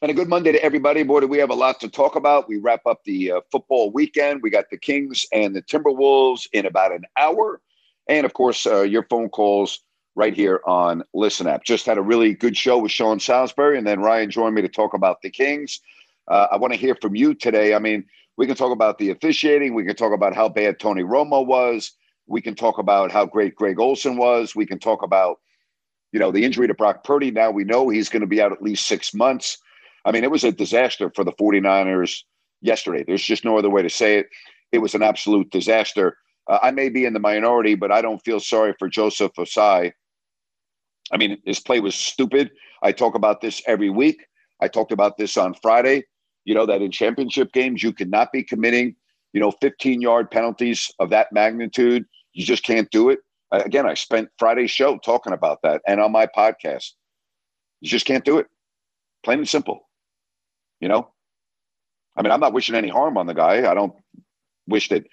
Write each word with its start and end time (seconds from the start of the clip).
And 0.00 0.12
a 0.12 0.14
good 0.14 0.28
Monday 0.28 0.52
to 0.52 0.62
everybody. 0.62 1.02
Boy, 1.02 1.26
we 1.26 1.38
have 1.38 1.50
a 1.50 1.54
lot 1.54 1.80
to 1.80 1.88
talk 1.88 2.14
about. 2.14 2.48
We 2.48 2.58
wrap 2.58 2.86
up 2.86 3.02
the 3.04 3.32
uh, 3.32 3.40
football 3.50 3.90
weekend. 3.90 4.42
We 4.44 4.50
got 4.50 4.70
the 4.70 4.78
Kings 4.78 5.26
and 5.32 5.56
the 5.56 5.62
Timberwolves 5.62 6.46
in 6.52 6.66
about 6.66 6.92
an 6.92 7.02
hour. 7.16 7.60
And 8.06 8.24
of 8.24 8.32
course, 8.32 8.64
uh, 8.64 8.82
your 8.82 9.02
phone 9.02 9.28
calls 9.28 9.80
right 10.14 10.32
here 10.32 10.60
on 10.66 11.02
Listen 11.14 11.48
App. 11.48 11.64
Just 11.64 11.84
had 11.84 11.98
a 11.98 12.02
really 12.02 12.32
good 12.32 12.56
show 12.56 12.78
with 12.78 12.92
Sean 12.92 13.18
Salisbury. 13.18 13.76
And 13.76 13.84
then 13.84 13.98
Ryan 13.98 14.30
joined 14.30 14.54
me 14.54 14.62
to 14.62 14.68
talk 14.68 14.94
about 14.94 15.20
the 15.20 15.30
Kings. 15.30 15.80
Uh, 16.28 16.46
I 16.52 16.58
want 16.58 16.72
to 16.72 16.78
hear 16.78 16.94
from 16.94 17.16
you 17.16 17.34
today. 17.34 17.74
I 17.74 17.80
mean, 17.80 18.04
we 18.36 18.46
can 18.46 18.54
talk 18.54 18.70
about 18.70 18.98
the 18.98 19.10
officiating. 19.10 19.74
We 19.74 19.84
can 19.84 19.96
talk 19.96 20.12
about 20.12 20.32
how 20.32 20.48
bad 20.48 20.78
Tony 20.78 21.02
Romo 21.02 21.44
was. 21.44 21.90
We 22.28 22.40
can 22.40 22.54
talk 22.54 22.78
about 22.78 23.10
how 23.10 23.26
great 23.26 23.56
Greg 23.56 23.80
Olsen 23.80 24.16
was. 24.16 24.54
We 24.54 24.64
can 24.64 24.78
talk 24.78 25.02
about, 25.02 25.40
you 26.12 26.20
know, 26.20 26.30
the 26.30 26.44
injury 26.44 26.68
to 26.68 26.74
Brock 26.74 27.02
Purdy. 27.02 27.32
Now 27.32 27.50
we 27.50 27.64
know 27.64 27.88
he's 27.88 28.08
going 28.08 28.20
to 28.20 28.28
be 28.28 28.40
out 28.40 28.52
at 28.52 28.62
least 28.62 28.86
six 28.86 29.12
months. 29.12 29.58
I 30.08 30.10
mean, 30.10 30.24
it 30.24 30.30
was 30.30 30.42
a 30.42 30.50
disaster 30.50 31.12
for 31.14 31.22
the 31.22 31.32
49ers 31.32 32.22
yesterday. 32.62 33.04
There's 33.06 33.22
just 33.22 33.44
no 33.44 33.58
other 33.58 33.68
way 33.68 33.82
to 33.82 33.90
say 33.90 34.16
it. 34.16 34.28
It 34.72 34.78
was 34.78 34.94
an 34.94 35.02
absolute 35.02 35.50
disaster. 35.50 36.16
Uh, 36.48 36.58
I 36.62 36.70
may 36.70 36.88
be 36.88 37.04
in 37.04 37.12
the 37.12 37.20
minority, 37.20 37.74
but 37.74 37.92
I 37.92 38.00
don't 38.00 38.24
feel 38.24 38.40
sorry 38.40 38.74
for 38.78 38.88
Joseph 38.88 39.32
Ossai. 39.38 39.92
I 41.12 41.16
mean, 41.18 41.36
his 41.44 41.60
play 41.60 41.80
was 41.80 41.94
stupid. 41.94 42.50
I 42.82 42.90
talk 42.90 43.14
about 43.14 43.42
this 43.42 43.60
every 43.66 43.90
week. 43.90 44.24
I 44.62 44.68
talked 44.68 44.92
about 44.92 45.18
this 45.18 45.36
on 45.36 45.52
Friday. 45.52 46.04
You 46.46 46.54
know, 46.54 46.64
that 46.64 46.80
in 46.80 46.90
championship 46.90 47.52
games, 47.52 47.82
you 47.82 47.92
cannot 47.92 48.32
be 48.32 48.42
committing, 48.42 48.96
you 49.34 49.40
know, 49.40 49.50
15 49.60 50.00
yard 50.00 50.30
penalties 50.30 50.90
of 51.00 51.10
that 51.10 51.32
magnitude. 51.32 52.06
You 52.32 52.46
just 52.46 52.64
can't 52.64 52.90
do 52.90 53.10
it. 53.10 53.18
Uh, 53.52 53.60
again, 53.62 53.84
I 53.84 53.92
spent 53.92 54.30
Friday's 54.38 54.70
show 54.70 54.96
talking 55.04 55.34
about 55.34 55.58
that 55.64 55.82
and 55.86 56.00
on 56.00 56.12
my 56.12 56.26
podcast. 56.26 56.92
You 57.82 57.90
just 57.90 58.06
can't 58.06 58.24
do 58.24 58.38
it. 58.38 58.46
Plain 59.22 59.40
and 59.40 59.48
simple. 59.48 59.87
You 60.80 60.88
know, 60.88 61.10
I 62.16 62.22
mean, 62.22 62.32
I'm 62.32 62.40
not 62.40 62.52
wishing 62.52 62.74
any 62.74 62.88
harm 62.88 63.16
on 63.16 63.26
the 63.26 63.34
guy. 63.34 63.70
I 63.70 63.74
don't 63.74 63.94
wish 64.66 64.88
that, 64.88 65.04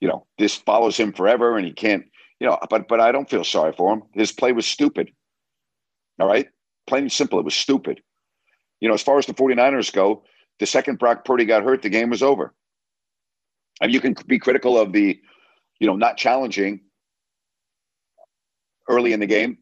you 0.00 0.08
know, 0.08 0.26
this 0.38 0.54
follows 0.54 0.96
him 0.96 1.12
forever 1.12 1.56
and 1.56 1.66
he 1.66 1.72
can't, 1.72 2.04
you 2.38 2.46
know, 2.46 2.58
but 2.68 2.88
but 2.88 3.00
I 3.00 3.12
don't 3.12 3.28
feel 3.30 3.44
sorry 3.44 3.72
for 3.72 3.92
him. 3.92 4.02
His 4.12 4.32
play 4.32 4.52
was 4.52 4.66
stupid. 4.66 5.10
All 6.20 6.28
right. 6.28 6.48
Plain 6.86 7.04
and 7.04 7.12
simple, 7.12 7.38
it 7.38 7.44
was 7.44 7.54
stupid. 7.54 8.00
You 8.80 8.88
know, 8.88 8.94
as 8.94 9.02
far 9.02 9.18
as 9.18 9.26
the 9.26 9.34
49ers 9.34 9.92
go, 9.92 10.24
the 10.58 10.66
second 10.66 10.98
Brock 10.98 11.24
Purdy 11.24 11.44
got 11.44 11.62
hurt, 11.62 11.82
the 11.82 11.88
game 11.88 12.10
was 12.10 12.22
over. 12.22 12.54
I 13.80 13.86
mean, 13.86 13.94
you 13.94 14.00
can 14.00 14.14
be 14.26 14.38
critical 14.38 14.78
of 14.78 14.92
the, 14.92 15.20
you 15.78 15.86
know, 15.86 15.96
not 15.96 16.16
challenging 16.16 16.80
early 18.88 19.12
in 19.12 19.20
the 19.20 19.26
game 19.26 19.58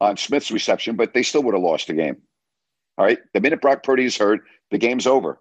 on 0.00 0.16
Smith's 0.16 0.50
reception, 0.50 0.96
but 0.96 1.12
they 1.12 1.22
still 1.22 1.42
would 1.42 1.54
have 1.54 1.62
lost 1.62 1.88
the 1.88 1.94
game. 1.94 2.22
All 2.96 3.04
right. 3.04 3.18
The 3.32 3.40
minute 3.40 3.60
Brock 3.60 3.82
Purdy 3.82 4.04
is 4.04 4.16
hurt, 4.16 4.42
the 4.70 4.78
game's 4.78 5.06
over. 5.06 5.40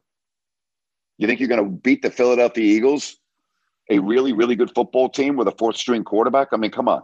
You 1.17 1.27
think 1.27 1.39
you're 1.39 1.49
going 1.49 1.63
to 1.63 1.69
beat 1.69 2.01
the 2.01 2.09
Philadelphia 2.09 2.63
Eagles, 2.63 3.17
a 3.89 3.99
really, 3.99 4.33
really 4.33 4.55
good 4.55 4.73
football 4.73 5.09
team 5.09 5.35
with 5.35 5.47
a 5.47 5.51
fourth 5.51 5.77
string 5.77 6.03
quarterback? 6.03 6.49
I 6.51 6.57
mean, 6.57 6.71
come 6.71 6.89
on. 6.89 7.03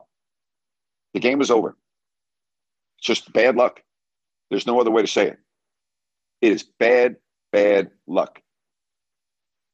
The 1.13 1.19
game 1.19 1.41
is 1.41 1.51
over. 1.51 1.77
It's 2.97 3.07
just 3.07 3.31
bad 3.33 3.55
luck. 3.55 3.81
There's 4.49 4.67
no 4.67 4.79
other 4.79 4.91
way 4.91 5.01
to 5.01 5.07
say 5.07 5.27
it. 5.27 5.37
It 6.41 6.51
is 6.51 6.63
bad, 6.63 7.17
bad 7.51 7.91
luck. 8.07 8.41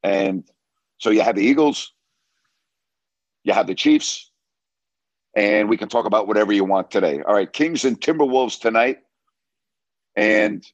And 0.04 0.44
so 0.98 1.10
you 1.10 1.22
have 1.22 1.36
the 1.36 1.44
Eagles, 1.44 1.94
you 3.44 3.54
have 3.54 3.68
the 3.68 3.76
Chiefs, 3.76 4.32
and 5.36 5.70
we 5.70 5.78
can 5.78 5.90
talk 5.90 6.06
about 6.06 6.28
whatever 6.28 6.54
you 6.54 6.64
want 6.64 6.92
today. 6.92 7.22
All 7.28 7.34
right, 7.34 7.52
Kings 7.52 7.86
and 7.86 8.00
Timberwolves 8.00 8.60
tonight. 8.60 9.00
And 10.16 10.66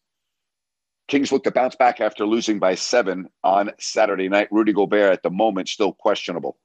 Kings 1.07 1.31
look 1.31 1.43
to 1.43 1.51
bounce 1.51 1.75
back 1.75 1.99
after 1.99 2.25
losing 2.25 2.59
by 2.59 2.75
seven 2.75 3.29
on 3.43 3.71
Saturday 3.79 4.29
night. 4.29 4.47
Rudy 4.51 4.73
Gobert 4.73 5.11
at 5.11 5.23
the 5.23 5.29
moment 5.29 5.67
still 5.67 5.93
questionable. 5.93 6.57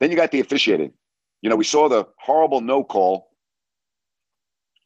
Then 0.00 0.10
you 0.10 0.16
got 0.16 0.30
the 0.30 0.40
officiating. 0.40 0.92
You 1.42 1.50
know, 1.50 1.56
we 1.56 1.64
saw 1.64 1.88
the 1.88 2.06
horrible 2.18 2.60
no 2.60 2.84
call 2.84 3.30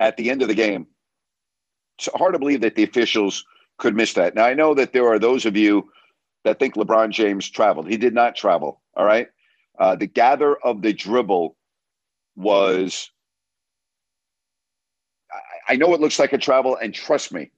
at 0.01 0.17
the 0.17 0.31
end 0.31 0.43
of 0.43 0.49
the 0.49 0.55
game. 0.55 0.87
It's 1.99 2.09
hard 2.15 2.35
to 2.35 2.39
believe 2.39 2.61
that 2.61 2.75
the 2.75 2.85
officials 2.85 3.45
could 3.79 3.95
miss 3.95 4.15
that. 4.15 4.35
Now, 4.35 4.45
I 4.45 4.55
know 4.55 4.75
that 4.75 4.93
there 4.93 5.09
are 5.09 5.19
those 5.19 5.47
of 5.47 5.57
you 5.57 5.91
that 6.45 6.59
think 6.59 6.75
LeBron 6.75 7.11
James 7.11 7.49
traveled. 7.49 7.89
He 7.89 7.97
did 7.97 8.15
not 8.15 8.37
travel. 8.37 8.81
All 8.97 9.05
right. 9.05 9.29
Uh, 9.79 9.97
the 9.97 10.07
gather 10.07 10.57
of 10.57 10.83
the 10.83 10.93
dribble 10.93 11.57
was 12.37 13.11
I 15.69 15.77
know 15.77 15.93
it 15.95 16.01
looks 16.01 16.19
like 16.19 16.33
a 16.33 16.39
travel, 16.39 16.77
and 16.77 16.95
trust 16.95 17.33
me, 17.33 17.51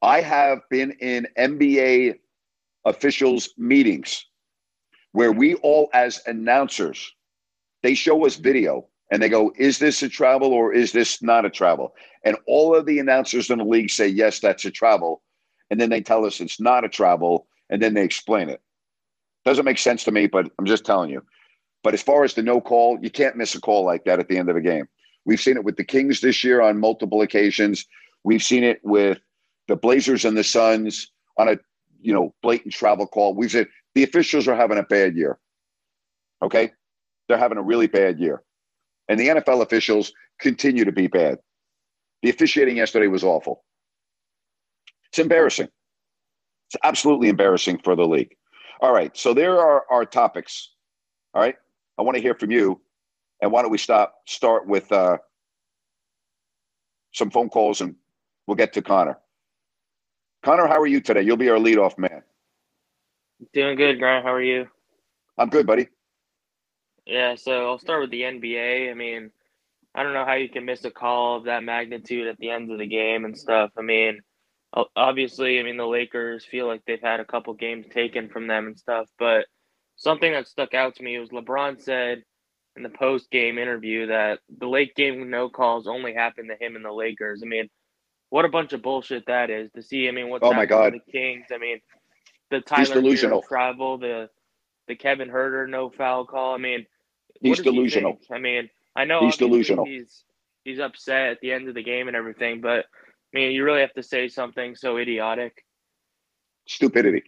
I 0.00 0.20
have 0.20 0.60
been 0.70 0.92
in 1.00 1.28
NBA 1.38 2.18
officials' 2.84 3.50
meetings 3.56 4.26
where 5.12 5.30
we 5.30 5.54
all, 5.56 5.90
as 5.92 6.22
announcers, 6.26 7.14
they 7.82 7.94
show 7.94 8.24
us 8.26 8.36
video 8.36 8.86
and 9.10 9.22
they 9.22 9.28
go, 9.28 9.52
Is 9.56 9.78
this 9.78 10.02
a 10.02 10.08
travel 10.08 10.52
or 10.52 10.72
is 10.72 10.92
this 10.92 11.22
not 11.22 11.44
a 11.44 11.50
travel? 11.50 11.94
And 12.24 12.36
all 12.46 12.74
of 12.74 12.86
the 12.86 12.98
announcers 12.98 13.50
in 13.50 13.58
the 13.58 13.64
league 13.64 13.90
say, 13.90 14.08
Yes, 14.08 14.40
that's 14.40 14.64
a 14.64 14.70
travel. 14.70 15.22
And 15.70 15.80
then 15.80 15.90
they 15.90 16.00
tell 16.00 16.24
us 16.24 16.40
it's 16.40 16.60
not 16.60 16.84
a 16.84 16.88
travel 16.88 17.46
and 17.70 17.80
then 17.80 17.94
they 17.94 18.02
explain 18.02 18.48
it. 18.48 18.60
Doesn't 19.44 19.64
make 19.64 19.78
sense 19.78 20.04
to 20.04 20.12
me, 20.12 20.26
but 20.26 20.50
I'm 20.58 20.66
just 20.66 20.84
telling 20.84 21.10
you. 21.10 21.22
But 21.82 21.94
as 21.94 22.02
far 22.02 22.24
as 22.24 22.34
the 22.34 22.42
no 22.42 22.60
call, 22.60 22.98
you 23.02 23.10
can't 23.10 23.36
miss 23.36 23.54
a 23.54 23.60
call 23.60 23.84
like 23.84 24.04
that 24.04 24.20
at 24.20 24.28
the 24.28 24.38
end 24.38 24.48
of 24.48 24.56
a 24.56 24.60
game. 24.60 24.88
We've 25.24 25.40
seen 25.40 25.56
it 25.56 25.64
with 25.64 25.76
the 25.76 25.84
Kings 25.84 26.20
this 26.20 26.42
year 26.42 26.60
on 26.60 26.78
multiple 26.78 27.22
occasions. 27.22 27.86
We've 28.24 28.42
seen 28.42 28.64
it 28.64 28.80
with 28.82 29.18
the 29.68 29.76
Blazers 29.76 30.24
and 30.24 30.36
the 30.36 30.44
Suns 30.44 31.10
on 31.38 31.48
a 31.48 31.56
you 32.00 32.12
know 32.12 32.34
blatant 32.42 32.74
travel 32.74 33.06
call. 33.06 33.34
We've 33.34 33.50
said 33.50 33.68
the 33.94 34.02
officials 34.02 34.48
are 34.48 34.56
having 34.56 34.78
a 34.78 34.82
bad 34.82 35.16
year. 35.16 35.38
Okay, 36.42 36.72
they're 37.28 37.38
having 37.38 37.58
a 37.58 37.62
really 37.62 37.86
bad 37.86 38.18
year, 38.18 38.42
and 39.08 39.18
the 39.18 39.28
NFL 39.28 39.62
officials 39.62 40.12
continue 40.40 40.84
to 40.84 40.92
be 40.92 41.06
bad. 41.06 41.38
The 42.22 42.30
officiating 42.30 42.76
yesterday 42.76 43.06
was 43.06 43.24
awful. 43.24 43.64
It's 45.08 45.18
embarrassing. 45.18 45.68
It's 46.68 46.80
absolutely 46.84 47.28
embarrassing 47.28 47.78
for 47.84 47.94
the 47.94 48.06
league. 48.06 48.34
All 48.80 48.92
right, 48.92 49.16
so 49.16 49.34
there 49.34 49.58
are 49.60 49.84
our 49.90 50.04
topics. 50.04 50.70
All 51.34 51.42
right, 51.42 51.54
I 51.98 52.02
want 52.02 52.16
to 52.16 52.22
hear 52.22 52.34
from 52.34 52.50
you. 52.50 52.80
And 53.42 53.50
why 53.50 53.62
don't 53.62 53.72
we 53.72 53.78
stop 53.78 54.14
start 54.24 54.66
with 54.66 54.90
uh, 54.92 55.18
some 57.12 57.30
phone 57.30 57.48
calls 57.48 57.80
and 57.80 57.96
we'll 58.46 58.56
get 58.56 58.72
to 58.74 58.82
Connor. 58.82 59.18
Connor, 60.44 60.68
how 60.68 60.80
are 60.80 60.86
you 60.86 61.00
today? 61.00 61.22
You'll 61.22 61.36
be 61.36 61.50
our 61.50 61.58
leadoff 61.58 61.98
man. 61.98 62.22
Doing 63.52 63.76
good, 63.76 63.98
Grant. 63.98 64.24
How 64.24 64.32
are 64.32 64.42
you? 64.42 64.68
I'm 65.36 65.50
good, 65.50 65.66
buddy. 65.66 65.88
Yeah, 67.04 67.34
so 67.34 67.68
I'll 67.68 67.78
start 67.78 68.00
with 68.00 68.10
the 68.12 68.22
NBA. 68.22 68.90
I 68.90 68.94
mean, 68.94 69.32
I 69.94 70.04
don't 70.04 70.14
know 70.14 70.24
how 70.24 70.34
you 70.34 70.48
can 70.48 70.64
miss 70.64 70.84
a 70.84 70.90
call 70.90 71.36
of 71.36 71.44
that 71.44 71.64
magnitude 71.64 72.28
at 72.28 72.38
the 72.38 72.50
end 72.50 72.70
of 72.70 72.78
the 72.78 72.86
game 72.86 73.24
and 73.24 73.36
stuff. 73.36 73.70
I 73.76 73.82
mean, 73.82 74.20
obviously, 74.94 75.58
I 75.58 75.64
mean, 75.64 75.76
the 75.76 75.86
Lakers 75.86 76.44
feel 76.44 76.68
like 76.68 76.82
they've 76.86 77.02
had 77.02 77.18
a 77.18 77.24
couple 77.24 77.54
games 77.54 77.86
taken 77.92 78.28
from 78.28 78.46
them 78.46 78.66
and 78.68 78.78
stuff, 78.78 79.08
but 79.18 79.46
something 79.96 80.32
that 80.32 80.46
stuck 80.46 80.74
out 80.74 80.94
to 80.96 81.02
me 81.02 81.18
was 81.18 81.30
LeBron 81.30 81.80
said 81.80 82.22
in 82.76 82.82
the 82.82 82.88
post 82.88 83.30
game 83.30 83.58
interview 83.58 84.06
that 84.06 84.40
the 84.58 84.66
late 84.66 84.94
game 84.94 85.30
no 85.30 85.48
calls 85.48 85.86
only 85.86 86.14
happened 86.14 86.50
to 86.50 86.64
him 86.64 86.76
and 86.76 86.84
the 86.84 86.92
Lakers. 86.92 87.42
I 87.42 87.46
mean, 87.46 87.68
what 88.30 88.44
a 88.44 88.48
bunch 88.48 88.72
of 88.72 88.82
bullshit 88.82 89.26
that 89.26 89.50
is 89.50 89.70
to 89.72 89.82
see. 89.82 90.08
I 90.08 90.10
mean, 90.10 90.30
what's 90.30 90.44
oh 90.44 90.52
my 90.52 90.66
god, 90.66 90.94
the 90.94 91.12
Kings. 91.12 91.46
I 91.52 91.58
mean, 91.58 91.80
the 92.50 92.60
Tyler 92.60 92.94
delusional 92.94 93.42
travel, 93.42 93.98
the 93.98 94.30
the 94.88 94.96
Kevin 94.96 95.28
Huerter 95.28 95.68
no 95.68 95.90
foul 95.90 96.24
call. 96.24 96.54
I 96.54 96.58
mean, 96.58 96.86
he's 97.40 97.60
delusional. 97.60 98.18
He 98.26 98.34
I 98.34 98.38
mean, 98.38 98.70
I 98.96 99.04
know 99.04 99.20
he's 99.20 99.36
delusional. 99.36 99.84
He's 99.84 100.24
he's 100.64 100.78
upset 100.78 101.32
at 101.32 101.40
the 101.40 101.52
end 101.52 101.68
of 101.68 101.74
the 101.74 101.82
game 101.82 102.08
and 102.08 102.16
everything, 102.16 102.60
but 102.60 102.86
I 103.34 103.38
mean, 103.38 103.52
you 103.52 103.64
really 103.64 103.80
have 103.80 103.94
to 103.94 104.02
say 104.02 104.28
something 104.28 104.76
so 104.76 104.96
idiotic. 104.96 105.64
Stupidity. 106.66 107.24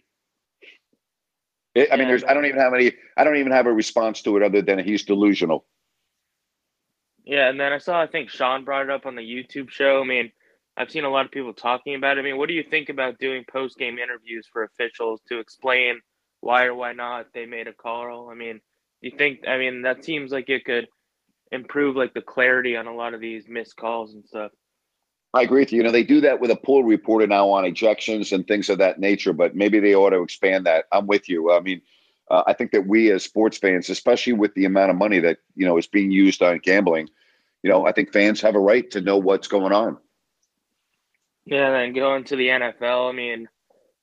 I 1.75 1.81
yeah, 1.81 1.95
mean, 1.97 2.07
there's. 2.07 2.23
I 2.23 2.33
don't 2.33 2.45
even 2.45 2.59
have 2.59 2.73
any. 2.73 2.93
I 3.17 3.23
don't 3.23 3.35
even 3.37 3.51
have 3.51 3.65
a 3.65 3.73
response 3.73 4.21
to 4.23 4.37
it 4.37 4.43
other 4.43 4.61
than 4.61 4.79
he's 4.79 5.03
delusional. 5.03 5.65
Yeah, 7.25 7.49
and 7.49 7.59
then 7.59 7.73
I 7.73 7.79
saw. 7.79 8.01
I 8.01 8.07
think 8.07 8.29
Sean 8.29 8.63
brought 8.63 8.83
it 8.83 8.89
up 8.89 9.05
on 9.05 9.15
the 9.15 9.21
YouTube 9.21 9.69
show. 9.69 10.01
I 10.01 10.05
mean, 10.05 10.31
I've 10.77 10.91
seen 10.91 11.03
a 11.03 11.09
lot 11.09 11.25
of 11.25 11.31
people 11.31 11.53
talking 11.53 11.95
about 11.95 12.17
it. 12.17 12.21
I 12.21 12.23
mean, 12.23 12.37
what 12.37 12.47
do 12.47 12.53
you 12.55 12.63
think 12.63 12.89
about 12.89 13.19
doing 13.19 13.43
post 13.51 13.77
game 13.77 13.97
interviews 13.97 14.47
for 14.51 14.63
officials 14.63 15.21
to 15.27 15.39
explain 15.39 15.99
why 16.41 16.65
or 16.65 16.75
why 16.75 16.93
not 16.93 17.27
they 17.33 17.45
made 17.45 17.67
a 17.67 17.73
call? 17.73 18.29
I 18.29 18.35
mean, 18.35 18.61
you 19.01 19.11
think? 19.17 19.47
I 19.47 19.57
mean, 19.57 19.81
that 19.81 20.05
seems 20.05 20.31
like 20.31 20.49
it 20.49 20.63
could 20.63 20.87
improve 21.51 21.95
like 21.95 22.13
the 22.13 22.21
clarity 22.21 22.77
on 22.77 22.87
a 22.87 22.95
lot 22.95 23.13
of 23.13 23.21
these 23.21 23.47
missed 23.49 23.75
calls 23.75 24.13
and 24.13 24.25
stuff. 24.25 24.51
I 25.35 25.41
agree 25.41 25.61
with 25.61 25.73
you. 25.73 25.77
You 25.77 25.83
know, 25.83 25.91
they 25.91 26.03
do 26.03 26.21
that 26.21 26.39
with 26.39 26.49
a 26.49 26.55
pool 26.55 26.85
reporter 26.85 27.27
now 27.27 27.49
on 27.49 27.65
ejections 27.65 28.31
and 28.31 28.47
things 28.47 28.69
of 28.69 28.77
that 28.77 28.99
nature, 28.99 29.33
but 29.33 29.53
maybe 29.53 29.81
they 29.81 29.93
ought 29.93 30.11
to 30.11 30.21
expand 30.21 30.65
that. 30.65 30.85
I'm 30.93 31.07
with 31.07 31.27
you. 31.27 31.51
I 31.51 31.59
mean, 31.59 31.81
uh, 32.31 32.43
I 32.47 32.53
think 32.53 32.71
that 32.71 32.87
we 32.87 33.11
as 33.11 33.23
sports 33.23 33.57
fans, 33.57 33.89
especially 33.89 34.31
with 34.31 34.53
the 34.55 34.63
amount 34.63 34.91
of 34.91 34.97
money 34.97 35.19
that 35.19 35.39
you 35.55 35.65
know 35.65 35.77
is 35.77 35.87
being 35.87 36.09
used 36.09 36.41
on 36.41 36.59
gambling, 36.59 37.09
you 37.63 37.69
know, 37.69 37.85
I 37.85 37.91
think 37.91 38.13
fans 38.13 38.39
have 38.41 38.55
a 38.55 38.59
right 38.59 38.89
to 38.91 39.01
know 39.01 39.17
what's 39.17 39.49
going 39.49 39.73
on. 39.73 39.97
Yeah, 41.45 41.69
then 41.71 41.93
going 41.93 42.23
to 42.25 42.35
the 42.35 42.47
NFL, 42.47 43.09
I 43.09 43.13
mean, 43.13 43.47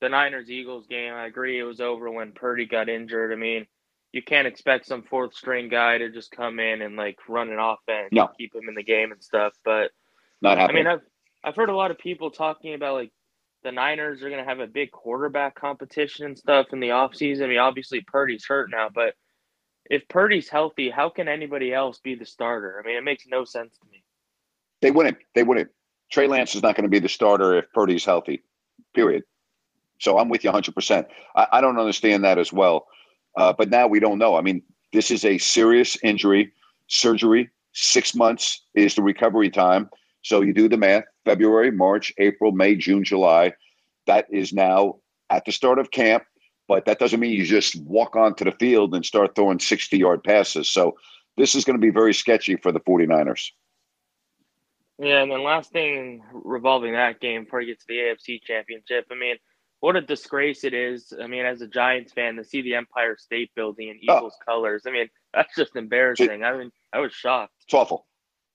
the 0.00 0.10
Niners 0.10 0.50
Eagles 0.50 0.86
game, 0.86 1.14
I 1.14 1.26
agree 1.26 1.58
it 1.58 1.64
was 1.64 1.80
over 1.80 2.10
when 2.10 2.32
Purdy 2.32 2.66
got 2.66 2.88
injured. 2.88 3.32
I 3.32 3.36
mean, 3.36 3.66
you 4.12 4.22
can't 4.22 4.46
expect 4.46 4.86
some 4.86 5.02
fourth 5.02 5.34
string 5.34 5.68
guy 5.68 5.98
to 5.98 6.10
just 6.10 6.30
come 6.30 6.60
in 6.60 6.82
and 6.82 6.94
like 6.94 7.18
run 7.26 7.50
an 7.50 7.58
offense 7.58 8.10
no. 8.12 8.28
keep 8.38 8.54
him 8.54 8.68
in 8.68 8.74
the 8.74 8.84
game 8.84 9.10
and 9.10 9.24
stuff. 9.24 9.54
But 9.64 9.90
not 10.42 10.58
happening. 10.58 10.86
I 10.86 10.90
mean, 10.90 11.00
I've 11.00 11.11
I've 11.44 11.56
heard 11.56 11.70
a 11.70 11.76
lot 11.76 11.90
of 11.90 11.98
people 11.98 12.30
talking 12.30 12.74
about 12.74 12.94
like 12.94 13.12
the 13.64 13.72
Niners 13.72 14.22
are 14.22 14.28
going 14.28 14.42
to 14.42 14.48
have 14.48 14.60
a 14.60 14.66
big 14.66 14.90
quarterback 14.90 15.54
competition 15.54 16.26
and 16.26 16.38
stuff 16.38 16.66
in 16.72 16.80
the 16.80 16.88
offseason. 16.88 17.44
I 17.44 17.46
mean, 17.48 17.58
obviously 17.58 18.00
Purdy's 18.00 18.44
hurt 18.44 18.70
now, 18.70 18.88
but 18.92 19.14
if 19.86 20.06
Purdy's 20.08 20.48
healthy, 20.48 20.90
how 20.90 21.08
can 21.08 21.28
anybody 21.28 21.72
else 21.72 21.98
be 21.98 22.14
the 22.14 22.24
starter? 22.24 22.80
I 22.82 22.86
mean, 22.86 22.96
it 22.96 23.04
makes 23.04 23.24
no 23.26 23.44
sense 23.44 23.76
to 23.78 23.86
me. 23.90 24.02
They 24.80 24.90
wouldn't. 24.90 25.18
They 25.34 25.42
wouldn't. 25.42 25.70
Trey 26.10 26.26
Lance 26.26 26.54
is 26.54 26.62
not 26.62 26.76
going 26.76 26.84
to 26.84 26.90
be 26.90 26.98
the 26.98 27.08
starter 27.08 27.54
if 27.54 27.66
Purdy's 27.72 28.04
healthy. 28.04 28.42
Period. 28.94 29.22
So 29.98 30.18
I'm 30.18 30.28
with 30.28 30.44
you 30.44 30.50
100%. 30.50 31.06
I, 31.36 31.46
I 31.52 31.60
don't 31.60 31.78
understand 31.78 32.24
that 32.24 32.38
as 32.38 32.52
well. 32.52 32.86
Uh, 33.36 33.52
but 33.52 33.70
now 33.70 33.86
we 33.86 34.00
don't 34.00 34.18
know. 34.18 34.36
I 34.36 34.42
mean, 34.42 34.62
this 34.92 35.10
is 35.10 35.24
a 35.24 35.38
serious 35.38 35.96
injury, 36.02 36.52
surgery. 36.88 37.50
Six 37.72 38.14
months 38.14 38.62
is 38.74 38.94
the 38.94 39.02
recovery 39.02 39.48
time. 39.50 39.88
So 40.22 40.42
you 40.42 40.52
do 40.52 40.68
the 40.68 40.76
math 40.76 41.04
February, 41.24 41.70
March, 41.70 42.12
April, 42.18 42.52
May, 42.52 42.76
June, 42.76 43.04
July. 43.04 43.52
That 44.06 44.26
is 44.30 44.52
now 44.52 44.96
at 45.30 45.44
the 45.44 45.52
start 45.52 45.78
of 45.78 45.90
camp, 45.90 46.24
but 46.68 46.84
that 46.86 46.98
doesn't 46.98 47.20
mean 47.20 47.32
you 47.32 47.44
just 47.44 47.80
walk 47.82 48.16
onto 48.16 48.44
the 48.44 48.52
field 48.52 48.94
and 48.94 49.04
start 49.04 49.34
throwing 49.34 49.58
60 49.58 49.96
yard 49.96 50.24
passes. 50.24 50.70
So 50.70 50.96
this 51.36 51.54
is 51.54 51.64
going 51.64 51.78
to 51.78 51.80
be 51.80 51.90
very 51.90 52.14
sketchy 52.14 52.56
for 52.56 52.72
the 52.72 52.80
49ers. 52.80 53.50
Yeah, 54.98 55.22
and 55.22 55.32
then 55.32 55.42
last 55.42 55.72
thing 55.72 56.22
revolving 56.32 56.92
that 56.92 57.20
game 57.20 57.44
before 57.44 57.60
you 57.60 57.68
get 57.68 57.80
to 57.80 57.86
the 57.88 57.96
AFC 57.96 58.42
championship, 58.42 59.06
I 59.10 59.14
mean, 59.14 59.36
what 59.80 59.96
a 59.96 60.00
disgrace 60.00 60.62
it 60.62 60.74
is. 60.74 61.12
I 61.20 61.26
mean, 61.26 61.44
as 61.44 61.60
a 61.60 61.66
Giants 61.66 62.12
fan, 62.12 62.36
to 62.36 62.44
see 62.44 62.62
the 62.62 62.76
Empire 62.76 63.16
State 63.18 63.50
Building 63.56 63.88
in. 63.88 63.98
Eagles 64.00 64.36
oh. 64.40 64.44
colors. 64.44 64.84
I 64.86 64.92
mean, 64.92 65.08
that's 65.34 65.56
just 65.56 65.74
embarrassing. 65.74 66.44
I 66.44 66.56
mean, 66.56 66.70
I 66.92 67.00
was 67.00 67.12
shocked. 67.12 67.54
It's 67.64 67.74
awful. 67.74 68.06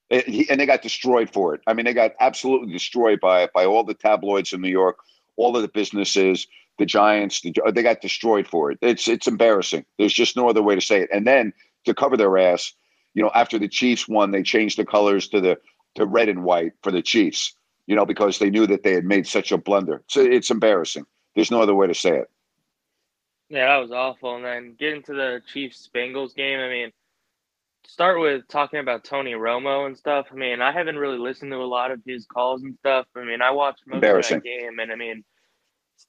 And 0.09 0.59
they 0.59 0.65
got 0.65 0.81
destroyed 0.81 1.29
for 1.29 1.53
it. 1.53 1.61
I 1.67 1.73
mean, 1.73 1.85
they 1.85 1.93
got 1.93 2.13
absolutely 2.19 2.71
destroyed 2.71 3.19
by 3.19 3.43
it 3.43 3.51
by 3.53 3.65
all 3.65 3.83
the 3.83 3.93
tabloids 3.93 4.53
in 4.53 4.61
New 4.61 4.69
York, 4.69 4.99
all 5.35 5.55
of 5.55 5.61
the 5.61 5.67
businesses, 5.67 6.47
the 6.77 6.85
Giants. 6.85 7.41
The, 7.41 7.53
they 7.73 7.83
got 7.83 8.01
destroyed 8.01 8.47
for 8.47 8.71
it. 8.71 8.79
It's 8.81 9.07
it's 9.07 9.27
embarrassing. 9.27 9.85
There's 9.97 10.13
just 10.13 10.37
no 10.37 10.49
other 10.49 10.63
way 10.63 10.75
to 10.75 10.81
say 10.81 11.01
it. 11.01 11.09
And 11.11 11.27
then 11.27 11.51
to 11.85 11.93
cover 11.93 12.15
their 12.15 12.37
ass, 12.37 12.73
you 13.15 13.23
know, 13.23 13.31
after 13.35 13.59
the 13.59 13.67
Chiefs 13.67 14.07
won, 14.07 14.31
they 14.31 14.43
changed 14.43 14.77
the 14.77 14.85
colors 14.85 15.27
to 15.29 15.41
the 15.41 15.59
to 15.95 16.05
red 16.05 16.29
and 16.29 16.43
white 16.43 16.73
for 16.83 16.91
the 16.91 17.01
Chiefs. 17.01 17.53
You 17.85 17.95
know, 17.95 18.05
because 18.05 18.39
they 18.39 18.49
knew 18.49 18.67
that 18.67 18.83
they 18.83 18.93
had 18.93 19.05
made 19.05 19.27
such 19.27 19.51
a 19.51 19.57
blunder. 19.57 20.03
So 20.07 20.21
it's 20.21 20.51
embarrassing. 20.51 21.05
There's 21.35 21.51
no 21.51 21.61
other 21.61 21.75
way 21.75 21.87
to 21.87 21.93
say 21.93 22.17
it. 22.17 22.29
Yeah, 23.49 23.67
that 23.67 23.77
was 23.77 23.91
awful. 23.91 24.35
And 24.35 24.45
then 24.45 24.75
getting 24.77 25.03
to 25.03 25.13
the 25.13 25.41
Chiefs 25.53 25.89
Bengals 25.93 26.35
game, 26.35 26.59
I 26.59 26.67
mean, 26.67 26.91
start 27.87 28.19
with 28.19 28.47
talking 28.49 28.79
about 28.79 29.03
Tony 29.03 29.31
Romo 29.31 29.87
and 29.87 29.97
stuff. 29.97 30.27
I 30.31 30.35
mean, 30.35 30.61
I 30.61 30.71
haven't 30.71 30.97
really 30.97 31.17
listened 31.17 31.51
to 31.51 31.57
a 31.57 31.65
lot 31.65 31.89
of 31.89 32.01
his 32.05 32.25
calls 32.25 32.61
and 32.61 32.75
stuff. 32.75 33.07
I 33.15 33.23
mean, 33.23 33.41
I 33.41 33.51
watched 33.51 33.83
most 33.87 34.03
of 34.03 34.29
that 34.29 34.43
game, 34.43 34.77
and 34.79 34.91
I 34.91 34.95
mean, 34.95 35.23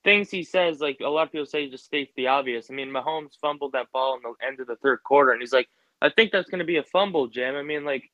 things 0.05 0.31
he 0.31 0.43
says, 0.43 0.81
like 0.81 0.99
a 1.01 1.09
lot 1.09 1.27
of 1.27 1.33
people 1.33 1.47
say, 1.47 1.65
he 1.65 1.71
just 1.71 1.85
states 1.85 2.13
the 2.17 2.27
obvious. 2.27 2.69
I 2.71 2.75
mean, 2.75 2.91
Mahomes 2.91 3.39
fumbled 3.41 3.73
that 3.73 3.91
ball 3.93 4.17
in 4.17 4.23
the 4.23 4.47
end 4.47 4.61
of 4.61 4.67
the 4.67 4.77
third 4.77 5.03
quarter, 5.05 5.31
and 5.31 5.41
he's 5.41 5.53
like, 5.53 5.69
I 6.03 6.11
think 6.11 6.33
that's 6.33 6.51
going 6.51 6.59
to 6.59 6.65
be 6.65 6.77
a 6.77 6.83
fumble, 6.83 7.29
Jim. 7.29 7.55
I 7.55 7.63
mean, 7.63 7.85
like, 7.85 8.11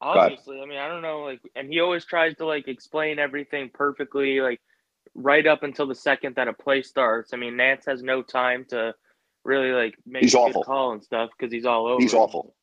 obviously, 0.00 0.56
God. 0.56 0.64
I 0.64 0.66
mean, 0.66 0.78
I 0.78 0.88
don't 0.88 1.02
know, 1.02 1.20
like, 1.20 1.40
and 1.54 1.68
he 1.68 1.80
always 1.80 2.04
tries 2.04 2.36
to 2.36 2.46
like 2.46 2.66
explain 2.66 3.20
everything 3.20 3.70
perfectly, 3.72 4.40
like 4.40 4.60
right 5.14 5.46
up 5.46 5.62
until 5.62 5.86
the 5.86 5.94
second 5.94 6.34
that 6.34 6.48
a 6.48 6.52
play 6.52 6.82
starts. 6.82 7.32
I 7.32 7.36
mean, 7.36 7.54
Nantz 7.54 7.86
has 7.86 8.02
no 8.02 8.22
time 8.22 8.64
to 8.70 8.94
really 9.44 9.70
like 9.70 9.94
make 10.04 10.24
he's 10.24 10.34
a 10.34 10.38
awful. 10.38 10.64
call 10.64 10.92
and 10.92 11.02
stuff 11.02 11.30
because 11.38 11.52
he's 11.52 11.64
all 11.64 11.86
over. 11.86 12.00
He's 12.00 12.14
awful. 12.14 12.54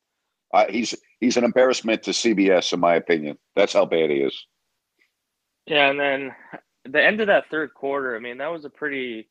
Uh, 0.52 0.66
he's 0.68 0.94
he's 1.20 1.36
an 1.36 1.44
embarrassment 1.44 2.02
to 2.04 2.10
CBS, 2.10 2.72
in 2.72 2.80
my 2.80 2.94
opinion. 2.94 3.38
That's 3.54 3.72
how 3.72 3.84
bad 3.84 4.10
he 4.10 4.16
is. 4.16 4.46
Yeah, 5.66 5.90
and 5.90 6.00
then 6.00 6.34
the 6.84 7.04
end 7.04 7.20
of 7.20 7.28
that 7.28 7.48
third 7.50 7.74
quarter. 7.74 8.16
I 8.16 8.18
mean, 8.18 8.38
that 8.38 8.50
was 8.50 8.64
a 8.64 8.70
pretty 8.70 9.28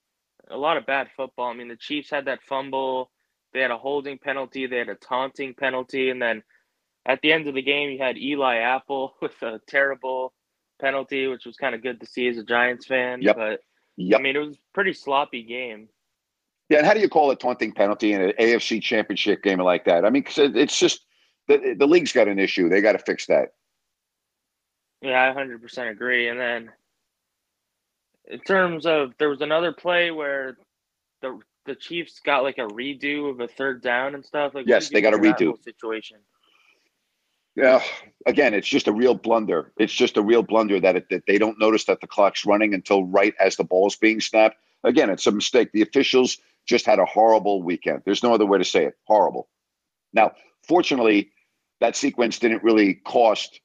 a 0.50 0.58
lot 0.58 0.78
of 0.78 0.86
bad 0.86 1.10
football. 1.16 1.50
I 1.50 1.54
mean, 1.54 1.68
the 1.68 1.76
Chiefs 1.76 2.10
had 2.10 2.26
that 2.26 2.44
fumble. 2.44 3.12
They 3.54 3.60
had 3.60 3.72
a 3.72 3.78
holding 3.78 4.18
penalty. 4.18 4.68
They 4.68 4.78
had 4.78 4.90
a 4.90 4.96
taunting 4.96 5.54
penalty, 5.54 6.10
and 6.10 6.22
then 6.22 6.44
at 7.06 7.22
the 7.22 7.32
end 7.32 7.48
of 7.48 7.56
the 7.56 7.62
game, 7.62 7.90
you 7.90 8.00
had 8.00 8.18
Eli 8.18 8.58
Apple 8.58 9.16
with 9.22 9.42
a 9.42 9.60
terrible 9.68 10.34
penalty, 10.80 11.28
which 11.28 11.46
was 11.46 11.58
kind 11.58 11.76
of 11.76 11.84
good 11.84 12.00
to 12.00 12.06
see 12.06 12.28
as 12.28 12.38
a 12.38 12.44
Giants 12.44 12.86
fan. 12.86 13.22
Yep. 13.22 13.36
But 13.36 13.60
yep. 13.98 14.20
I 14.20 14.24
mean, 14.24 14.36
it 14.36 14.40
was 14.40 14.56
a 14.56 14.74
pretty 14.74 14.94
sloppy 14.94 15.44
game. 15.44 15.90
Yeah, 16.70 16.78
and 16.78 16.88
how 16.88 16.94
do 16.94 17.00
you 17.00 17.10
call 17.10 17.32
a 17.32 17.36
taunting 17.36 17.72
penalty 17.72 18.14
in 18.14 18.22
an 18.22 18.34
AFC 18.40 18.82
Championship 18.82 19.42
game 19.42 19.60
like 19.60 19.86
that? 19.86 20.06
I 20.06 20.12
mean, 20.12 20.24
it's 20.38 20.80
just 20.80 21.06
the 21.50 21.76
the 21.78 21.88
league's 21.88 22.14
got 22.14 22.30
an 22.30 22.40
issue. 22.40 22.70
They 22.70 22.80
got 22.80 22.94
to 22.94 23.00
fix 23.00 23.26
that. 23.26 23.50
Yeah, 25.02 25.30
I 25.30 25.34
hundred 25.34 25.62
percent 25.62 25.90
agree. 25.90 26.30
And 26.30 26.40
then, 26.40 26.70
in 28.26 28.40
terms 28.42 28.86
of, 28.86 29.14
there 29.18 29.30
was 29.30 29.42
another 29.42 29.74
play 29.74 30.12
where 30.12 30.58
the 31.22 31.40
the 31.66 31.76
Chiefs 31.76 32.22
got 32.24 32.44
like 32.44 32.58
a 32.58 32.68
redo 32.68 33.30
of 33.30 33.40
a 33.42 33.48
third 33.48 33.82
down 33.82 34.16
and 34.16 34.26
stuff. 34.26 34.54
Like, 34.54 34.68
yes, 34.68 34.90
they 34.90 35.02
got 35.02 35.14
a 35.14 35.18
redo 35.18 35.62
situation. 35.64 36.18
Yeah, 37.56 37.82
again, 38.26 38.54
it's 38.54 38.68
just 38.68 38.88
a 38.88 38.94
real 38.94 39.16
blunder. 39.16 39.74
It's 39.78 39.94
just 39.94 40.16
a 40.16 40.22
real 40.22 40.44
blunder 40.44 40.80
that 40.80 40.96
it, 40.96 41.10
that 41.10 41.24
they 41.28 41.38
don't 41.38 41.60
notice 41.60 41.86
that 41.86 42.00
the 42.00 42.08
clock's 42.08 42.46
running 42.46 42.74
until 42.74 43.04
right 43.04 43.34
as 43.40 43.58
the 43.58 43.66
ball's 43.66 43.98
being 43.98 44.22
snapped. 44.22 44.56
Again, 44.84 45.10
it's 45.10 45.28
a 45.28 45.32
mistake. 45.32 45.72
The 45.74 45.82
officials 45.82 46.38
just 46.66 46.86
had 46.86 47.00
a 47.00 47.06
horrible 47.06 47.62
weekend. 47.62 48.04
There's 48.06 48.24
no 48.24 48.34
other 48.34 48.46
way 48.46 48.60
to 48.60 48.64
say 48.64 48.86
it. 48.86 48.98
Horrible. 49.08 49.50
Now, 50.14 50.32
fortunately, 50.68 51.32
that 51.82 51.96
sequence 51.96 52.40
didn't 52.40 52.64
really 52.64 52.96
cost 52.96 53.60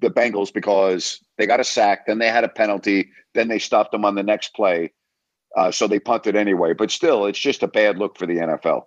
the 0.00 0.10
Bengals 0.10 0.52
because 0.52 1.20
they 1.38 1.46
got 1.46 1.60
a 1.60 1.64
sack, 1.64 2.06
then 2.06 2.18
they 2.18 2.28
had 2.28 2.44
a 2.44 2.48
penalty, 2.48 3.10
then 3.34 3.48
they 3.48 3.58
stopped 3.58 3.92
them 3.92 4.04
on 4.04 4.14
the 4.14 4.22
next 4.22 4.54
play. 4.54 4.92
Uh, 5.56 5.70
so 5.70 5.86
they 5.86 6.00
punted 6.00 6.34
anyway. 6.34 6.72
But 6.72 6.90
still, 6.90 7.26
it's 7.26 7.38
just 7.38 7.62
a 7.62 7.68
bad 7.68 7.98
look 7.98 8.18
for 8.18 8.26
the 8.26 8.36
NFL. 8.36 8.82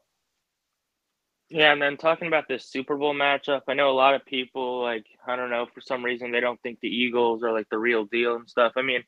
Yeah, 1.49 1.71
and 1.71 1.81
then 1.81 1.97
talking 1.97 2.27
about 2.27 2.47
this 2.47 2.65
Super 2.65 2.97
Bowl 2.97 3.13
matchup, 3.13 3.61
I 3.67 3.75
know 3.75 3.91
a 3.91 3.93
lot 3.93 4.15
of 4.15 4.25
people 4.25 4.81
like 4.81 5.05
I 5.27 5.35
don't 5.35 5.51
know 5.51 5.67
for 5.73 5.81
some 5.81 6.03
reason 6.03 6.31
they 6.31 6.39
don't 6.39 6.59
think 6.61 6.79
the 6.81 6.87
Eagles 6.87 7.43
are 7.43 7.53
like 7.53 7.69
the 7.69 7.77
real 7.77 8.05
deal 8.05 8.35
and 8.35 8.49
stuff. 8.49 8.73
I 8.75 8.81
mean, 8.81 9.03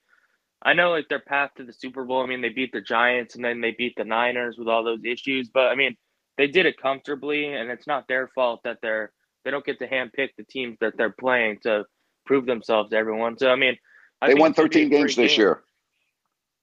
I 0.61 0.73
know 0.73 0.91
like 0.91 1.09
their 1.09 1.19
path 1.19 1.51
to 1.57 1.63
the 1.63 1.73
Super 1.73 2.05
Bowl. 2.05 2.21
I 2.21 2.27
mean, 2.27 2.41
they 2.41 2.49
beat 2.49 2.71
the 2.71 2.81
Giants 2.81 3.35
and 3.35 3.43
then 3.43 3.59
they 3.59 3.71
beat 3.71 3.95
the 3.97 4.03
Niners 4.03 4.57
with 4.57 4.67
all 4.67 4.83
those 4.83 5.03
issues, 5.03 5.49
but 5.49 5.67
I 5.67 5.75
mean, 5.75 5.97
they 6.37 6.47
did 6.47 6.65
it 6.65 6.79
comfortably, 6.79 7.53
and 7.53 7.69
it's 7.69 7.87
not 7.87 8.07
their 8.07 8.27
fault 8.29 8.61
that 8.63 8.77
they're 8.81 9.11
they 9.43 9.51
don't 9.51 9.65
get 9.65 9.79
to 9.79 9.87
handpick 9.87 10.29
the 10.37 10.43
teams 10.43 10.77
that 10.81 10.97
they're 10.97 11.15
playing 11.17 11.59
to 11.63 11.85
prove 12.25 12.45
themselves 12.45 12.89
to 12.91 12.97
everyone. 12.97 13.37
So 13.37 13.49
I 13.49 13.55
mean, 13.55 13.77
I 14.21 14.27
they 14.27 14.33
won 14.33 14.53
13 14.53 14.89
games 14.89 15.15
this 15.15 15.31
game. 15.31 15.39
year. 15.39 15.63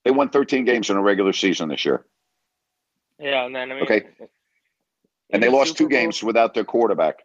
They 0.05 0.11
won 0.11 0.29
13 0.29 0.65
games 0.65 0.91
in 0.91 0.97
a 0.97 1.03
regular 1.03 1.33
season 1.33 1.69
this 1.69 1.85
year. 1.85 2.05
Yeah, 3.19 3.47
and 3.47 3.55
then 3.55 3.73
I 3.73 3.75
mean, 3.75 3.85
okay, 3.85 4.05
and 5.31 5.43
they 5.43 5.49
lost 5.49 5.77
two 5.77 5.89
games 5.89 6.23
without 6.23 6.55
their 6.55 6.65
quarterback. 6.65 7.21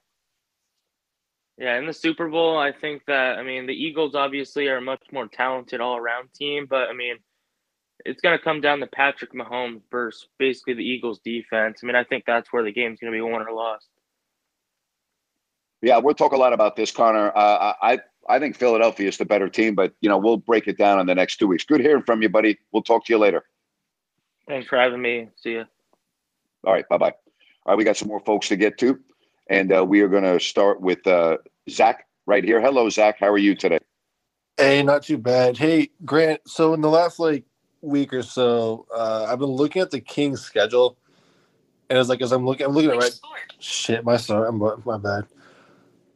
Yeah, 1.57 1.77
in 1.77 1.85
the 1.85 1.93
Super 1.93 2.29
Bowl, 2.29 2.57
I 2.57 2.71
think 2.71 3.03
that 3.07 3.37
I 3.37 3.43
mean 3.43 3.67
the 3.67 3.73
Eagles 3.73 4.15
obviously 4.15 4.67
are 4.67 4.77
a 4.77 4.81
much 4.81 5.03
more 5.11 5.27
talented 5.27 5.81
all 5.81 5.97
around 5.97 6.29
team, 6.33 6.67
but 6.69 6.89
I 6.89 6.93
mean 6.93 7.17
it's 8.05 8.21
going 8.21 8.37
to 8.37 8.43
come 8.43 8.61
down 8.61 8.79
to 8.79 8.87
Patrick 8.87 9.33
Mahomes 9.33 9.81
versus 9.91 10.27
basically 10.37 10.73
the 10.73 10.83
Eagles 10.83 11.19
defense. 11.19 11.79
I 11.83 11.85
mean, 11.85 11.95
I 11.95 12.03
think 12.03 12.23
that's 12.25 12.51
where 12.51 12.63
the 12.63 12.71
game's 12.71 12.99
going 12.99 13.11
to 13.11 13.17
be 13.17 13.21
won 13.21 13.41
or 13.41 13.51
lost. 13.51 13.87
Yeah, 15.81 15.97
we'll 15.97 16.15
talk 16.15 16.33
a 16.33 16.37
lot 16.37 16.53
about 16.53 16.75
this, 16.75 16.91
Connor. 16.91 17.31
Uh, 17.35 17.73
I 17.81 17.99
I 18.27 18.37
think 18.37 18.57
Philadelphia 18.57 19.07
is 19.07 19.17
the 19.17 19.25
better 19.25 19.47
team, 19.47 19.75
but 19.75 19.93
you 20.01 20.09
know 20.09 20.17
we'll 20.17 20.37
break 20.37 20.67
it 20.67 20.77
down 20.77 20.99
in 20.99 21.05
the 21.05 21.15
next 21.15 21.37
two 21.37 21.47
weeks. 21.47 21.63
Good 21.63 21.79
hearing 21.79 22.03
from 22.03 22.21
you, 22.21 22.27
buddy. 22.27 22.57
We'll 22.73 22.83
talk 22.83 23.05
to 23.05 23.13
you 23.13 23.17
later. 23.17 23.45
Thanks 24.47 24.67
for 24.67 24.77
having 24.77 25.01
me. 25.01 25.29
See 25.37 25.51
you. 25.51 25.65
All 26.65 26.73
right, 26.73 26.87
bye 26.89 26.97
bye. 26.97 27.13
All 27.65 27.73
right, 27.73 27.77
we 27.77 27.85
got 27.85 27.95
some 27.95 28.09
more 28.09 28.19
folks 28.19 28.49
to 28.49 28.57
get 28.57 28.77
to, 28.79 28.99
and 29.49 29.71
uh, 29.71 29.85
we 29.85 30.01
are 30.01 30.09
going 30.09 30.23
to 30.23 30.39
start 30.39 30.81
with 30.81 31.05
uh, 31.07 31.37
Zach 31.69 32.07
right 32.25 32.43
here. 32.43 32.59
Hello, 32.59 32.89
Zach. 32.89 33.17
How 33.19 33.29
are 33.29 33.37
you 33.37 33.55
today? 33.55 33.79
Hey, 34.57 34.83
not 34.83 35.03
too 35.03 35.17
bad. 35.17 35.57
Hey, 35.57 35.91
Grant. 36.03 36.41
So 36.45 36.73
in 36.73 36.81
the 36.81 36.89
last 36.89 37.19
like 37.19 37.45
week 37.81 38.13
or 38.13 38.23
so, 38.23 38.85
uh, 38.93 39.27
I've 39.29 39.39
been 39.39 39.49
looking 39.49 39.81
at 39.81 39.91
the 39.91 39.99
Kings 39.99 40.41
schedule, 40.41 40.97
and 41.89 41.97
it's 41.97 42.09
like 42.09 42.21
as 42.21 42.31
I'm 42.31 42.45
looking, 42.45 42.65
I'm 42.65 42.73
looking 42.73 42.91
at 42.91 42.97
right. 42.97 43.19
Shit, 43.59 44.03
my 44.03 44.17
sorry, 44.17 44.47
I'm 44.47 44.59
my 44.85 44.97
bad. 44.97 45.25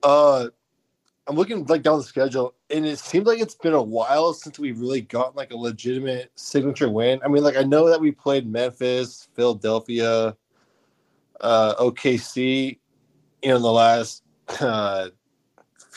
Uh, 0.01 0.47
I'm 1.27 1.35
looking 1.35 1.65
like 1.65 1.83
down 1.83 1.97
the 1.97 2.03
schedule, 2.03 2.53
and 2.69 2.85
it 2.85 2.99
seems 2.99 3.25
like 3.25 3.39
it's 3.39 3.55
been 3.55 3.73
a 3.73 3.81
while 3.81 4.33
since 4.33 4.59
we 4.59 4.71
really 4.73 5.01
got 5.01 5.35
like 5.35 5.51
a 5.51 5.57
legitimate 5.57 6.31
signature 6.35 6.89
win. 6.89 7.19
I 7.23 7.27
mean, 7.27 7.43
like 7.43 7.55
I 7.55 7.63
know 7.63 7.89
that 7.89 8.01
we 8.01 8.11
played 8.11 8.45
Memphis, 8.47 9.29
Philadelphia, 9.33 10.35
uh, 11.39 11.75
OKC, 11.75 12.77
you 13.41 13.49
know, 13.49 13.55
in 13.55 13.61
the 13.61 13.71
last 13.71 14.23
uh, 14.59 15.09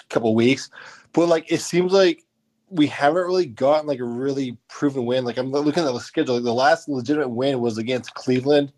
couple 0.08 0.34
weeks, 0.34 0.70
but 1.12 1.28
like 1.28 1.50
it 1.50 1.60
seems 1.60 1.92
like 1.92 2.22
we 2.68 2.86
haven't 2.86 3.24
really 3.24 3.46
gotten 3.46 3.86
like 3.86 4.00
a 4.00 4.04
really 4.04 4.56
proven 4.68 5.04
win. 5.06 5.24
Like 5.24 5.36
I'm 5.36 5.50
looking 5.50 5.84
at 5.84 5.92
the 5.92 5.98
schedule. 5.98 6.34
Like 6.34 6.44
the 6.44 6.54
last 6.54 6.88
legitimate 6.88 7.28
win 7.28 7.60
was 7.60 7.78
against 7.78 8.14
Cleveland 8.14 8.72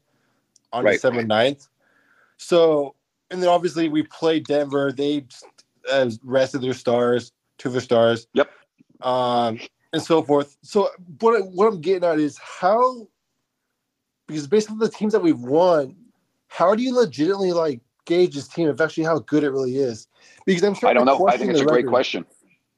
on 0.73 0.85
right. 0.85 0.93
December 0.93 1.25
9th. 1.25 1.69
So, 2.37 2.95
and 3.31 3.43
then 3.43 3.49
obviously 3.49 3.89
we 3.89 4.03
played 4.03 4.47
Denver. 4.47 4.93
They 4.93 5.27
uh, 5.91 6.11
rested 6.23 6.61
their 6.61 6.75
stars, 6.75 7.33
two 7.57 7.71
of 7.71 7.73
their 7.73 7.83
stars. 7.83 8.27
Yep. 8.35 8.51
Um, 9.01 9.59
and 9.93 10.03
so 10.03 10.23
forth. 10.23 10.57
So 10.63 10.91
what 11.21 11.47
what 11.49 11.67
I'm 11.67 11.81
getting 11.81 12.05
at 12.05 12.19
is 12.19 12.39
how, 12.39 13.09
because 14.27 14.47
based 14.47 14.71
on 14.71 14.79
the 14.79 14.89
teams 14.89 15.13
that 15.13 15.23
we've 15.23 15.41
won, 15.41 15.97
how 16.49 16.75
do 16.75 16.83
you 16.83 16.95
legitimately 16.95 17.53
like 17.53 17.81
gauge 18.05 18.35
this 18.35 18.49
team 18.49 18.69
of 18.69 18.81
actually 18.81 19.05
how 19.05 19.21
good 19.21 19.45
it 19.45 19.51
really 19.51 19.77
is? 19.77 20.09
Because 20.45 20.63
I'm 20.63 20.75
sure 20.75 20.89
I 20.89 20.93
don't 20.93 21.07
know. 21.07 21.29
I 21.29 21.37
think 21.37 21.51
it's 21.51 21.61
a 21.61 21.65
record. 21.65 21.83
great 21.83 21.87
question. 21.87 22.27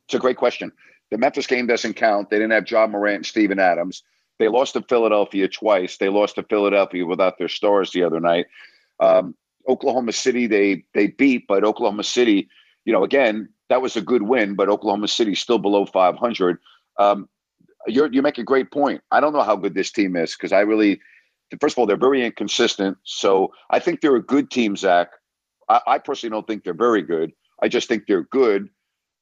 It's 0.07 0.15
a 0.15 0.19
great 0.19 0.37
question. 0.37 0.73
The 1.11 1.19
Memphis 1.19 1.47
game 1.47 1.67
doesn't 1.67 1.95
count. 1.95 2.31
They 2.31 2.37
didn't 2.37 2.53
have 2.53 2.71
Ja 2.71 2.87
Morant 2.87 3.17
and 3.17 3.27
Steven 3.27 3.59
Adams. 3.59 4.03
They 4.39 4.49
lost 4.49 4.73
to 4.75 4.83
Philadelphia 4.83 5.49
twice. 5.49 5.99
They 5.99 6.09
lost 6.09 6.37
to 6.37 6.43
Philadelphia 6.43 7.05
without 7.05 7.39
their 7.39 7.49
stars 7.49 7.91
the 7.91 8.05
other 8.05 8.21
night. 8.21 8.47
Um, 8.99 9.35
Oklahoma 9.69 10.13
City, 10.13 10.47
they 10.47 10.85
they 10.95 11.09
beat, 11.09 11.47
but 11.47 11.65
Oklahoma 11.65 12.05
City, 12.05 12.49
you 12.85 12.93
know, 12.93 13.05
again, 13.05 13.49
that 13.69 13.83
was 13.83 13.97
a 13.97 14.01
good 14.01 14.23
win, 14.23 14.55
but 14.55 14.69
Oklahoma 14.69 15.09
City 15.09 15.35
still 15.35 15.59
below 15.59 15.85
500. 15.85 16.59
Um, 16.99 17.29
you 17.87 18.09
you 18.11 18.23
make 18.23 18.39
a 18.39 18.43
great 18.43 18.71
point. 18.71 19.03
I 19.11 19.21
don't 19.21 19.33
know 19.33 19.43
how 19.43 19.57
good 19.57 19.75
this 19.75 19.91
team 19.93 20.17
is 20.17 20.35
because 20.35 20.53
I 20.53 20.61
really, 20.61 21.01
first 21.61 21.75
of 21.75 21.79
all, 21.79 21.87
they're 21.87 21.97
very 21.97 22.25
inconsistent. 22.25 22.99
So 23.05 23.53
I 23.71 23.79
think 23.79 24.01
they're 24.01 24.17
a 24.17 24.23
good 24.23 24.51
team, 24.51 24.77
Zach. 24.77 25.11
I, 25.69 25.81
I 25.87 25.99
personally 25.99 26.33
don't 26.33 26.47
think 26.47 26.65
they're 26.65 26.75
very 26.75 27.03
good. 27.03 27.33
I 27.63 27.69
just 27.69 27.89
think 27.89 28.05
they're 28.07 28.25
good. 28.25 28.69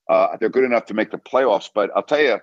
Uh, 0.08 0.36
they're 0.38 0.48
good 0.48 0.64
enough 0.64 0.86
to 0.86 0.94
make 0.94 1.10
the 1.10 1.18
playoffs. 1.18 1.68
But 1.72 1.90
I'll 1.94 2.02
tell 2.02 2.20
you, 2.20 2.38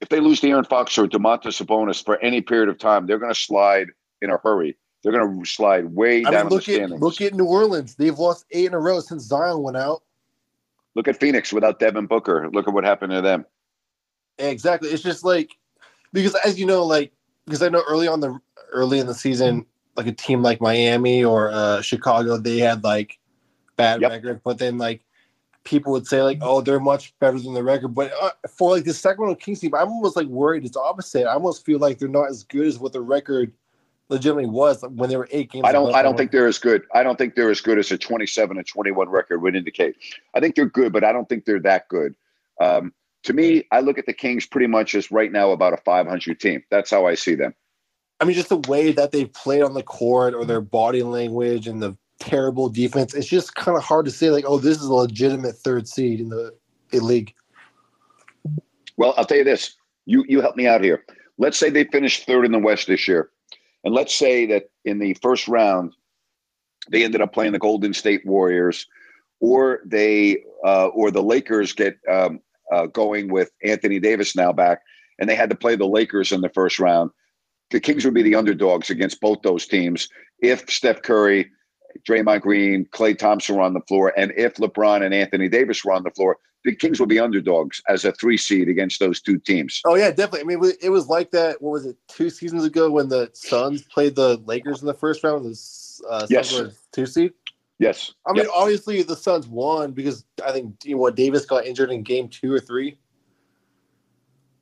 if 0.00 0.08
they 0.08 0.20
lose 0.20 0.40
De'Aaron 0.40 0.66
Fox 0.66 0.96
or 0.98 1.06
Domantas 1.06 1.62
Sabonis 1.62 2.04
for 2.04 2.18
any 2.18 2.40
period 2.40 2.68
of 2.68 2.78
time, 2.78 3.06
they're 3.06 3.18
going 3.18 3.32
to 3.32 3.38
slide 3.38 3.88
in 4.22 4.30
a 4.30 4.38
hurry. 4.38 4.76
They're 5.02 5.12
going 5.12 5.38
to 5.38 5.48
slide 5.48 5.94
way 5.94 6.24
I 6.24 6.30
down 6.30 6.46
mean, 6.46 6.50
look 6.50 6.64
the 6.64 6.74
standings. 6.74 6.92
At, 6.92 7.00
look 7.00 7.20
at 7.20 7.34
New 7.34 7.44
Orleans; 7.44 7.94
they've 7.94 8.18
lost 8.18 8.44
eight 8.50 8.66
in 8.66 8.74
a 8.74 8.80
row 8.80 9.00
since 9.00 9.24
Zion 9.24 9.62
went 9.62 9.76
out. 9.76 10.02
Look 10.94 11.06
at 11.06 11.20
Phoenix 11.20 11.52
without 11.52 11.78
Devin 11.78 12.06
Booker. 12.06 12.48
Look 12.50 12.66
at 12.66 12.74
what 12.74 12.84
happened 12.84 13.12
to 13.12 13.20
them. 13.20 13.44
Exactly. 14.38 14.88
It's 14.88 15.02
just 15.02 15.24
like 15.24 15.56
because, 16.12 16.34
as 16.44 16.58
you 16.58 16.66
know, 16.66 16.84
like 16.84 17.12
because 17.44 17.62
I 17.62 17.68
know 17.68 17.82
early 17.88 18.08
on 18.08 18.20
the 18.20 18.38
early 18.72 18.98
in 18.98 19.06
the 19.06 19.14
season, 19.14 19.66
like 19.96 20.06
a 20.06 20.12
team 20.12 20.42
like 20.42 20.60
Miami 20.60 21.22
or 21.24 21.50
uh, 21.50 21.82
Chicago, 21.82 22.36
they 22.36 22.58
had 22.58 22.82
like 22.82 23.18
bad 23.76 24.00
yep. 24.00 24.10
record, 24.10 24.40
but 24.42 24.58
then 24.58 24.78
like 24.78 25.02
people 25.66 25.92
would 25.92 26.06
say 26.06 26.22
like, 26.22 26.38
"Oh, 26.40 26.62
they're 26.62 26.80
much 26.80 27.12
better 27.18 27.38
than 27.38 27.52
the 27.52 27.62
record." 27.62 27.88
But 27.88 28.12
uh, 28.22 28.30
for 28.48 28.70
like 28.70 28.84
the 28.84 28.94
Sacramento 28.94 29.38
Kings 29.38 29.60
team, 29.60 29.74
I'm 29.74 29.88
almost 29.88 30.16
like 30.16 30.28
worried 30.28 30.64
it's 30.64 30.76
opposite. 30.76 31.26
I 31.26 31.34
almost 31.34 31.66
feel 31.66 31.78
like 31.78 31.98
they're 31.98 32.08
not 32.08 32.30
as 32.30 32.44
good 32.44 32.66
as 32.66 32.78
what 32.78 32.94
the 32.94 33.02
record 33.02 33.52
legitimately 34.08 34.48
was 34.48 34.82
when 34.88 35.10
they 35.10 35.16
were 35.16 35.28
eight 35.30 35.50
games. 35.50 35.64
I 35.66 35.72
don't. 35.72 35.94
I 35.94 36.02
don't 36.02 36.16
think 36.16 36.30
they're 36.30 36.46
as 36.46 36.58
good. 36.58 36.84
I 36.94 37.02
don't 37.02 37.18
think 37.18 37.34
they're 37.34 37.50
as 37.50 37.60
good 37.60 37.78
as 37.78 37.90
a 37.90 37.98
27 37.98 38.56
and 38.56 38.66
21 38.66 39.08
record 39.10 39.42
would 39.42 39.56
indicate. 39.56 39.96
I 40.34 40.40
think 40.40 40.54
they're 40.54 40.64
good, 40.64 40.92
but 40.92 41.04
I 41.04 41.12
don't 41.12 41.28
think 41.28 41.44
they're 41.44 41.60
that 41.60 41.88
good. 41.88 42.14
Um, 42.60 42.94
to 43.24 43.32
me, 43.32 43.64
I 43.72 43.80
look 43.80 43.98
at 43.98 44.06
the 44.06 44.12
Kings 44.12 44.46
pretty 44.46 44.68
much 44.68 44.94
as 44.94 45.10
right 45.10 45.32
now 45.32 45.50
about 45.50 45.72
a 45.72 45.78
500 45.78 46.40
team. 46.40 46.62
That's 46.70 46.90
how 46.90 47.06
I 47.06 47.14
see 47.14 47.34
them. 47.34 47.54
I 48.20 48.24
mean, 48.24 48.34
just 48.34 48.48
the 48.48 48.62
way 48.68 48.92
that 48.92 49.12
they've 49.12 49.30
played 49.30 49.62
on 49.62 49.74
the 49.74 49.82
court 49.82 50.32
or 50.34 50.44
their 50.44 50.60
body 50.60 51.02
language 51.02 51.66
and 51.66 51.82
the 51.82 51.96
terrible 52.18 52.68
defense. 52.68 53.14
It's 53.14 53.28
just 53.28 53.54
kind 53.54 53.76
of 53.76 53.84
hard 53.84 54.06
to 54.06 54.10
say 54.10 54.30
like, 54.30 54.44
oh, 54.46 54.58
this 54.58 54.78
is 54.78 54.84
a 54.84 54.94
legitimate 54.94 55.56
third 55.56 55.88
seed 55.88 56.20
in 56.20 56.28
the 56.28 56.52
league. 56.92 57.34
Well, 58.96 59.14
I'll 59.16 59.24
tell 59.24 59.38
you 59.38 59.44
this. 59.44 59.76
You 60.06 60.24
you 60.28 60.40
help 60.40 60.56
me 60.56 60.66
out 60.66 60.82
here. 60.82 61.04
Let's 61.38 61.58
say 61.58 61.68
they 61.68 61.84
finish 61.84 62.24
third 62.24 62.44
in 62.44 62.52
the 62.52 62.58
West 62.58 62.86
this 62.86 63.06
year, 63.06 63.30
and 63.84 63.94
let's 63.94 64.14
say 64.14 64.46
that 64.46 64.70
in 64.84 64.98
the 64.98 65.14
first 65.14 65.48
round 65.48 65.92
they 66.90 67.04
ended 67.04 67.20
up 67.20 67.32
playing 67.32 67.52
the 67.52 67.58
Golden 67.58 67.92
State 67.92 68.24
Warriors, 68.24 68.86
or 69.40 69.80
they 69.84 70.44
uh, 70.64 70.86
or 70.88 71.10
the 71.10 71.22
Lakers 71.22 71.72
get 71.72 71.98
um, 72.08 72.40
uh, 72.72 72.86
going 72.86 73.30
with 73.30 73.50
Anthony 73.64 73.98
Davis 73.98 74.36
now 74.36 74.52
back, 74.52 74.80
and 75.18 75.28
they 75.28 75.34
had 75.34 75.50
to 75.50 75.56
play 75.56 75.76
the 75.76 75.86
Lakers 75.86 76.32
in 76.32 76.40
the 76.40 76.48
first 76.48 76.78
round. 76.78 77.10
The 77.70 77.80
Kings 77.80 78.04
would 78.04 78.14
be 78.14 78.22
the 78.22 78.36
underdogs 78.36 78.90
against 78.90 79.20
both 79.20 79.42
those 79.42 79.66
teams 79.66 80.08
if 80.40 80.70
Steph 80.70 81.02
Curry 81.02 81.50
Draymond 82.04 82.42
Green, 82.42 82.86
Klay 82.86 83.16
Thompson 83.16 83.56
were 83.56 83.62
on 83.62 83.74
the 83.74 83.80
floor, 83.80 84.12
and 84.16 84.32
if 84.36 84.54
LeBron 84.54 85.04
and 85.04 85.14
Anthony 85.14 85.48
Davis 85.48 85.84
were 85.84 85.92
on 85.92 86.02
the 86.02 86.10
floor, 86.10 86.38
the 86.64 86.74
Kings 86.74 86.98
will 86.98 87.06
be 87.06 87.20
underdogs 87.20 87.80
as 87.88 88.04
a 88.04 88.12
three 88.12 88.36
seed 88.36 88.68
against 88.68 88.98
those 88.98 89.20
two 89.20 89.38
teams. 89.38 89.80
Oh 89.86 89.94
yeah, 89.94 90.10
definitely. 90.10 90.54
I 90.54 90.58
mean, 90.58 90.72
it 90.82 90.90
was 90.90 91.06
like 91.08 91.30
that. 91.30 91.62
What 91.62 91.70
was 91.70 91.86
it? 91.86 91.96
Two 92.08 92.28
seasons 92.28 92.64
ago 92.64 92.90
when 92.90 93.08
the 93.08 93.30
Suns 93.34 93.82
played 93.82 94.16
the 94.16 94.38
Lakers 94.46 94.80
in 94.80 94.86
the 94.86 94.94
first 94.94 95.22
round. 95.22 95.44
The 95.44 96.06
uh, 96.10 96.26
yes. 96.28 96.60
two 96.92 97.06
seed. 97.06 97.32
Yes. 97.78 98.14
I 98.26 98.32
mean, 98.32 98.46
obviously 98.54 99.02
the 99.02 99.16
Suns 99.16 99.46
won 99.46 99.92
because 99.92 100.24
I 100.44 100.50
think 100.52 100.74
you 100.84 100.96
know 100.96 101.00
what 101.02 101.14
Davis 101.14 101.44
got 101.44 101.66
injured 101.66 101.90
in 101.90 102.02
game 102.02 102.28
two 102.28 102.52
or 102.52 102.60
three. 102.60 102.98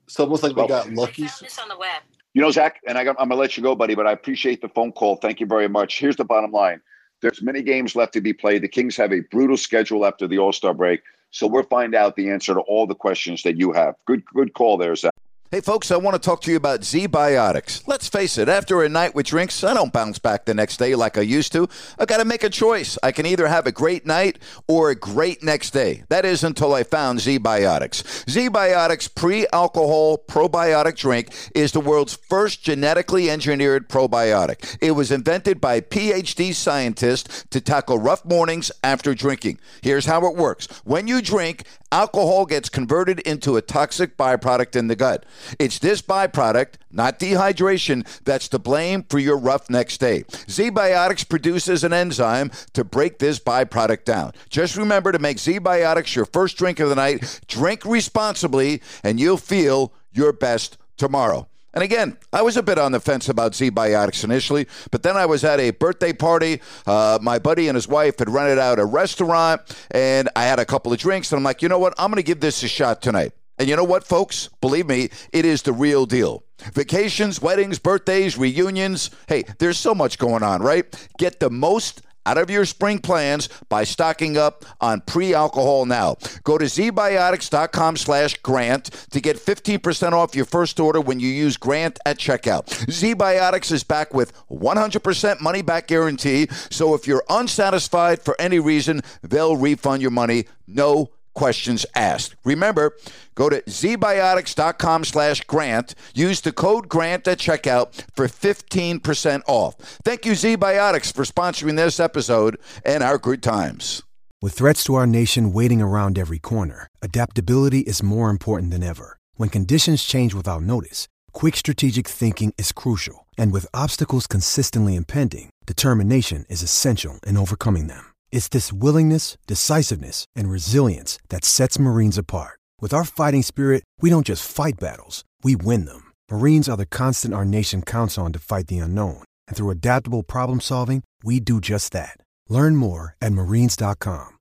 It's 0.06 0.20
almost 0.20 0.42
like 0.42 0.54
well, 0.56 0.66
they 0.66 0.74
got 0.74 0.92
lucky. 0.92 1.22
This 1.22 1.58
on 1.58 1.68
the 1.68 1.78
web. 1.78 2.02
You 2.34 2.42
know, 2.42 2.50
Zach, 2.50 2.80
and 2.86 2.98
I 2.98 3.04
got, 3.04 3.16
I'm 3.18 3.28
gonna 3.28 3.40
let 3.40 3.56
you 3.56 3.62
go, 3.62 3.76
buddy, 3.76 3.94
but 3.94 4.06
I 4.06 4.12
appreciate 4.12 4.60
the 4.60 4.68
phone 4.68 4.92
call. 4.92 5.16
Thank 5.16 5.40
you 5.40 5.46
very 5.46 5.68
much. 5.68 6.00
Here's 6.00 6.16
the 6.16 6.24
bottom 6.24 6.50
line. 6.50 6.80
There's 7.24 7.40
many 7.40 7.62
games 7.62 7.96
left 7.96 8.12
to 8.12 8.20
be 8.20 8.34
played. 8.34 8.62
The 8.62 8.68
Kings 8.68 8.98
have 8.98 9.10
a 9.10 9.20
brutal 9.20 9.56
schedule 9.56 10.04
after 10.04 10.28
the 10.28 10.38
All 10.38 10.52
Star 10.52 10.74
break. 10.74 11.00
So 11.30 11.46
we'll 11.46 11.62
find 11.62 11.94
out 11.94 12.16
the 12.16 12.28
answer 12.28 12.52
to 12.52 12.60
all 12.60 12.86
the 12.86 12.94
questions 12.94 13.42
that 13.44 13.56
you 13.56 13.72
have. 13.72 13.94
Good, 14.04 14.22
good 14.34 14.52
call 14.52 14.76
there, 14.76 14.94
Zach. 14.94 15.14
Hey, 15.50 15.60
folks, 15.60 15.92
I 15.92 15.98
want 15.98 16.14
to 16.14 16.18
talk 16.18 16.40
to 16.42 16.50
you 16.50 16.56
about 16.56 16.80
ZBiotics. 16.80 17.86
Let's 17.86 18.08
face 18.08 18.38
it, 18.38 18.48
after 18.48 18.82
a 18.82 18.88
night 18.88 19.14
with 19.14 19.26
drinks, 19.26 19.62
I 19.62 19.72
don't 19.74 19.92
bounce 19.92 20.18
back 20.18 20.46
the 20.46 20.54
next 20.54 20.78
day 20.78 20.96
like 20.96 21.16
I 21.16 21.20
used 21.20 21.52
to. 21.52 21.68
I 21.96 22.06
got 22.06 22.16
to 22.16 22.24
make 22.24 22.42
a 22.42 22.50
choice. 22.50 22.98
I 23.04 23.12
can 23.12 23.24
either 23.24 23.46
have 23.46 23.66
a 23.66 23.70
great 23.70 24.04
night 24.04 24.40
or 24.66 24.90
a 24.90 24.96
great 24.96 25.44
next 25.44 25.70
day. 25.70 26.02
That 26.08 26.24
is 26.24 26.42
until 26.42 26.74
I 26.74 26.82
found 26.82 27.20
ZBiotics. 27.20 28.24
ZBiotics 28.24 29.14
pre 29.14 29.46
alcohol 29.52 30.18
probiotic 30.18 30.96
drink 30.96 31.28
is 31.54 31.70
the 31.70 31.78
world's 31.78 32.14
first 32.16 32.64
genetically 32.64 33.30
engineered 33.30 33.88
probiotic. 33.88 34.76
It 34.80 34.92
was 34.92 35.12
invented 35.12 35.60
by 35.60 35.82
PhD 35.82 36.52
scientists 36.52 37.44
to 37.50 37.60
tackle 37.60 37.98
rough 37.98 38.24
mornings 38.24 38.72
after 38.82 39.14
drinking. 39.14 39.60
Here's 39.82 40.06
how 40.06 40.26
it 40.26 40.36
works 40.36 40.66
when 40.84 41.06
you 41.06 41.22
drink, 41.22 41.64
alcohol 41.92 42.44
gets 42.44 42.68
converted 42.68 43.20
into 43.20 43.56
a 43.56 43.62
toxic 43.62 44.16
byproduct 44.16 44.74
in 44.74 44.88
the 44.88 44.96
gut. 44.96 45.24
It's 45.58 45.78
this 45.78 46.02
byproduct, 46.02 46.74
not 46.90 47.18
dehydration, 47.18 48.06
that's 48.24 48.48
to 48.48 48.58
blame 48.58 49.04
for 49.04 49.18
your 49.18 49.36
rough 49.36 49.70
next 49.70 49.98
day. 49.98 50.22
ZBiotics 50.24 51.28
produces 51.28 51.84
an 51.84 51.92
enzyme 51.92 52.50
to 52.72 52.84
break 52.84 53.18
this 53.18 53.38
byproduct 53.38 54.04
down. 54.04 54.32
Just 54.48 54.76
remember 54.76 55.12
to 55.12 55.18
make 55.18 55.38
ZBiotics 55.38 56.14
your 56.14 56.26
first 56.26 56.56
drink 56.56 56.80
of 56.80 56.88
the 56.88 56.94
night. 56.94 57.40
Drink 57.46 57.84
responsibly, 57.84 58.82
and 59.02 59.20
you'll 59.20 59.36
feel 59.36 59.92
your 60.12 60.32
best 60.32 60.78
tomorrow. 60.96 61.48
And 61.74 61.82
again, 61.82 62.16
I 62.32 62.42
was 62.42 62.56
a 62.56 62.62
bit 62.62 62.78
on 62.78 62.92
the 62.92 63.00
fence 63.00 63.28
about 63.28 63.52
ZBiotics 63.52 64.22
initially, 64.22 64.68
but 64.92 65.02
then 65.02 65.16
I 65.16 65.26
was 65.26 65.42
at 65.42 65.58
a 65.58 65.70
birthday 65.72 66.12
party. 66.12 66.60
Uh, 66.86 67.18
my 67.20 67.40
buddy 67.40 67.66
and 67.66 67.74
his 67.74 67.88
wife 67.88 68.20
had 68.20 68.30
rented 68.30 68.60
out 68.60 68.78
a 68.78 68.84
restaurant, 68.84 69.60
and 69.90 70.28
I 70.36 70.44
had 70.44 70.60
a 70.60 70.64
couple 70.64 70.92
of 70.92 71.00
drinks, 71.00 71.32
and 71.32 71.38
I'm 71.38 71.42
like, 71.42 71.62
you 71.62 71.68
know 71.68 71.80
what? 71.80 71.92
I'm 71.98 72.10
going 72.12 72.16
to 72.16 72.22
give 72.22 72.38
this 72.38 72.62
a 72.62 72.68
shot 72.68 73.02
tonight. 73.02 73.32
And 73.58 73.68
you 73.68 73.76
know 73.76 73.84
what, 73.84 74.04
folks? 74.04 74.48
Believe 74.60 74.86
me, 74.86 75.10
it 75.32 75.44
is 75.44 75.62
the 75.62 75.72
real 75.72 76.06
deal. 76.06 76.44
Vacations, 76.72 77.40
weddings, 77.40 77.78
birthdays, 77.78 78.36
reunions. 78.36 79.10
Hey, 79.28 79.44
there's 79.58 79.78
so 79.78 79.94
much 79.94 80.18
going 80.18 80.42
on, 80.42 80.62
right? 80.62 80.84
Get 81.18 81.40
the 81.40 81.50
most 81.50 82.02
out 82.26 82.38
of 82.38 82.50
your 82.50 82.64
spring 82.64 82.98
plans 82.98 83.48
by 83.68 83.84
stocking 83.84 84.36
up 84.36 84.64
on 84.80 85.00
pre-alcohol 85.02 85.86
now. 85.86 86.16
Go 86.42 86.58
to 86.58 86.64
zbiotics.com 86.64 87.96
slash 87.96 88.36
grant 88.38 88.84
to 89.10 89.20
get 89.20 89.36
15% 89.36 90.12
off 90.12 90.34
your 90.34 90.44
first 90.44 90.80
order 90.80 91.00
when 91.00 91.20
you 91.20 91.28
use 91.28 91.56
grant 91.56 91.98
at 92.06 92.18
checkout. 92.18 92.66
ZBiotics 92.86 93.70
is 93.72 93.84
back 93.84 94.14
with 94.14 94.32
100% 94.48 95.40
money 95.40 95.62
back 95.62 95.86
guarantee, 95.86 96.48
so 96.70 96.94
if 96.94 97.06
you're 97.06 97.24
unsatisfied 97.28 98.22
for 98.22 98.34
any 98.40 98.58
reason, 98.58 99.02
they'll 99.22 99.56
refund 99.56 100.02
your 100.02 100.10
money. 100.10 100.46
No 100.66 101.10
questions 101.34 101.84
asked. 101.94 102.34
Remember, 102.44 102.96
go 103.34 103.48
to 103.48 103.60
zbiotics.com 103.62 105.04
slash 105.04 105.42
grant. 105.42 105.94
Use 106.14 106.40
the 106.40 106.52
code 106.52 106.88
grant 106.88 107.28
at 107.28 107.38
checkout 107.38 108.04
for 108.14 108.26
15% 108.26 109.42
off. 109.46 109.74
Thank 110.04 110.24
you, 110.24 110.32
ZBiotics, 110.32 111.12
for 111.12 111.24
sponsoring 111.24 111.76
this 111.76 112.00
episode 112.00 112.58
and 112.84 113.02
our 113.02 113.18
good 113.18 113.42
times. 113.42 114.02
With 114.40 114.52
threats 114.52 114.84
to 114.84 114.94
our 114.94 115.06
nation 115.06 115.52
waiting 115.52 115.80
around 115.80 116.18
every 116.18 116.38
corner, 116.38 116.86
adaptability 117.02 117.80
is 117.80 118.02
more 118.02 118.28
important 118.28 118.70
than 118.70 118.82
ever. 118.82 119.16
When 119.36 119.48
conditions 119.48 120.04
change 120.04 120.34
without 120.34 120.62
notice, 120.62 121.08
quick 121.32 121.56
strategic 121.56 122.06
thinking 122.06 122.52
is 122.58 122.72
crucial. 122.72 123.26
And 123.38 123.52
with 123.52 123.66
obstacles 123.74 124.26
consistently 124.26 124.96
impending, 124.96 125.50
determination 125.66 126.44
is 126.50 126.62
essential 126.62 127.20
in 127.26 127.36
overcoming 127.38 127.86
them. 127.86 128.13
It's 128.34 128.48
this 128.48 128.72
willingness, 128.72 129.38
decisiveness, 129.46 130.26
and 130.34 130.50
resilience 130.50 131.20
that 131.28 131.44
sets 131.44 131.78
Marines 131.78 132.18
apart. 132.18 132.58
With 132.80 132.92
our 132.92 133.04
fighting 133.04 133.44
spirit, 133.44 133.84
we 134.00 134.10
don't 134.10 134.26
just 134.26 134.44
fight 134.44 134.74
battles, 134.80 135.24
we 135.44 135.54
win 135.54 135.84
them. 135.84 136.10
Marines 136.28 136.68
are 136.68 136.76
the 136.76 136.84
constant 136.84 137.32
our 137.32 137.44
nation 137.44 137.80
counts 137.80 138.18
on 138.18 138.32
to 138.32 138.40
fight 138.40 138.66
the 138.66 138.80
unknown. 138.80 139.22
And 139.46 139.56
through 139.56 139.70
adaptable 139.70 140.24
problem 140.24 140.60
solving, 140.60 141.04
we 141.22 141.38
do 141.38 141.60
just 141.60 141.92
that. 141.92 142.16
Learn 142.48 142.74
more 142.74 143.14
at 143.22 143.30
marines.com. 143.30 144.38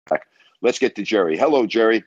Let's 0.63 0.79
get 0.79 0.95
to 0.95 1.03
Jerry. 1.03 1.37
Hello, 1.37 1.67
Jerry. 1.67 2.03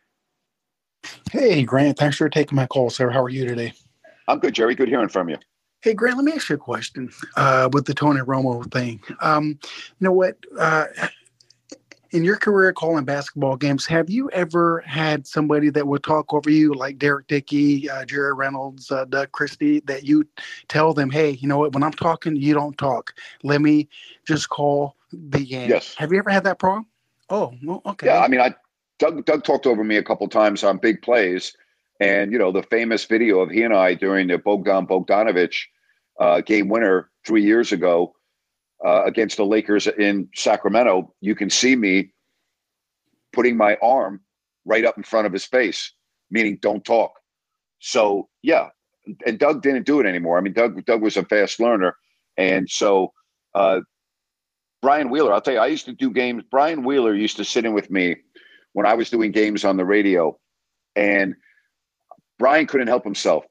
Hey, 1.31 1.63
Grant. 1.63 1.99
Thanks 1.99 2.17
for 2.17 2.29
taking 2.29 2.57
my 2.57 2.67
call, 2.67 2.91
sir. 2.91 3.11
How 3.11 3.23
are 3.23 3.29
you 3.29 3.47
today? 3.47 3.75
I'm 4.27 4.41
good, 4.41 4.57
Jerry. 4.57 4.75
Good 4.75 4.89
hearing 4.89 5.09
from 5.09 5.29
you. 5.29 5.37
Hey, 5.83 5.95
Grant, 5.95 6.17
let 6.17 6.25
me 6.25 6.33
ask 6.33 6.49
you 6.49 6.57
a 6.57 6.59
question 6.59 7.13
uh, 7.37 7.69
with 7.73 7.85
the 7.85 7.95
Tony 7.95 8.23
Romo 8.23 8.69
thing. 8.73 9.01
Um, 9.21 9.61
you 10.01 10.01
know 10.01 10.13
what? 10.13 10.37
Uh, 10.59 10.87
in 12.17 12.25
your 12.25 12.37
career 12.37 12.73
calling 12.73 13.05
basketball 13.05 13.57
games, 13.57 13.85
have 13.85 14.09
you 14.09 14.31
ever 14.31 14.81
had 14.87 15.27
somebody 15.27 15.69
that 15.69 15.87
would 15.87 16.03
talk 16.03 16.33
over 16.33 16.49
you, 16.49 16.73
like 16.73 16.99
Derek 16.99 17.27
Dickey, 17.27 17.91
uh, 17.91 18.07
Jerry 18.07 18.33
Reynolds, 18.33 18.91
uh, 18.91 19.05
Doug 19.05 19.31
Christie, 19.33 19.81
that 19.81 20.05
you 20.05 20.27
tell 20.69 20.95
them, 20.95 21.11
hey, 21.11 21.33
you 21.33 21.47
know 21.47 21.59
what, 21.59 21.75
when 21.75 21.83
I'm 21.83 21.93
talking, 21.93 22.35
you 22.35 22.55
don't 22.55 22.77
talk. 22.79 23.13
Let 23.43 23.61
me 23.61 23.87
just 24.25 24.49
call 24.49 24.97
the 25.13 25.45
game. 25.45 25.69
Yes. 25.69 25.95
Have 25.99 26.11
you 26.11 26.19
ever 26.19 26.31
had 26.31 26.45
that 26.45 26.59
problem? 26.59 26.87
Oh, 27.29 27.53
well, 27.63 27.83
okay. 27.85 28.07
Yeah, 28.07 28.21
I 28.21 28.29
mean, 28.29 28.41
I 28.41 28.55
Doug 28.99 29.27
Doug 29.27 29.45
talked 29.45 29.67
over 29.67 29.85
me 29.85 29.97
a 29.97 30.03
couple 30.03 30.27
times 30.27 30.65
on 30.65 30.79
big 30.79 31.03
plays, 31.03 31.55
and 32.01 32.33
you 32.33 32.39
know 32.39 32.51
the 32.51 32.63
famous 32.63 33.05
video 33.05 33.41
of 33.41 33.51
he 33.51 33.63
and 33.63 33.75
I 33.75 33.93
during 33.93 34.29
the 34.29 34.39
Bogdan 34.39 34.87
Bogdanovich 34.87 35.65
uh, 36.19 36.41
game 36.41 36.71
winner 36.71 37.11
three 37.27 37.43
years 37.43 37.73
ago 37.73 38.16
uh, 38.85 39.05
against 39.05 39.37
the 39.37 39.47
Lakers 39.47 39.87
in 39.87 40.29
Sacramento. 40.35 41.13
You 41.21 41.35
can 41.35 41.51
see 41.51 41.77
me 41.77 42.13
putting 43.33 43.57
my 43.57 43.77
arm 43.83 44.21
right 44.65 44.85
up 44.85 44.97
in 44.97 45.03
front 45.03 45.27
of 45.27 45.33
his 45.33 45.45
face, 45.45 45.93
meaning 46.31 46.59
don't 46.61 46.85
talk. 46.85 47.13
So 47.79 48.29
yeah, 48.43 48.69
and 49.27 49.39
Doug 49.39 49.63
didn't 49.63 49.87
do 49.87 50.01
it 50.01 50.07
anymore. 50.07 50.39
I 50.39 50.41
mean, 50.41 50.53
Doug 50.53 50.85
Doug 50.85 51.03
was 51.03 51.17
a 51.17 51.25
fast 51.25 51.61
learner, 51.61 51.97
and 52.37 52.69
so. 52.69 53.13
Uh, 53.55 53.81
Brian 54.83 55.09
Wheeler, 55.09 55.33
I'll 55.33 55.41
tell 55.41 55.55
you, 55.55 55.61
I 55.61 55.67
used 55.67 55.87
to 55.87 55.93
do 55.93 56.11
games. 56.11 56.45
Brian 56.49 56.85
Wheeler 56.85 57.15
used 57.15 57.39
to 57.39 57.45
sit 57.45 57.65
in 57.65 57.73
with 57.73 57.91
me 57.91 58.17
when 58.75 58.87
I 58.87 58.95
was 58.95 59.11
doing 59.11 59.33
games 59.33 59.65
on 59.65 59.79
the 59.79 59.85
radio, 59.85 60.39
and 60.95 61.35
Brian 62.39 62.67
couldn't 62.67 62.89
help 62.89 63.03
himself. 63.03 63.45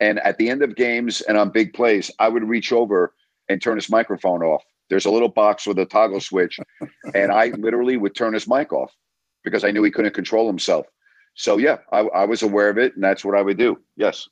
And 0.00 0.18
at 0.20 0.38
the 0.38 0.48
end 0.48 0.62
of 0.62 0.74
games 0.74 1.20
and 1.20 1.36
on 1.36 1.50
big 1.50 1.74
plays, 1.74 2.10
I 2.18 2.28
would 2.28 2.48
reach 2.48 2.72
over 2.72 3.14
and 3.50 3.60
turn 3.60 3.76
his 3.76 3.90
microphone 3.90 4.42
off. 4.42 4.62
There's 4.88 5.04
a 5.04 5.10
little 5.10 5.28
box 5.28 5.66
with 5.66 5.78
a 5.78 5.84
toggle 5.84 6.20
switch, 6.20 6.58
and 7.14 7.30
I 7.32 7.46
literally 7.58 7.96
would 7.96 8.14
turn 8.14 8.32
his 8.32 8.48
mic 8.48 8.72
off 8.72 8.92
because 9.44 9.64
I 9.64 9.70
knew 9.70 9.82
he 9.82 9.90
couldn't 9.90 10.14
control 10.14 10.46
himself. 10.46 10.86
So 11.34 11.58
yeah, 11.58 11.78
I, 11.92 12.00
I 12.00 12.24
was 12.24 12.42
aware 12.42 12.70
of 12.70 12.78
it, 12.78 12.94
and 12.94 13.02
that's 13.04 13.24
what 13.24 13.36
I 13.36 13.42
would 13.42 13.58
do. 13.58 13.78
Yes. 13.96 14.28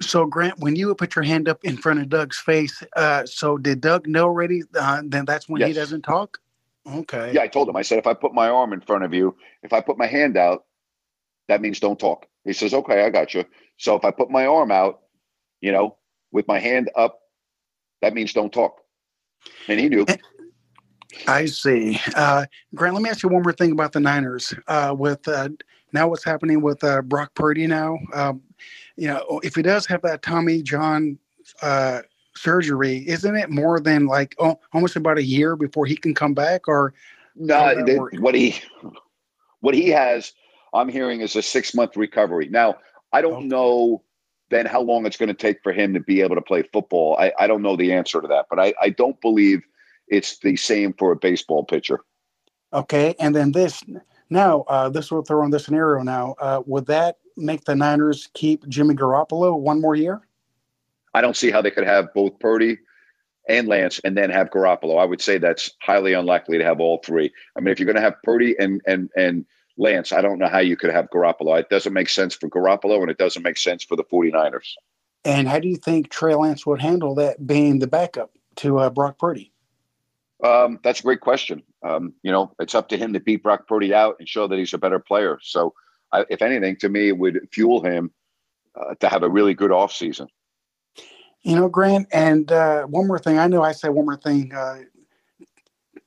So, 0.00 0.26
Grant, 0.26 0.60
when 0.60 0.76
you 0.76 0.86
would 0.88 0.98
put 0.98 1.16
your 1.16 1.24
hand 1.24 1.48
up 1.48 1.64
in 1.64 1.76
front 1.76 1.98
of 2.00 2.08
Doug's 2.08 2.38
face, 2.38 2.82
uh, 2.94 3.26
so 3.26 3.58
did 3.58 3.80
Doug 3.80 4.06
know 4.06 4.24
already? 4.24 4.62
Uh, 4.78 5.02
then 5.04 5.24
that's 5.24 5.48
when 5.48 5.60
Yes. 5.60 5.68
he 5.68 5.74
doesn't 5.74 6.02
talk. 6.02 6.38
Okay. 6.86 7.32
Yeah, 7.34 7.42
I 7.42 7.48
told 7.48 7.68
him. 7.68 7.76
I 7.76 7.82
said, 7.82 7.98
if 7.98 8.06
I 8.06 8.14
put 8.14 8.32
my 8.32 8.48
arm 8.48 8.72
in 8.72 8.80
front 8.80 9.04
of 9.04 9.12
you, 9.12 9.36
if 9.62 9.72
I 9.72 9.80
put 9.80 9.98
my 9.98 10.06
hand 10.06 10.36
out, 10.36 10.64
that 11.48 11.60
means 11.60 11.80
don't 11.80 11.98
talk. 11.98 12.26
He 12.44 12.52
says, 12.52 12.72
okay, 12.72 13.04
I 13.04 13.10
got 13.10 13.34
you. 13.34 13.44
So 13.76 13.96
if 13.96 14.04
I 14.04 14.10
put 14.12 14.30
my 14.30 14.46
arm 14.46 14.70
out, 14.70 15.00
you 15.60 15.72
know, 15.72 15.96
with 16.30 16.46
my 16.46 16.60
hand 16.60 16.90
up, 16.96 17.18
that 18.02 18.14
means 18.14 18.32
don't 18.32 18.52
talk. 18.52 18.80
And 19.68 19.78
he 19.78 19.88
knew. 19.88 20.06
I 21.26 21.46
see. 21.46 22.00
Uh, 22.14 22.46
Grant, 22.74 22.94
let 22.94 23.02
me 23.02 23.10
ask 23.10 23.22
you 23.22 23.28
one 23.28 23.42
more 23.42 23.52
thing 23.52 23.72
about 23.72 23.92
the 23.92 24.00
Niners. 24.00 24.54
Uh, 24.66 24.94
with 24.96 25.26
uh, 25.26 25.48
now 25.92 26.08
what's 26.08 26.24
happening 26.24 26.60
with 26.60 26.82
uh, 26.84 27.02
Brock 27.02 27.34
Purdy 27.34 27.66
now, 27.66 27.98
um, 28.14 28.42
you 28.96 29.08
know, 29.08 29.40
if 29.42 29.54
he 29.54 29.62
does 29.62 29.86
have 29.86 30.02
that 30.02 30.22
Tommy 30.22 30.62
John 30.62 31.18
uh, 31.62 32.02
surgery, 32.36 33.08
isn't 33.08 33.36
it 33.36 33.50
more 33.50 33.80
than 33.80 34.06
like 34.06 34.34
oh, 34.38 34.58
almost 34.72 34.96
about 34.96 35.18
a 35.18 35.22
year 35.22 35.56
before 35.56 35.86
he 35.86 35.96
can 35.96 36.14
come 36.14 36.34
back? 36.34 36.68
Or 36.68 36.94
No, 37.36 37.58
How's 37.58 37.76
that 37.76 37.86
the- 37.86 37.98
work? 37.98 38.14
what 38.18 38.34
he 38.34 38.56
what 39.60 39.74
he 39.74 39.88
has, 39.88 40.32
I'm 40.74 40.88
hearing 40.88 41.20
is 41.20 41.36
a 41.36 41.42
six 41.42 41.74
month 41.74 41.96
recovery. 41.96 42.48
Now, 42.48 42.76
I 43.12 43.22
don't 43.22 43.34
Okay. 43.34 43.46
know 43.46 44.02
then 44.50 44.66
how 44.66 44.80
long 44.80 45.06
it's 45.06 45.16
going 45.16 45.28
to 45.28 45.34
take 45.34 45.62
for 45.62 45.72
him 45.72 45.94
to 45.94 46.00
be 46.00 46.20
able 46.20 46.34
to 46.34 46.42
play 46.42 46.62
football. 46.62 47.16
I, 47.18 47.32
I 47.38 47.46
don't 47.46 47.62
know 47.62 47.76
the 47.76 47.92
answer 47.92 48.20
to 48.20 48.28
that, 48.28 48.46
but 48.48 48.58
I, 48.58 48.74
I 48.80 48.90
don't 48.90 49.20
believe 49.20 49.62
it's 50.08 50.38
the 50.38 50.56
same 50.56 50.94
for 50.94 51.12
a 51.12 51.16
baseball 51.16 51.64
pitcher. 51.64 52.00
okay, 52.72 53.14
and 53.20 53.34
then 53.34 53.52
this 53.52 53.82
now 54.30 54.62
uh, 54.68 54.88
this 54.88 55.10
will 55.10 55.22
throw 55.22 55.44
in 55.44 55.50
this 55.50 55.64
scenario 55.64 56.02
now. 56.02 56.34
Uh, 56.38 56.62
would 56.66 56.86
that 56.86 57.18
make 57.36 57.64
the 57.64 57.76
Niners 57.76 58.28
keep 58.34 58.66
Jimmy 58.68 58.94
Garoppolo 58.94 59.58
one 59.58 59.80
more 59.80 59.94
year? 59.94 60.20
I 61.14 61.20
don't 61.20 61.36
see 61.36 61.50
how 61.50 61.62
they 61.62 61.70
could 61.70 61.86
have 61.86 62.12
both 62.14 62.38
Purdy 62.38 62.78
and 63.48 63.66
Lance 63.66 63.98
and 64.04 64.16
then 64.16 64.30
have 64.30 64.50
Garoppolo. 64.50 65.00
I 65.00 65.04
would 65.04 65.22
say 65.22 65.38
that's 65.38 65.70
highly 65.80 66.12
unlikely 66.12 66.58
to 66.58 66.64
have 66.64 66.80
all 66.80 66.98
three. 66.98 67.32
I 67.56 67.60
mean, 67.60 67.72
if 67.72 67.78
you're 67.78 67.86
going 67.86 67.96
to 67.96 68.02
have 68.02 68.22
Purdy 68.22 68.54
and 68.58 68.80
and 68.86 69.10
and 69.16 69.46
Lance, 69.78 70.12
I 70.12 70.20
don't 70.20 70.38
know 70.38 70.48
how 70.48 70.58
you 70.58 70.76
could 70.76 70.90
have 70.90 71.08
Garoppolo. 71.10 71.58
It 71.58 71.70
doesn't 71.70 71.92
make 71.92 72.08
sense 72.08 72.34
for 72.34 72.48
Garoppolo 72.48 73.00
and 73.00 73.10
it 73.10 73.16
doesn't 73.16 73.42
make 73.42 73.56
sense 73.56 73.84
for 73.84 73.96
the 73.96 74.04
49ers. 74.04 74.74
And 75.24 75.48
how 75.48 75.60
do 75.60 75.68
you 75.68 75.76
think 75.76 76.10
Trey 76.10 76.34
Lance 76.34 76.66
would 76.66 76.80
handle 76.80 77.14
that 77.16 77.46
being 77.46 77.78
the 77.78 77.86
backup 77.86 78.32
to 78.56 78.78
uh, 78.78 78.90
Brock 78.90 79.18
Purdy? 79.18 79.52
Um, 80.42 80.78
that's 80.82 81.00
a 81.00 81.02
great 81.02 81.20
question. 81.20 81.62
Um, 81.82 82.12
you 82.22 82.30
know, 82.30 82.52
it's 82.58 82.74
up 82.74 82.88
to 82.90 82.96
him 82.96 83.12
to 83.12 83.20
beat 83.20 83.42
Brock 83.42 83.66
Purdy 83.66 83.94
out 83.94 84.16
and 84.18 84.28
show 84.28 84.46
that 84.46 84.58
he's 84.58 84.74
a 84.74 84.78
better 84.78 84.98
player. 84.98 85.38
So, 85.42 85.74
I, 86.12 86.24
if 86.30 86.42
anything, 86.42 86.76
to 86.76 86.88
me, 86.88 87.08
it 87.08 87.18
would 87.18 87.48
fuel 87.52 87.82
him 87.82 88.10
uh, 88.74 88.94
to 89.00 89.08
have 89.08 89.22
a 89.22 89.28
really 89.28 89.54
good 89.54 89.70
offseason. 89.70 90.28
You 91.42 91.56
know, 91.56 91.68
Grant, 91.68 92.08
and 92.12 92.50
uh, 92.50 92.84
one 92.84 93.06
more 93.06 93.18
thing. 93.18 93.38
I 93.38 93.46
know 93.46 93.62
I 93.62 93.72
said 93.72 93.90
one 93.90 94.06
more 94.06 94.16
thing 94.16 94.52
uh, 94.54 94.82
a 95.96 96.00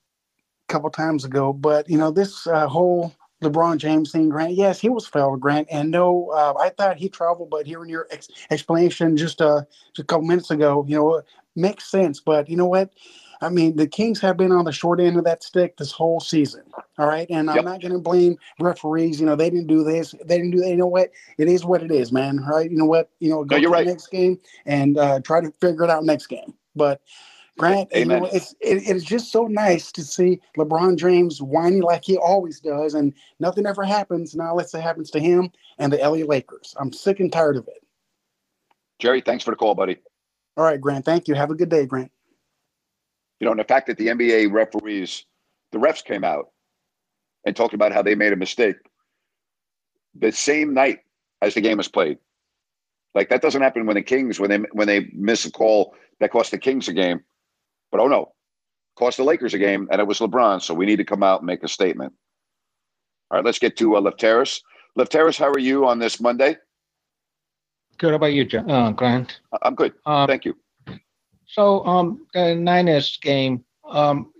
couple 0.67 0.89
times 0.89 1.23
ago, 1.23 1.53
but 1.53 1.89
you 1.89 1.97
know, 1.97 2.11
this 2.11 2.47
uh, 2.47 2.67
whole 2.67 3.13
LeBron 3.41 3.77
James 3.77 4.11
thing, 4.11 4.29
Grant. 4.29 4.53
Yes, 4.53 4.79
he 4.79 4.89
was 4.89 5.07
fouled, 5.07 5.39
Grant, 5.41 5.67
and 5.71 5.89
no, 5.91 6.29
uh, 6.29 6.53
I 6.59 6.69
thought 6.69 6.97
he 6.97 7.09
traveled, 7.09 7.49
but 7.49 7.65
hearing 7.65 7.89
your 7.89 8.07
ex- 8.11 8.29
explanation 8.51 9.17
just 9.17 9.41
uh, 9.41 9.61
just 9.93 9.99
a 9.99 10.03
couple 10.03 10.27
minutes 10.27 10.51
ago, 10.51 10.85
you 10.87 10.95
know, 10.95 11.21
makes 11.55 11.89
sense. 11.89 12.19
But 12.19 12.49
you 12.49 12.55
know 12.55 12.67
what? 12.67 12.91
I 13.43 13.49
mean, 13.49 13.75
the 13.75 13.87
Kings 13.87 14.21
have 14.21 14.37
been 14.37 14.51
on 14.51 14.65
the 14.65 14.71
short 14.71 14.99
end 14.99 15.17
of 15.17 15.23
that 15.23 15.43
stick 15.43 15.75
this 15.77 15.91
whole 15.91 16.19
season. 16.19 16.61
All 16.99 17.07
right, 17.07 17.25
and 17.31 17.49
I'm 17.49 17.55
Yep. 17.57 17.65
not 17.65 17.81
going 17.81 17.93
to 17.93 17.97
blame 17.99 18.37
referees. 18.59 19.19
You 19.19 19.25
know, 19.25 19.35
they 19.35 19.49
didn't 19.49 19.67
do 19.67 19.83
this, 19.83 20.13
they 20.23 20.37
didn't 20.37 20.51
do 20.51 20.59
that. 20.59 20.69
You 20.69 20.77
know 20.77 20.87
what? 20.87 21.09
It 21.39 21.47
is 21.47 21.65
what 21.65 21.81
it 21.81 21.91
is, 21.91 22.11
man. 22.11 22.37
Right? 22.37 22.69
You 22.69 22.77
know 22.77 22.85
what? 22.85 23.09
You 23.19 23.31
know, 23.31 23.43
go 23.43 23.55
you're 23.55 23.71
to 23.71 23.73
right. 23.73 23.85
the 23.85 23.91
next 23.91 24.07
game 24.11 24.39
and 24.67 24.97
uh, 24.97 25.19
try 25.21 25.41
to 25.41 25.51
figure 25.59 25.83
it 25.83 25.89
out 25.89 26.03
next 26.03 26.27
game. 26.27 26.53
But 26.75 27.01
Grant, 27.61 27.89
you 27.95 28.05
know, 28.05 28.25
it's 28.25 28.53
it, 28.59 28.77
it 28.77 28.95
is 28.95 29.03
just 29.03 29.31
so 29.31 29.45
nice 29.45 29.91
to 29.91 30.03
see 30.03 30.39
LeBron 30.57 30.97
James 30.97 31.41
whining 31.41 31.83
like 31.83 32.03
he 32.03 32.17
always 32.17 32.59
does, 32.59 32.95
and 32.95 33.13
nothing 33.39 33.65
ever 33.65 33.83
happens. 33.83 34.35
Now 34.35 34.51
unless 34.51 34.73
it 34.73 34.81
happens 34.81 35.11
to 35.11 35.19
him 35.19 35.51
and 35.77 35.93
the 35.93 35.97
LA 35.97 36.25
Lakers. 36.25 36.73
I'm 36.79 36.91
sick 36.91 37.19
and 37.19 37.31
tired 37.31 37.57
of 37.57 37.67
it. 37.67 37.83
Jerry, 38.99 39.21
thanks 39.21 39.43
for 39.43 39.51
the 39.51 39.57
call, 39.57 39.75
buddy. 39.75 39.97
All 40.57 40.63
right, 40.63 40.81
Grant. 40.81 41.05
Thank 41.05 41.27
you. 41.27 41.35
Have 41.35 41.51
a 41.51 41.55
good 41.55 41.69
day, 41.69 41.85
Grant. 41.85 42.11
You 43.39 43.45
know, 43.45 43.51
and 43.51 43.59
the 43.59 43.65
fact 43.65 43.87
that 43.87 43.97
the 43.97 44.07
NBA 44.07 44.51
referees, 44.51 45.25
the 45.71 45.79
refs 45.79 46.03
came 46.03 46.23
out 46.23 46.49
and 47.45 47.55
talked 47.55 47.73
about 47.73 47.91
how 47.91 48.01
they 48.01 48.15
made 48.15 48.33
a 48.33 48.35
mistake 48.35 48.75
the 50.15 50.31
same 50.31 50.73
night 50.73 50.99
as 51.41 51.53
the 51.53 51.61
game 51.61 51.77
was 51.77 51.87
played. 51.87 52.17
Like 53.13 53.29
that 53.29 53.41
doesn't 53.41 53.61
happen 53.61 53.85
when 53.85 53.95
the 53.95 54.01
Kings 54.01 54.39
when 54.39 54.49
they 54.49 54.57
when 54.71 54.87
they 54.87 55.09
miss 55.13 55.45
a 55.45 55.51
call 55.51 55.95
that 56.19 56.31
cost 56.31 56.51
the 56.51 56.57
Kings 56.57 56.87
a 56.87 56.93
game. 56.93 57.21
But 57.91 57.99
oh 57.99 58.07
no, 58.07 58.33
cost 58.95 59.17
the 59.17 59.23
Lakers 59.23 59.53
a 59.53 59.57
game, 59.57 59.87
and 59.91 59.99
it 59.99 60.07
was 60.07 60.19
LeBron. 60.19 60.61
So 60.61 60.73
we 60.73 60.85
need 60.85 60.97
to 60.97 61.05
come 61.05 61.23
out 61.23 61.41
and 61.41 61.47
make 61.47 61.63
a 61.63 61.67
statement. 61.67 62.13
All 63.29 63.37
right, 63.37 63.45
let's 63.45 63.59
get 63.59 63.77
to 63.77 63.95
uh, 63.95 64.01
Lefteris. 64.01 64.61
Lefteris, 64.97 65.37
how 65.37 65.49
are 65.49 65.59
you 65.59 65.87
on 65.87 65.99
this 65.99 66.19
Monday? 66.19 66.57
Good. 67.97 68.09
How 68.09 68.15
about 68.15 68.33
you, 68.33 68.47
uh, 68.59 68.91
Grant? 68.91 69.39
I'm 69.61 69.75
good. 69.75 69.93
Um, 70.05 70.27
Thank 70.27 70.45
you. 70.45 70.57
So, 71.45 71.85
um, 71.85 72.25
the 72.33 72.55
Niners 72.55 73.17
game, 73.21 73.63
um, 73.85 74.31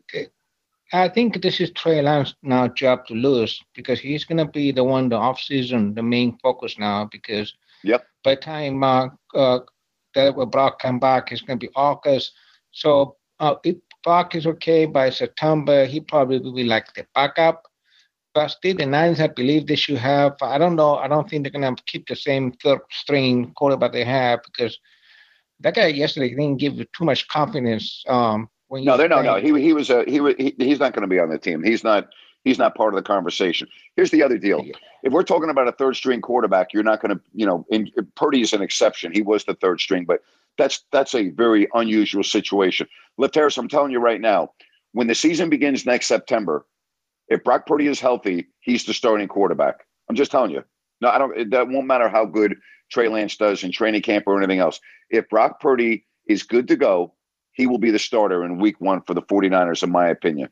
I 0.94 1.08
think 1.08 1.42
this 1.42 1.62
is 1.62 1.72
Trey 1.72 2.02
Lance 2.02 2.36
now 2.44 2.68
job 2.68 3.06
to 3.08 3.14
lose 3.14 3.62
because 3.74 4.00
he's 4.00 4.26
going 4.26 4.40
to 4.40 4.46
be 4.46 4.72
the 4.72 4.84
one 4.84 5.08
the 5.08 5.16
off 5.16 5.40
season, 5.40 5.94
the 5.94 6.04
main 6.04 6.38
focus 6.40 6.78
now 6.78 7.08
because 7.12 7.54
yep. 7.84 8.06
by 8.24 8.36
the 8.36 8.42
time 8.42 8.84
uh, 8.84 9.08
uh, 9.34 9.60
that 10.16 10.36
Brock 10.52 10.80
come 10.80 11.00
back, 11.00 11.32
it's 11.32 11.42
going 11.42 11.60
to 11.60 11.66
be 11.68 11.72
August. 11.76 12.34
So 12.72 13.16
uh, 13.42 13.56
if 13.64 13.76
Brock 14.04 14.36
is 14.36 14.48
okay 14.48 14.86
by 14.86 15.10
September, 15.10 15.86
he 15.86 16.00
probably 16.00 16.40
will 16.40 16.54
be 16.54 16.64
like 16.64 16.94
the 16.94 17.06
backup. 17.14 17.68
But 18.34 18.48
still, 18.48 18.78
the 18.78 18.86
Niners, 18.86 19.20
I 19.20 19.28
believe 19.28 19.68
they 19.68 19.76
should 19.76 19.98
have. 19.98 20.36
I 20.42 20.58
don't 20.58 20.78
know. 20.78 20.96
I 20.96 21.10
don't 21.10 21.30
think 21.30 21.44
they're 21.44 21.52
going 21.62 21.76
to 21.76 21.84
keep 21.84 22.08
the 22.08 22.16
same 22.16 22.54
third 22.64 22.80
string 22.90 23.52
quarterback 23.56 23.92
they 23.92 24.06
have 24.06 24.40
because 24.44 24.80
that 25.60 25.76
guy 25.76 25.88
yesterday 25.88 26.30
didn't 26.30 26.58
give 26.58 26.76
you 26.76 26.86
too 26.96 27.04
much 27.04 27.28
confidence. 27.28 28.04
Um, 28.08 28.50
when 28.70 28.86
no, 28.86 28.96
they're 28.96 29.10
no, 29.10 29.22
no. 29.22 29.36
He 29.36 29.60
he 29.62 29.74
was 29.74 29.90
a 29.90 30.06
he 30.08 30.22
was 30.22 30.36
he, 30.38 30.56
he's 30.58 30.80
not 30.80 30.94
going 30.94 31.02
to 31.02 31.08
be 31.08 31.20
on 31.20 31.30
the 31.30 31.38
team. 31.38 31.62
He's 31.62 31.84
not 31.84 32.08
he's 32.46 32.58
not 32.58 32.74
part 32.74 32.94
of 32.94 32.96
the 32.96 33.04
conversation. 33.04 33.68
Here's 33.98 34.12
the 34.12 34.24
other 34.24 34.38
deal: 34.38 34.66
if 35.04 35.12
we're 35.12 35.24
talking 35.24 35.50
about 35.50 35.68
a 35.68 35.74
third 35.74 35.98
string 35.98 36.22
quarterback, 36.22 36.74
you're 36.74 36.84
not 36.84 37.02
going 37.02 37.18
to 37.18 37.22
you 37.34 37.46
know. 37.46 37.66
In, 37.70 37.92
Purdy 38.16 38.42
is 38.42 38.54
an 38.54 38.62
exception. 38.62 39.12
He 39.12 39.22
was 39.22 39.44
the 39.44 39.56
third 39.56 39.82
string, 39.82 40.06
but 40.06 40.22
that's 40.58 40.86
that's 40.92 41.16
a 41.16 41.30
very 41.30 41.68
unusual 41.74 42.24
situation. 42.24 42.88
Lefteris, 43.20 43.58
I'm 43.58 43.68
telling 43.68 43.92
you 43.92 44.00
right 44.00 44.22
now, 44.22 44.52
when 44.94 45.08
the 45.08 45.16
season 45.16 45.50
begins 45.50 45.86
next 45.86 46.08
September, 46.08 46.66
if 47.28 47.44
Brock 47.44 47.66
Purdy 47.66 47.88
is 47.88 48.00
healthy, 48.00 48.48
he's 48.60 48.86
the 48.86 48.94
starting 48.94 49.28
quarterback. 49.28 49.86
I'm 50.10 50.16
just 50.16 50.32
telling 50.32 50.52
you. 50.52 50.64
No, 51.00 51.10
I 51.10 51.18
don't. 51.18 51.50
That 51.52 51.68
won't 51.68 51.88
matter 51.88 52.10
how 52.10 52.26
good 52.26 52.56
Trey 52.92 53.08
Lance 53.08 53.36
does 53.38 53.64
in 53.64 53.72
training 53.72 54.02
camp 54.02 54.26
or 54.28 54.38
anything 54.38 54.60
else. 54.60 54.80
If 55.10 55.30
Brock 55.30 55.60
Purdy 55.60 56.06
is 56.28 56.44
good 56.44 56.68
to 56.68 56.76
go, 56.76 57.14
he 57.54 57.68
will 57.68 57.80
be 57.80 57.92
the 57.92 58.00
starter 58.00 58.44
in 58.44 58.60
week 58.60 58.80
one 58.80 59.02
for 59.02 59.14
the 59.14 59.22
49ers, 59.22 59.84
in 59.84 59.92
my 59.92 60.08
opinion. 60.08 60.50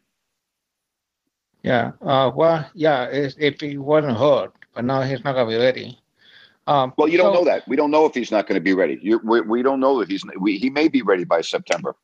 Yeah. 1.63 1.91
Uh, 2.01 2.31
well, 2.33 2.69
yeah, 2.73 3.07
if 3.11 3.59
he 3.59 3.77
wasn't 3.77 4.17
hurt, 4.17 4.53
but 4.73 4.85
now 4.85 5.01
he's 5.01 5.23
not 5.23 5.33
going 5.33 5.49
to 5.49 5.57
be 5.57 5.61
ready. 5.61 5.99
Um, 6.67 6.93
well, 6.97 7.07
you 7.07 7.17
don't 7.17 7.33
know 7.33 7.45
that. 7.45 7.67
We 7.67 7.75
don't 7.75 7.91
know 7.91 8.05
if 8.05 8.13
he's 8.13 8.31
not 8.31 8.47
going 8.47 8.55
to 8.55 8.61
be 8.61 8.73
ready. 8.73 8.99
You, 9.01 9.19
we, 9.23 9.41
we 9.41 9.63
don't 9.63 9.79
know 9.79 9.99
that 9.99 10.09
he's. 10.09 10.23
We, 10.39 10.57
he 10.57 10.69
may 10.69 10.87
be 10.87 11.01
ready 11.01 11.23
by 11.23 11.41
September. 11.41 11.95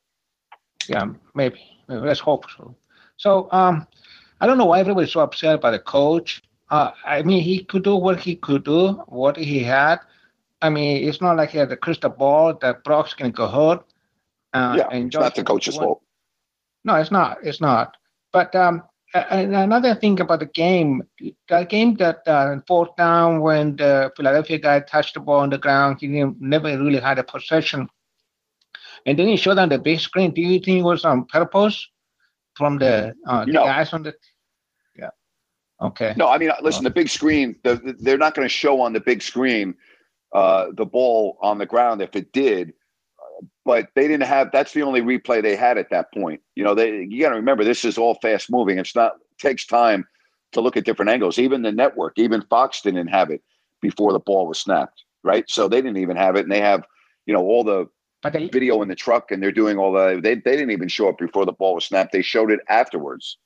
Yeah, 0.89 1.05
maybe. 1.33 1.59
maybe. 1.87 2.01
Let's 2.01 2.19
hope 2.19 2.45
so. 2.55 2.75
So, 3.17 3.49
um, 3.51 3.87
I 4.41 4.47
don't 4.47 4.57
know 4.57 4.65
why 4.65 4.79
everybody's 4.79 5.13
so 5.13 5.21
upset 5.21 5.61
by 5.61 5.71
the 5.71 5.79
coach. 5.79 6.41
Uh, 6.69 6.91
I 7.05 7.21
mean, 7.21 7.41
he 7.41 7.63
could 7.63 7.83
do 7.83 7.95
what 7.95 8.19
he 8.19 8.35
could 8.35 8.65
do, 8.65 8.93
what 9.07 9.37
he 9.37 9.59
had. 9.59 9.99
I 10.61 10.69
mean, 10.69 11.07
it's 11.07 11.21
not 11.21 11.37
like 11.37 11.51
he 11.51 11.57
had 11.57 11.69
the 11.69 11.77
crystal 11.77 12.09
ball 12.09 12.53
that 12.61 12.83
Brock's 12.83 13.13
going 13.13 13.31
to 13.31 13.35
go 13.35 13.47
hurt. 13.47 13.85
Uh, 14.53 14.75
yeah, 14.77 14.87
and 14.91 15.07
it's 15.07 15.15
not 15.15 15.35
the 15.35 15.43
coach's 15.43 15.77
fault. 15.77 16.01
No, 16.83 16.95
it's 16.95 17.11
not. 17.11 17.37
It's 17.43 17.61
not. 17.61 17.97
But 18.31 18.55
um, 18.55 18.83
another 19.13 19.95
thing 19.95 20.19
about 20.19 20.39
the 20.39 20.45
game, 20.45 21.03
that 21.49 21.69
game 21.69 21.95
that 21.95 22.19
uh, 22.27 22.57
fourth 22.67 22.95
down 22.95 23.41
when 23.41 23.75
the 23.75 24.11
Philadelphia 24.15 24.57
guy 24.57 24.79
touched 24.81 25.13
the 25.13 25.19
ball 25.19 25.41
on 25.41 25.49
the 25.49 25.57
ground, 25.57 25.97
he 25.99 26.07
never 26.07 26.67
really 26.77 26.99
had 26.99 27.19
a 27.19 27.23
possession. 27.23 27.87
And 29.05 29.19
then 29.19 29.27
he 29.27 29.37
showed 29.37 29.57
on 29.57 29.69
the 29.69 29.77
big 29.77 29.99
screen. 29.99 30.33
Do 30.33 30.41
you 30.41 30.59
think 30.59 30.79
it 30.79 30.83
was 30.83 31.05
on 31.05 31.25
purpose 31.25 31.87
from 32.55 32.79
the, 32.79 33.13
uh, 33.27 33.45
the 33.45 33.51
guys 33.51 33.93
on 33.93 34.03
the? 34.03 34.15
Yeah. 34.97 35.09
Okay. 35.81 36.13
No, 36.17 36.29
I 36.29 36.37
mean, 36.37 36.51
listen. 36.61 36.83
The 36.83 36.89
big 36.89 37.09
screen. 37.09 37.55
The, 37.63 37.95
they're 37.99 38.17
not 38.17 38.33
going 38.33 38.45
to 38.45 38.53
show 38.53 38.81
on 38.81 38.93
the 38.93 38.99
big 38.99 39.21
screen 39.21 39.75
uh, 40.33 40.67
the 40.75 40.85
ball 40.85 41.37
on 41.41 41.59
the 41.59 41.65
ground. 41.65 42.01
If 42.01 42.15
it 42.15 42.31
did, 42.31 42.73
but 43.65 43.89
they 43.95 44.07
didn't 44.07 44.27
have 44.27 44.51
that's 44.51 44.73
the 44.73 44.81
only 44.81 45.01
replay 45.01 45.41
they 45.41 45.55
had 45.55 45.77
at 45.77 45.89
that 45.89 46.13
point 46.13 46.39
you 46.55 46.63
know 46.63 46.75
they 46.75 47.01
you 47.09 47.21
got 47.21 47.29
to 47.29 47.35
remember 47.35 47.63
this 47.63 47.83
is 47.83 47.97
all 47.97 48.15
fast 48.21 48.49
moving 48.49 48.77
it's 48.77 48.95
not 48.95 49.13
takes 49.39 49.65
time 49.65 50.05
to 50.51 50.61
look 50.61 50.77
at 50.77 50.85
different 50.85 51.11
angles 51.11 51.39
even 51.39 51.61
the 51.61 51.71
network 51.71 52.13
even 52.17 52.41
fox 52.43 52.81
didn't 52.81 53.07
have 53.07 53.29
it 53.29 53.41
before 53.81 54.13
the 54.13 54.19
ball 54.19 54.47
was 54.47 54.59
snapped 54.59 55.03
right 55.23 55.49
so 55.49 55.67
they 55.67 55.81
didn't 55.81 55.97
even 55.97 56.15
have 56.15 56.35
it 56.35 56.43
and 56.43 56.51
they 56.51 56.61
have 56.61 56.83
you 57.25 57.33
know 57.33 57.41
all 57.41 57.63
the 57.63 57.85
they, 58.33 58.47
video 58.47 58.81
in 58.81 58.87
the 58.87 58.95
truck 58.95 59.31
and 59.31 59.41
they're 59.41 59.51
doing 59.51 59.77
all 59.77 59.91
the 59.91 60.19
they, 60.21 60.35
they 60.35 60.55
didn't 60.55 60.71
even 60.71 60.87
show 60.87 61.09
up 61.09 61.17
before 61.17 61.45
the 61.45 61.51
ball 61.51 61.75
was 61.75 61.85
snapped 61.85 62.11
they 62.11 62.21
showed 62.21 62.51
it 62.51 62.59
afterwards 62.69 63.37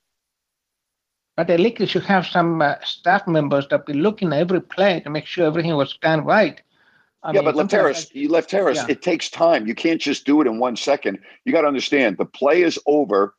but 1.36 1.48
the 1.48 1.58
league 1.58 1.88
should 1.88 2.04
have 2.04 2.26
some 2.26 2.62
uh, 2.62 2.76
staff 2.84 3.26
members 3.28 3.68
that 3.70 3.86
be 3.86 3.94
looking 3.94 4.34
at 4.34 4.40
every 4.40 4.62
play 4.62 5.00
to 5.00 5.10
make 5.10 5.26
sure 5.26 5.46
everything 5.46 5.76
was 5.76 5.98
done 6.02 6.24
right 6.24 6.62
I 7.22 7.34
yeah, 7.34 7.42
mean, 7.42 7.54
but 7.54 7.56
Lefteris, 7.56 8.14
you 8.14 8.30
Lefteris, 8.30 8.76
yeah. 8.76 8.86
it 8.88 9.02
takes 9.02 9.30
time. 9.30 9.68
You 9.68 9.76
can't 9.76 10.00
just 10.00 10.26
do 10.26 10.40
it 10.40 10.48
in 10.48 10.58
one 10.58 10.78
second. 10.78 11.20
You 11.44 11.52
got 11.52 11.62
to 11.62 11.68
understand 11.68 12.18
the 12.18 12.26
play 12.26 12.62
is 12.62 12.80
over. 12.86 13.36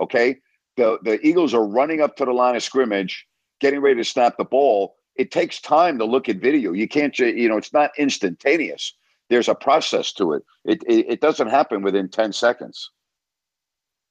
Okay, 0.00 0.36
the 0.76 0.98
the 1.02 1.24
Eagles 1.26 1.54
are 1.54 1.64
running 1.64 2.00
up 2.00 2.16
to 2.16 2.24
the 2.24 2.32
line 2.32 2.56
of 2.56 2.62
scrimmage, 2.62 3.26
getting 3.60 3.80
ready 3.80 3.96
to 3.96 4.04
snap 4.04 4.36
the 4.36 4.44
ball. 4.44 4.96
It 5.16 5.30
takes 5.30 5.60
time 5.60 5.98
to 5.98 6.04
look 6.04 6.28
at 6.28 6.36
video. 6.36 6.72
You 6.72 6.88
can't, 6.88 7.18
you 7.18 7.48
know, 7.48 7.56
it's 7.56 7.72
not 7.72 7.90
instantaneous. 7.98 8.94
There's 9.32 9.48
a 9.48 9.54
process 9.54 10.12
to 10.12 10.34
it. 10.34 10.42
It 10.66 10.82
it, 10.86 11.06
it 11.08 11.20
doesn't 11.22 11.48
happen 11.48 11.80
within 11.80 12.10
ten 12.10 12.34
seconds. 12.34 12.90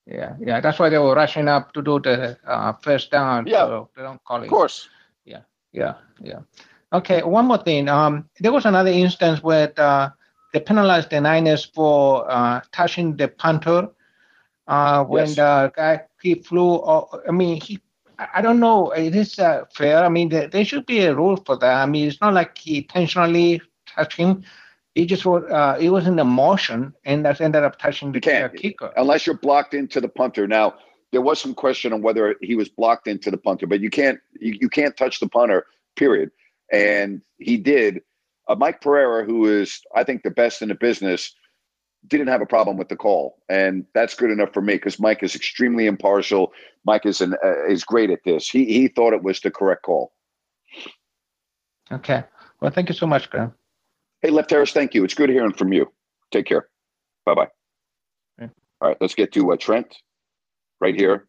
Yeah, 0.07 0.35
yeah, 0.39 0.59
that's 0.59 0.79
why 0.79 0.89
they 0.89 0.97
were 0.97 1.13
rushing 1.13 1.47
up 1.47 1.73
to 1.73 1.81
do 1.83 1.99
the 1.99 2.39
uh, 2.47 2.73
first 2.81 3.11
down. 3.11 3.45
Yeah, 3.45 3.65
so 3.67 3.89
they 3.95 4.01
don't 4.01 4.23
call 4.23 4.41
it. 4.41 4.45
Of 4.45 4.49
course. 4.49 4.89
Yeah, 5.23 5.41
yeah, 5.73 5.93
yeah. 6.19 6.39
Okay, 6.91 7.21
one 7.21 7.45
more 7.45 7.59
thing. 7.59 7.87
Um, 7.87 8.27
there 8.39 8.51
was 8.51 8.65
another 8.65 8.89
instance 8.89 9.43
where 9.43 9.71
uh, 9.77 10.09
they 10.53 10.59
penalized 10.59 11.11
the 11.11 11.21
Niners 11.21 11.65
for 11.65 12.25
uh, 12.27 12.61
touching 12.71 13.15
the 13.15 13.27
punter 13.27 13.89
uh, 14.67 15.03
when 15.03 15.27
yes. 15.27 15.35
the 15.35 15.71
guy 15.75 16.01
he 16.19 16.33
flew. 16.33 16.81
I 17.27 17.31
mean, 17.31 17.61
he. 17.61 17.79
I 18.17 18.41
don't 18.41 18.59
know. 18.59 18.89
It 18.89 19.15
is 19.15 19.37
uh, 19.37 19.65
fair. 19.71 20.03
I 20.03 20.09
mean, 20.09 20.29
there, 20.29 20.47
there, 20.47 20.65
should 20.65 20.87
be 20.87 21.01
a 21.01 21.13
rule 21.13 21.37
for 21.37 21.57
that. 21.57 21.75
I 21.75 21.85
mean, 21.85 22.07
it's 22.07 22.21
not 22.21 22.33
like 22.33 22.57
he 22.57 22.79
intentionally 22.79 23.61
touched 23.85 24.17
him. 24.17 24.43
He 24.95 25.05
just 25.05 25.25
uh, 25.25 25.77
it 25.79 25.89
was 25.89 26.07
in 26.07 26.17
the 26.17 26.25
motion, 26.25 26.93
and 27.05 27.25
that 27.25 27.39
ended 27.39 27.63
up 27.63 27.79
touching 27.79 28.11
the 28.11 28.19
kicker. 28.19 28.91
Unless 28.97 29.25
you're 29.25 29.37
blocked 29.37 29.73
into 29.73 30.01
the 30.01 30.09
punter. 30.09 30.47
Now, 30.47 30.75
there 31.11 31.21
was 31.21 31.39
some 31.39 31.53
question 31.53 31.93
on 31.93 32.01
whether 32.01 32.35
he 32.41 32.55
was 32.55 32.67
blocked 32.67 33.07
into 33.07 33.31
the 33.31 33.37
punter, 33.37 33.67
but 33.67 33.79
you 33.79 33.89
can't 33.89 34.19
you, 34.39 34.57
you 34.59 34.69
can't 34.69 34.97
touch 34.97 35.19
the 35.19 35.29
punter. 35.29 35.65
Period 35.95 36.31
and 36.71 37.21
he 37.37 37.57
did. 37.57 38.01
Uh, 38.47 38.55
Mike 38.55 38.81
Pereira, 38.81 39.23
who 39.25 39.45
is 39.45 39.81
I 39.95 40.03
think 40.03 40.23
the 40.23 40.31
best 40.31 40.61
in 40.61 40.69
the 40.69 40.75
business, 40.75 41.35
didn't 42.07 42.27
have 42.27 42.41
a 42.41 42.45
problem 42.45 42.77
with 42.77 42.89
the 42.89 42.95
call, 42.95 43.37
and 43.49 43.85
that's 43.93 44.15
good 44.15 44.31
enough 44.31 44.53
for 44.53 44.61
me 44.61 44.75
because 44.75 44.99
Mike 44.99 45.21
is 45.21 45.35
extremely 45.35 45.85
impartial. 45.85 46.51
Mike 46.85 47.05
is 47.05 47.21
an 47.21 47.35
uh, 47.43 47.67
is 47.67 47.83
great 47.83 48.09
at 48.09 48.23
this. 48.25 48.49
He 48.49 48.65
he 48.65 48.87
thought 48.87 49.13
it 49.13 49.23
was 49.23 49.39
the 49.41 49.51
correct 49.51 49.83
call. 49.83 50.13
Okay. 51.91 52.23
Well, 52.61 52.71
thank 52.71 52.89
you 52.89 52.95
so 52.95 53.05
much, 53.05 53.29
Graham. 53.29 53.53
Hey, 54.21 54.29
Lefteris, 54.29 54.71
thank 54.71 54.93
you. 54.93 55.03
It's 55.03 55.15
good 55.15 55.29
hearing 55.29 55.53
from 55.53 55.73
you. 55.73 55.91
Take 56.31 56.45
care. 56.45 56.67
Bye 57.25 57.33
bye. 57.33 57.47
Okay. 58.41 58.51
All 58.79 58.89
right, 58.89 58.97
let's 59.01 59.15
get 59.15 59.31
to 59.33 59.51
uh, 59.51 59.57
Trent 59.57 59.95
right 60.79 60.95
here 60.95 61.27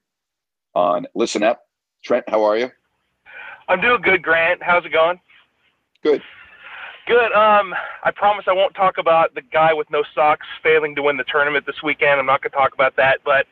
on 0.75 1.07
Listen 1.15 1.43
Up. 1.43 1.63
Trent, 2.05 2.29
how 2.29 2.45
are 2.45 2.59
you? 2.59 2.71
I'm 3.69 3.81
doing 3.81 4.03
good, 4.03 4.23
Grant. 4.23 4.63
How's 4.63 4.85
it 4.85 4.93
going? 4.93 5.21
Good. 6.03 6.23
Good. 7.07 7.33
Um, 7.33 7.75
I 8.05 8.11
promise 8.11 8.45
I 8.47 8.53
won't 8.53 8.75
talk 8.75 8.99
about 8.99 9.35
the 9.35 9.43
guy 9.43 9.73
with 9.73 9.91
no 9.91 10.05
socks 10.15 10.47
failing 10.63 10.95
to 10.97 11.03
win 11.03 11.17
the 11.17 11.25
tournament 11.25 11.67
this 11.67 11.83
weekend. 11.83 12.21
I'm 12.21 12.27
not 12.27 12.43
going 12.43 12.51
to 12.51 12.57
talk 12.57 12.75
about 12.75 12.95
that. 12.97 13.21
But 13.25 13.47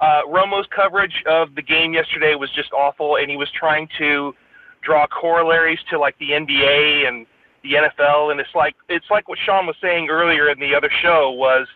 uh, 0.00 0.22
Romo's 0.26 0.66
coverage 0.74 1.22
of 1.26 1.54
the 1.54 1.62
game 1.62 1.92
yesterday 1.92 2.34
was 2.34 2.50
just 2.50 2.72
awful, 2.72 3.16
and 3.16 3.30
he 3.30 3.36
was 3.36 3.50
trying 3.50 3.88
to 3.98 4.34
draw 4.82 5.06
corollaries 5.06 5.80
to 5.90 5.98
like 5.98 6.16
the 6.18 6.30
NBA 6.30 7.08
and 7.08 7.26
the 7.62 7.74
NFL, 7.74 8.30
and 8.30 8.40
it's 8.40 8.54
like 8.54 8.74
it's 8.88 9.06
like 9.10 9.28
what 9.28 9.38
Sean 9.44 9.66
was 9.66 9.76
saying 9.80 10.08
earlier 10.08 10.50
in 10.50 10.58
the 10.58 10.74
other 10.74 10.90
show 11.02 11.30
was, 11.32 11.66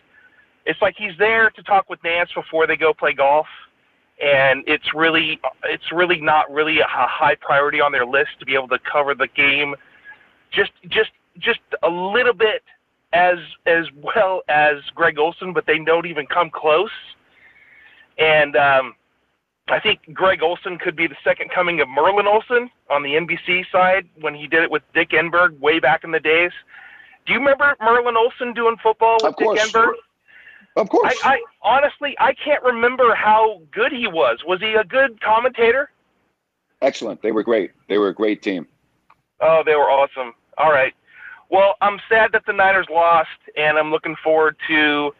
it's 0.65 0.81
like 0.81 0.95
he's 0.97 1.17
there 1.19 1.49
to 1.51 1.63
talk 1.63 1.89
with 1.89 2.01
Nantz 2.03 2.33
before 2.33 2.67
they 2.67 2.77
go 2.77 2.93
play 2.93 3.13
golf, 3.13 3.47
and 4.21 4.63
it's 4.67 4.93
really 4.93 5.39
it's 5.63 5.91
really 5.91 6.21
not 6.21 6.51
really 6.51 6.79
a 6.79 6.87
high 6.87 7.35
priority 7.35 7.81
on 7.81 7.91
their 7.91 8.05
list 8.05 8.31
to 8.39 8.45
be 8.45 8.53
able 8.53 8.69
to 8.69 8.79
cover 8.91 9.13
the 9.13 9.27
game 9.35 9.75
just 10.53 10.71
just 10.89 11.11
just 11.39 11.59
a 11.83 11.89
little 11.89 12.33
bit 12.33 12.61
as 13.13 13.37
as 13.65 13.85
well 14.01 14.41
as 14.49 14.75
Greg 14.95 15.17
Olsen, 15.17 15.53
but 15.53 15.65
they 15.65 15.79
don't 15.79 16.05
even 16.05 16.25
come 16.27 16.49
close. 16.53 16.91
And 18.17 18.55
um, 18.55 18.95
I 19.69 19.79
think 19.79 20.01
Greg 20.13 20.43
Olsen 20.43 20.77
could 20.77 20.95
be 20.95 21.07
the 21.07 21.15
second 21.23 21.49
coming 21.51 21.79
of 21.79 21.87
Merlin 21.87 22.27
Olsen 22.27 22.69
on 22.89 23.01
the 23.01 23.11
NBC 23.11 23.63
side 23.71 24.07
when 24.19 24.35
he 24.35 24.47
did 24.47 24.63
it 24.63 24.71
with 24.71 24.83
Dick 24.93 25.11
Enberg 25.11 25.57
way 25.59 25.79
back 25.79 26.03
in 26.03 26.11
the 26.11 26.19
days. 26.19 26.51
Do 27.25 27.33
you 27.33 27.39
remember 27.39 27.75
Merlin 27.79 28.17
Olsen 28.17 28.53
doing 28.53 28.75
football 28.83 29.17
with 29.23 29.37
Dick 29.37 29.47
Enberg? 29.47 29.93
Of 30.75 30.89
course. 30.89 31.15
I, 31.23 31.35
I 31.35 31.41
honestly 31.61 32.15
I 32.19 32.33
can't 32.33 32.63
remember 32.63 33.15
how 33.15 33.61
good 33.71 33.91
he 33.91 34.07
was. 34.07 34.39
Was 34.45 34.59
he 34.59 34.73
a 34.73 34.83
good 34.83 35.21
commentator? 35.21 35.91
Excellent. 36.81 37.21
They 37.21 37.31
were 37.31 37.43
great. 37.43 37.71
They 37.87 37.97
were 37.97 38.09
a 38.09 38.13
great 38.13 38.41
team. 38.41 38.67
Oh, 39.39 39.63
they 39.65 39.75
were 39.75 39.89
awesome. 39.89 40.33
All 40.57 40.71
right. 40.71 40.93
Well, 41.49 41.75
I'm 41.81 41.99
sad 42.09 42.31
that 42.33 42.45
the 42.45 42.53
Niners 42.53 42.87
lost, 42.91 43.29
and 43.55 43.77
I'm 43.77 43.91
looking 43.91 44.15
forward 44.23 44.57
to 44.67 45.13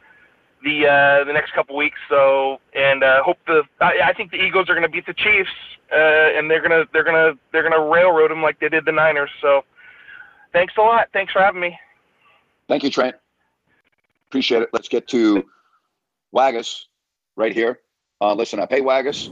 the 0.63 0.88
uh, 0.88 1.23
the 1.26 1.34
next 1.34 1.54
couple 1.54 1.76
weeks. 1.76 1.97
So, 2.10 2.60
and 2.76 3.04
uh, 3.04 3.23
hope 3.23 3.38
the 3.47 3.63
I, 3.82 3.99
I 4.06 4.13
think 4.13 4.32
the 4.32 4.38
Eagles 4.38 4.69
are 4.69 4.73
going 4.73 4.84
to 4.84 4.89
beat 4.89 5.06
the 5.06 5.13
Chiefs, 5.13 5.49
uh, 5.91 5.95
and 5.95 6.49
they're 6.49 6.62
gonna 6.62 6.86
they're 6.93 7.04
gonna 7.04 7.34
they're 7.52 7.63
gonna 7.63 7.89
railroad 7.89 8.32
them 8.32 8.41
like 8.41 8.60
they 8.60 8.69
did 8.69 8.86
the 8.86 8.91
Niners. 8.91 9.30
So, 9.41 9.63
thanks 10.52 10.73
a 10.78 10.82
lot. 10.82 11.08
Thanks 11.13 11.34
for 11.34 11.39
having 11.39 11.62
me. 11.62 11.78
Thank 12.67 12.84
you, 12.84 12.89
Trent. 12.89 13.15
Appreciate 14.30 14.63
it. 14.63 14.69
Let's 14.73 14.88
get 14.88 15.08
to 15.10 15.43
Waggis 16.32 16.88
right 17.36 17.54
here. 17.54 17.80
Uh, 18.21 18.34
listen 18.34 18.60
up. 18.60 18.71
Hey, 18.71 18.82
Waggis. 18.82 19.30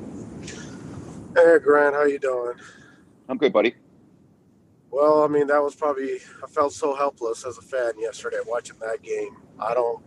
Hey 1.36 1.60
Grant, 1.63 1.96
how 1.96 2.04
you 2.04 2.20
doing? 2.20 2.56
I'm 3.30 3.38
good, 3.38 3.54
buddy. 3.54 3.74
Well, 4.89 5.24
I 5.24 5.28
mean, 5.28 5.48
that 5.48 5.63
was 5.63 5.76
probably 5.76 6.15
I 6.44 6.48
felt 6.48 6.74
so 6.74 6.94
helpless 6.94 7.46
as 7.46 7.58
a 7.58 7.62
fan 7.62 7.94
yesterday 7.98 8.39
watching 8.46 8.78
that 8.80 9.02
game. 9.02 9.38
I 9.58 9.74
don't. 9.74 10.04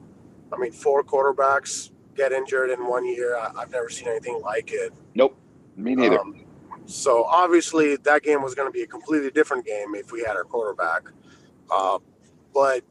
I 0.53 0.57
mean, 0.59 0.73
four 0.73 1.03
quarterbacks 1.03 1.91
get 2.17 2.33
injured 2.33 2.71
in 2.71 2.87
one 2.87 3.07
year. 3.07 3.37
I, 3.37 3.53
I've 3.57 3.71
never 3.71 3.89
seen 3.89 4.09
anything 4.09 4.41
like 4.43 4.71
it. 4.73 4.93
Nope. 5.15 5.37
Me 5.77 5.95
neither. 5.95 6.21
Um, 6.21 6.45
so 6.87 7.25
obviously, 7.25 7.97
that 7.97 8.23
game 8.23 8.43
was 8.43 8.55
going 8.55 8.69
to 8.69 8.73
be 8.73 8.83
a 8.83 8.87
completely 8.87 9.31
different 9.31 9.67
game 9.67 9.95
if 9.95 10.13
we 10.13 10.21
had 10.21 10.37
our 10.37 10.45
quarterback. 10.45 11.03
Uh, 11.71 11.99
but 12.53 12.85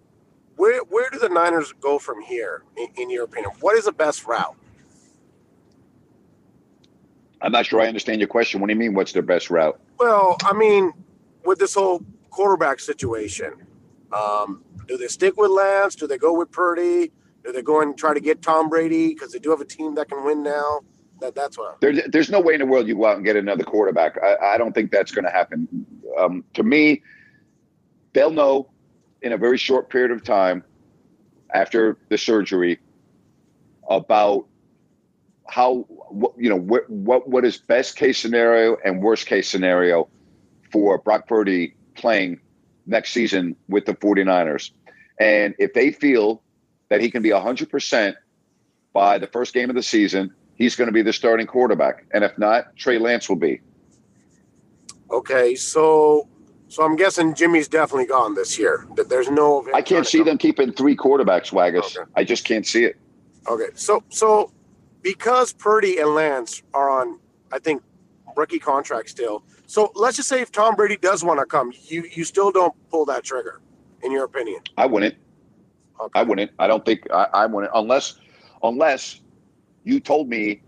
where 0.56 0.82
where 0.84 1.10
do 1.10 1.20
the 1.20 1.30
Niners 1.30 1.74
go 1.80 2.00
from 2.00 2.22
here, 2.22 2.64
in, 2.78 2.88
in 2.98 3.10
your 3.10 3.24
opinion? 3.24 3.52
What 3.62 3.78
is 3.78 3.86
the 3.86 3.92
best 3.92 4.26
route? 4.26 4.56
I'm 7.42 7.52
not 7.52 7.66
sure 7.66 7.82
I 7.82 7.88
understand 7.88 8.20
your 8.22 8.30
question. 8.30 8.62
What 8.62 8.68
do 8.68 8.74
you 8.74 8.80
mean? 8.80 8.94
What's 8.94 9.12
their 9.12 9.22
best 9.22 9.50
route? 9.50 9.80
Well, 10.00 10.38
I 10.44 10.54
mean, 10.54 10.94
with 11.46 11.60
this 11.60 11.74
whole 11.74 12.04
quarterback 12.30 12.80
situation, 12.80 13.54
um, 14.14 14.64
do 14.88 14.98
they 14.98 15.08
stick 15.08 15.38
with 15.38 15.52
Lance? 15.52 15.96
Do 15.96 16.08
they 16.08 16.18
go 16.18 16.34
with 16.38 16.52
Purdy? 16.52 17.12
Do 17.44 17.52
they 17.52 17.62
going 17.62 17.94
to 17.94 18.00
try 18.00 18.14
to 18.14 18.20
get 18.20 18.42
Tom 18.42 18.70
Brady 18.70 19.10
because 19.10 19.32
they 19.32 19.40
do 19.40 19.50
have 19.50 19.62
a 19.62 19.66
team 19.66 19.96
that 19.96 20.10
can 20.10 20.24
win 20.24 20.44
now? 20.44 20.82
That 21.20 21.36
that's 21.36 21.58
what. 21.58 21.82
There, 21.82 21.94
there's 22.08 22.30
no 22.30 22.40
way 22.40 22.54
in 22.54 22.60
the 22.60 22.66
world 22.66 22.88
you 22.88 22.96
go 22.96 23.06
out 23.06 23.18
and 23.18 23.26
get 23.26 23.36
another 23.36 23.64
quarterback. 23.64 24.18
I, 24.22 24.54
I 24.54 24.58
don't 24.58 24.74
think 24.74 24.92
that's 24.92 25.12
going 25.12 25.26
to 25.26 25.32
happen. 25.32 25.86
Um, 26.18 26.44
to 26.54 26.64
me, 26.64 27.04
they'll 28.14 28.32
know 28.32 28.70
in 29.22 29.34
a 29.34 29.38
very 29.38 29.58
short 29.58 29.90
period 29.90 30.12
of 30.12 30.24
time 30.24 30.64
after 31.54 31.98
the 32.10 32.18
surgery 32.18 32.80
about 33.90 34.48
how 35.48 35.86
what, 36.10 36.34
you 36.38 36.50
know 36.50 36.58
what, 36.58 36.90
what 36.90 37.28
what 37.28 37.46
is 37.46 37.58
best 37.58 37.96
case 37.96 38.18
scenario 38.18 38.78
and 38.84 39.02
worst 39.02 39.28
case 39.28 39.50
scenario 39.50 40.08
for 40.72 40.98
Brock 40.98 41.28
Purdy 41.28 41.76
playing 41.96 42.40
next 42.86 43.12
season 43.12 43.56
with 43.68 43.86
the 43.86 43.94
49ers. 43.94 44.72
And 45.20 45.54
if 45.60 45.74
they 45.74 45.92
feel 45.92 46.42
that 46.94 47.02
he 47.02 47.10
can 47.10 47.24
be 47.24 47.30
100% 47.30 48.14
by 48.94 49.18
the 49.18 49.26
first 49.26 49.52
game 49.52 49.68
of 49.68 49.76
the 49.76 49.82
season, 49.82 50.32
he's 50.54 50.76
going 50.76 50.86
to 50.86 50.92
be 50.92 51.02
the 51.02 51.12
starting 51.12 51.48
quarterback. 51.48 52.06
And 52.14 52.24
if 52.24 52.38
not, 52.38 52.76
Trey 52.76 53.00
Lance 53.00 53.28
will 53.28 53.36
be. 53.36 53.62
Okay, 55.10 55.56
so 55.56 56.28
so 56.68 56.84
I'm 56.84 56.96
guessing 56.96 57.34
Jimmy's 57.34 57.68
definitely 57.68 58.06
gone 58.06 58.36
this 58.36 58.60
year. 58.60 58.86
That 58.96 59.10
there's 59.10 59.32
no. 59.32 59.68
I 59.74 59.82
can't 59.82 60.06
see 60.06 60.22
them 60.22 60.38
keeping 60.38 60.72
three 60.72 60.96
quarterbacks, 60.96 61.52
Waggis. 61.52 61.98
Okay. 61.98 62.08
I 62.16 62.24
just 62.24 62.46
can't 62.46 62.66
see 62.66 62.86
it. 62.86 62.96
Okay, 63.48 63.70
so 63.74 64.04
so 64.10 64.52
because 65.02 65.52
Purdy 65.52 65.98
and 65.98 66.14
Lance 66.14 66.62
are 66.76 66.92
on, 66.92 67.20
I 67.52 67.58
think, 67.58 67.82
rookie 68.38 68.60
contract 68.60 69.10
still. 69.10 69.44
So 69.66 69.92
let's 69.96 70.18
just 70.18 70.30
say 70.30 70.42
if 70.42 70.52
Tom 70.52 70.76
Brady 70.76 70.98
does 70.98 71.24
want 71.24 71.40
to 71.40 71.48
come, 71.48 71.74
you 71.86 72.08
you 72.12 72.24
still 72.24 72.52
don't 72.52 72.76
pull 72.92 73.06
that 73.06 73.24
trigger, 73.24 73.62
in 74.04 74.12
your 74.12 74.26
opinion. 74.26 74.62
I 74.78 74.86
wouldn't. 74.86 75.16
Okay. 76.00 76.20
I 76.20 76.24
wouldn't. 76.24 76.52
I 76.60 76.68
don't 76.68 76.86
think 76.86 77.02
I, 77.12 77.28
I 77.34 77.46
wouldn't 77.46 77.72
unless 77.76 78.20
unless 78.62 79.22
you 79.84 80.00
told 80.00 80.30
me 80.30 80.62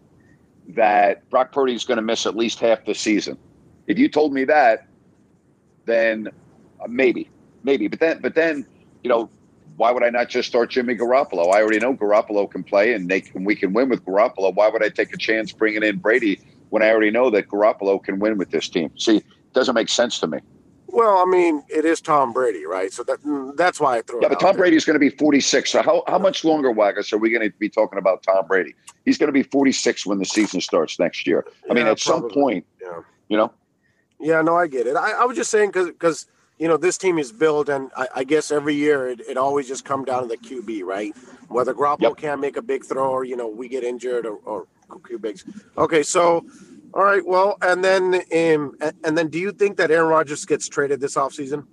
that 0.69 1.29
Brock 1.29 1.51
Purdy's 1.51 1.83
going 1.83 1.97
to 1.97 2.01
miss 2.01 2.25
at 2.25 2.35
least 2.35 2.59
half 2.59 2.85
the 2.85 2.95
season. 2.95 3.37
If 3.87 3.99
you 3.99 4.09
told 4.09 4.33
me 4.33 4.43
that, 4.45 4.87
then 5.85 6.29
maybe, 6.87 7.29
maybe. 7.63 7.87
But 7.87 7.99
then, 7.99 8.19
but 8.21 8.35
then, 8.35 8.65
you 9.03 9.09
know, 9.09 9.29
why 9.77 9.91
would 9.91 10.03
I 10.03 10.09
not 10.09 10.29
just 10.29 10.49
start 10.49 10.71
Jimmy 10.71 10.95
Garoppolo? 10.95 11.53
I 11.53 11.61
already 11.61 11.79
know 11.79 11.93
Garoppolo 11.93 12.49
can 12.49 12.63
play, 12.63 12.93
and 12.93 13.09
they 13.09 13.21
can, 13.21 13.43
we 13.43 13.55
can 13.55 13.73
win 13.73 13.89
with 13.89 14.03
Garoppolo. 14.05 14.53
Why 14.55 14.69
would 14.69 14.83
I 14.83 14.89
take 14.89 15.13
a 15.13 15.17
chance 15.17 15.51
bringing 15.51 15.83
in 15.83 15.97
Brady 15.97 16.39
when 16.69 16.81
I 16.81 16.89
already 16.89 17.11
know 17.11 17.29
that 17.29 17.47
Garoppolo 17.47 18.03
can 18.03 18.19
win 18.19 18.37
with 18.37 18.51
this 18.51 18.67
team? 18.67 18.91
See, 18.97 19.17
it 19.17 19.53
doesn't 19.53 19.75
make 19.75 19.89
sense 19.89 20.19
to 20.19 20.27
me. 20.27 20.39
Well, 20.95 21.17
I 21.17 21.25
mean, 21.25 21.61
it 21.67 21.83
is 21.83 21.99
Tom 21.99 22.31
Brady, 22.31 22.65
right? 22.65 22.91
So 22.91 23.03
that 23.03 23.21
mm, 23.21 23.53
that's 23.57 23.81
why 23.81 23.97
I 23.97 24.01
throw. 24.01 24.21
Yeah, 24.21 24.27
it 24.27 24.29
but 24.29 24.39
Tom. 24.39 24.55
Brady 24.55 24.77
is 24.77 24.85
going 24.85 24.93
to 24.95 24.99
be 24.99 25.09
46. 25.09 25.69
So 25.69 25.81
how, 25.81 26.03
how 26.07 26.17
much 26.17 26.45
longer, 26.45 26.71
Waggis, 26.71 27.11
are 27.11 27.17
we 27.17 27.29
going 27.29 27.41
to 27.41 27.53
be 27.57 27.67
talking 27.67 27.99
about 27.99 28.23
Tom 28.23 28.47
Brady? 28.47 28.73
He's 29.03 29.17
going 29.17 29.27
to 29.27 29.33
be 29.33 29.43
46 29.43 30.05
when 30.05 30.19
the 30.19 30.25
season 30.25 30.61
starts 30.61 30.97
next 30.97 31.27
year. 31.27 31.45
I 31.69 31.73
mean, 31.73 31.85
Yeah, 31.85 31.91
at 31.91 31.99
some 31.99 32.29
point, 32.29 32.65
Yeah. 32.81 33.01
you 33.27 33.35
know, 33.35 33.51
Yeah, 34.21 34.41
no, 34.41 34.55
I 34.55 34.67
get 34.67 34.87
it. 34.87 34.95
I, 34.95 35.11
I 35.11 35.25
was 35.25 35.35
just 35.35 35.51
saying 35.51 35.71
because 35.71 35.87
because 35.87 36.27
you 36.59 36.69
know 36.69 36.77
this 36.77 36.97
team 36.97 37.19
is 37.19 37.33
built, 37.33 37.67
and 37.67 37.91
I, 37.97 38.07
I 38.15 38.23
guess 38.23 38.49
every 38.49 38.75
year 38.75 39.09
it, 39.09 39.19
it 39.27 39.35
always 39.35 39.67
just 39.67 39.83
come 39.83 40.05
down 40.05 40.21
to 40.21 40.29
the 40.29 40.37
QB, 40.37 40.83
right? 40.83 41.13
Whether 41.49 41.73
Garoppolo 41.73 41.99
Yep. 42.03 42.17
can't 42.17 42.39
make 42.39 42.55
a 42.55 42.61
big 42.61 42.85
throw, 42.85 43.09
or 43.11 43.25
you 43.25 43.35
know 43.35 43.49
we 43.49 43.67
get 43.67 43.83
injured, 43.83 44.25
or, 44.25 44.37
or 44.45 44.65
QBs. 44.89 45.43
Okay, 45.77 46.03
so 46.03 46.45
all 46.93 47.03
right, 47.03 47.25
well, 47.25 47.57
and 47.61 47.83
then 47.83 48.15
um, 48.15 48.77
and, 49.03 49.17
then 49.17 49.29
do 49.29 49.39
you 49.39 49.51
think 49.51 49.77
that 49.77 49.91
Aaron 49.91 50.07
Rodgers 50.09 50.45
gets 50.45 50.67
traded 50.67 50.99
this 50.99 51.15
offseason? 51.15 51.65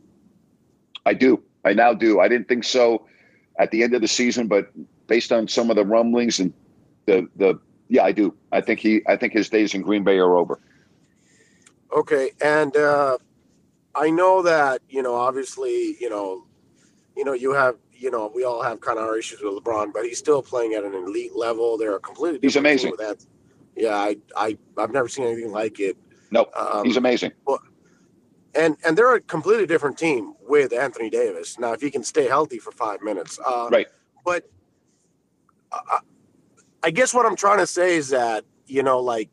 I 1.07 1.15
do. 1.15 1.43
I 1.65 1.73
now 1.75 1.95
do. 1.95 2.21
I 2.21 2.29
didn't 2.29 2.49
think 2.49 2.65
so 2.65 3.07
at 3.59 3.71
the 3.71 3.83
end 3.83 3.95
of 3.95 4.01
the 4.01 4.09
season, 4.09 4.49
but 4.49 4.71
based 5.07 5.33
on 5.33 5.47
some 5.49 5.71
of 5.71 5.77
the 5.77 5.85
rumblings 5.85 6.41
and 6.41 6.53
the 7.07 7.29
the 7.37 7.59
yeah, 7.89 8.05
I 8.05 8.13
do. 8.13 8.35
I 8.51 8.61
think 8.61 8.81
he. 8.81 9.03
I 9.07 9.17
think 9.17 9.33
his 9.33 9.49
days 9.49 9.75
in 9.75 9.83
Green 9.83 10.03
Bay 10.05 10.19
are 10.19 10.37
over. 10.37 10.61
Okay, 11.95 12.31
and 12.43 12.75
uh, 12.77 13.19
I 13.95 14.11
know 14.11 14.43
that 14.43 14.81
you 14.89 15.03
know 15.03 15.15
obviously 15.15 15.97
you 16.01 16.09
know 16.09 16.47
you 17.17 17.25
know 17.25 17.35
you 17.35 17.53
have 17.53 17.77
you 17.93 18.11
know 18.11 18.33
we 18.35 18.45
all 18.45 18.63
have 18.63 18.81
kind 18.81 18.99
of 18.99 19.05
our 19.05 19.19
issues 19.19 19.41
with 19.43 19.63
LeBron, 19.63 19.93
but 19.93 20.05
he's 20.05 20.19
still 20.19 20.43
playing 20.43 20.75
at 20.75 20.85
an 20.85 20.95
elite 20.95 21.37
level. 21.37 21.77
They're 21.77 21.97
a 21.97 22.01
completely 22.01 22.39
He's 22.43 22.57
amazing. 22.57 22.91
with 22.93 23.01
that. 23.01 23.25
Yeah, 23.77 23.95
I 23.97 24.17
I 24.37 24.59
I've 24.77 24.93
never 24.93 25.09
seen 25.09 25.27
anything 25.27 25.51
like 25.51 25.81
it. 25.81 25.97
No, 26.31 26.47
Um, 26.55 26.85
he's 26.85 26.97
amazing. 26.97 27.33
and 28.55 28.77
and 28.85 28.97
they're 28.97 29.15
a 29.15 29.21
completely 29.21 29.67
different 29.67 29.99
team 29.99 30.35
with 30.47 30.73
Anthony 30.73 31.11
Davis. 31.11 31.59
Now, 31.59 31.73
if 31.73 31.81
he 31.81 31.91
can 31.91 32.05
stay 32.05 32.27
healthy 32.27 32.59
for 32.59 32.73
five 32.73 33.01
minutes, 33.03 33.39
uh, 33.47 33.69
Right. 33.71 33.87
But 34.25 34.49
I, 35.73 36.01
I 36.83 36.91
guess 36.91 37.13
what 37.15 37.27
I'm 37.27 37.37
trying 37.37 37.59
to 37.59 37.67
say 37.67 37.97
is 37.97 38.11
that 38.11 38.45
you 38.67 38.83
know, 38.83 39.01
like 39.01 39.29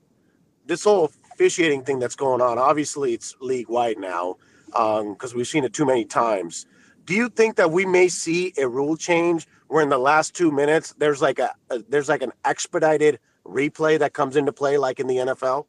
this 0.65 0.83
whole 0.83 1.11
officiating 1.33 1.83
thing 1.83 1.99
that's 1.99 2.15
going 2.15 2.41
on. 2.41 2.57
Obviously, 2.57 3.13
it's 3.13 3.35
league 3.39 3.69
wide 3.69 3.97
now 3.97 4.37
because 4.67 5.33
we've 5.33 5.47
seen 5.47 5.63
it 5.63 5.73
too 5.73 5.85
many 5.85 6.05
times. 6.05 6.65
Do 7.05 7.13
you 7.15 7.29
think 7.29 7.55
that 7.55 7.71
we 7.71 7.85
may 7.85 8.07
see 8.07 8.53
a 8.57 8.67
rule 8.67 8.95
change 8.95 9.47
where 9.67 9.81
in 9.81 9.89
the 9.89 9.97
last 9.97 10.35
two 10.35 10.51
minutes 10.51 10.93
there's 10.97 11.21
like 11.21 11.39
a, 11.39 11.55
a 11.69 11.79
there's 11.89 12.09
like 12.09 12.21
an 12.21 12.31
expedited 12.45 13.19
replay 13.45 13.99
that 13.99 14.13
comes 14.13 14.35
into 14.35 14.51
play, 14.51 14.77
like 14.77 14.99
in 14.99 15.07
the 15.07 15.17
NFL? 15.17 15.65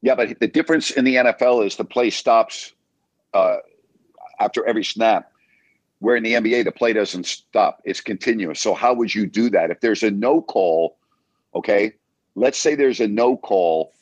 Yeah, 0.00 0.14
but 0.14 0.38
the 0.38 0.48
difference 0.48 0.90
in 0.90 1.04
the 1.04 1.16
NFL 1.16 1.66
is 1.66 1.76
the 1.76 1.84
play 1.84 2.10
stops 2.10 2.72
uh, 3.34 3.56
after 4.38 4.64
every 4.66 4.84
snap. 4.84 5.32
Where 6.00 6.14
in 6.14 6.22
the 6.22 6.34
NBA, 6.34 6.64
the 6.64 6.72
play 6.72 6.92
doesn't 6.92 7.26
stop; 7.26 7.82
it's 7.84 8.00
continuous. 8.00 8.60
So 8.60 8.72
how 8.72 8.94
would 8.94 9.12
you 9.12 9.26
do 9.26 9.50
that 9.50 9.70
if 9.70 9.80
there's 9.80 10.04
a 10.04 10.10
no 10.12 10.40
call? 10.40 10.96
Okay, 11.56 11.94
let's 12.36 12.58
say 12.58 12.76
there's 12.76 13.00
a 13.00 13.08
no 13.08 13.36
call. 13.36 13.92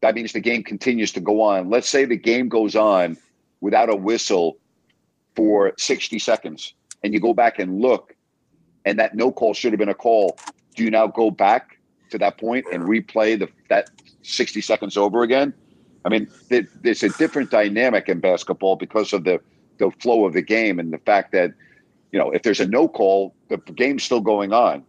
That 0.00 0.14
means 0.14 0.32
the 0.32 0.40
game 0.40 0.64
continues 0.64 1.12
to 1.12 1.20
go 1.20 1.42
on. 1.42 1.68
Let's 1.68 1.88
say 1.88 2.06
the 2.06 2.16
game 2.16 2.48
goes 2.48 2.74
on 2.74 3.18
without 3.60 3.90
a 3.90 3.94
whistle 3.94 4.56
for 5.36 5.74
60 5.76 6.18
seconds, 6.18 6.74
and 7.02 7.12
you 7.12 7.20
go 7.20 7.34
back 7.34 7.58
and 7.58 7.80
look, 7.80 8.16
and 8.86 8.98
that 8.98 9.14
no 9.14 9.30
call 9.30 9.52
should 9.52 9.72
have 9.72 9.78
been 9.78 9.90
a 9.90 9.94
call. 9.94 10.38
Do 10.74 10.84
you 10.84 10.90
now 10.90 11.06
go 11.06 11.30
back 11.30 11.78
to 12.10 12.18
that 12.18 12.38
point 12.38 12.66
and 12.72 12.84
replay 12.84 13.38
the 13.38 13.48
that 13.68 13.90
60 14.22 14.60
seconds 14.60 14.96
over 14.96 15.22
again? 15.22 15.54
I 16.04 16.08
mean, 16.08 16.28
there, 16.48 16.66
there's 16.82 17.02
a 17.02 17.10
different 17.10 17.50
dynamic 17.50 18.08
in 18.08 18.20
basketball 18.20 18.76
because 18.76 19.12
of 19.12 19.24
the 19.24 19.40
the 19.78 19.90
flow 20.00 20.24
of 20.24 20.32
the 20.32 20.42
game 20.42 20.78
and 20.78 20.92
the 20.92 20.98
fact 20.98 21.32
that 21.32 21.52
you 22.12 22.18
know 22.18 22.30
if 22.30 22.42
there's 22.42 22.60
a 22.60 22.66
no 22.66 22.88
call, 22.88 23.34
the 23.48 23.56
game's 23.58 24.02
still 24.02 24.20
going 24.20 24.52
on. 24.52 24.84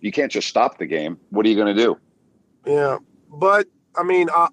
You 0.00 0.12
can't 0.12 0.30
just 0.30 0.48
stop 0.48 0.78
the 0.78 0.86
game. 0.86 1.18
What 1.30 1.46
are 1.46 1.48
you 1.48 1.56
going 1.56 1.74
to 1.74 1.82
do? 1.82 1.96
Yeah, 2.66 2.98
but 3.30 3.66
I 3.96 4.02
mean, 4.02 4.28
I, 4.34 4.48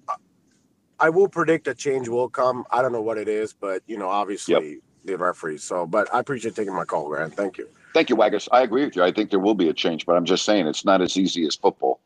I 0.98 1.10
will 1.10 1.28
predict 1.28 1.68
a 1.68 1.74
change 1.74 2.08
will 2.08 2.28
come. 2.28 2.64
I 2.70 2.80
don't 2.80 2.92
know 2.92 3.02
what 3.02 3.18
it 3.18 3.28
is, 3.28 3.52
but 3.52 3.82
you 3.86 3.98
know, 3.98 4.08
obviously 4.08 4.70
yep. 4.70 4.80
The 5.04 5.16
referees. 5.16 5.62
So, 5.62 5.86
but 5.86 6.12
I 6.14 6.20
appreciate 6.20 6.54
taking 6.54 6.74
my 6.74 6.84
call, 6.84 7.08
Grant. 7.08 7.34
Thank 7.34 7.58
you. 7.58 7.68
Thank 7.94 8.10
you, 8.10 8.16
Waggers. 8.16 8.48
I 8.52 8.62
agree 8.62 8.84
with 8.84 8.96
you. 8.96 9.02
I 9.02 9.12
think 9.12 9.30
there 9.30 9.40
will 9.40 9.54
be 9.54 9.68
a 9.68 9.74
change, 9.74 10.06
but 10.06 10.16
I'm 10.16 10.24
just 10.24 10.44
saying 10.44 10.66
it's 10.66 10.84
not 10.84 11.02
as 11.02 11.16
easy 11.16 11.46
as 11.46 11.56
football. 11.56 12.00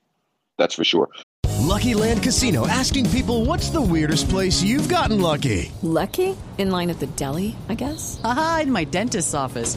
That's 0.58 0.74
for 0.74 0.84
sure. 0.84 1.08
Lucky 1.66 1.94
Land 1.94 2.22
Casino 2.22 2.66
asking 2.66 3.10
people 3.10 3.44
what's 3.44 3.70
the 3.70 3.80
weirdest 3.80 4.28
place 4.28 4.62
you've 4.62 4.88
gotten 4.88 5.20
lucky? 5.20 5.72
Lucky? 5.82 6.36
In 6.58 6.70
line 6.70 6.90
at 6.90 7.00
the 7.00 7.06
deli, 7.08 7.56
I 7.68 7.74
guess? 7.74 8.20
Aha, 8.24 8.60
in 8.62 8.72
my 8.72 8.84
dentist's 8.84 9.34
office. 9.34 9.76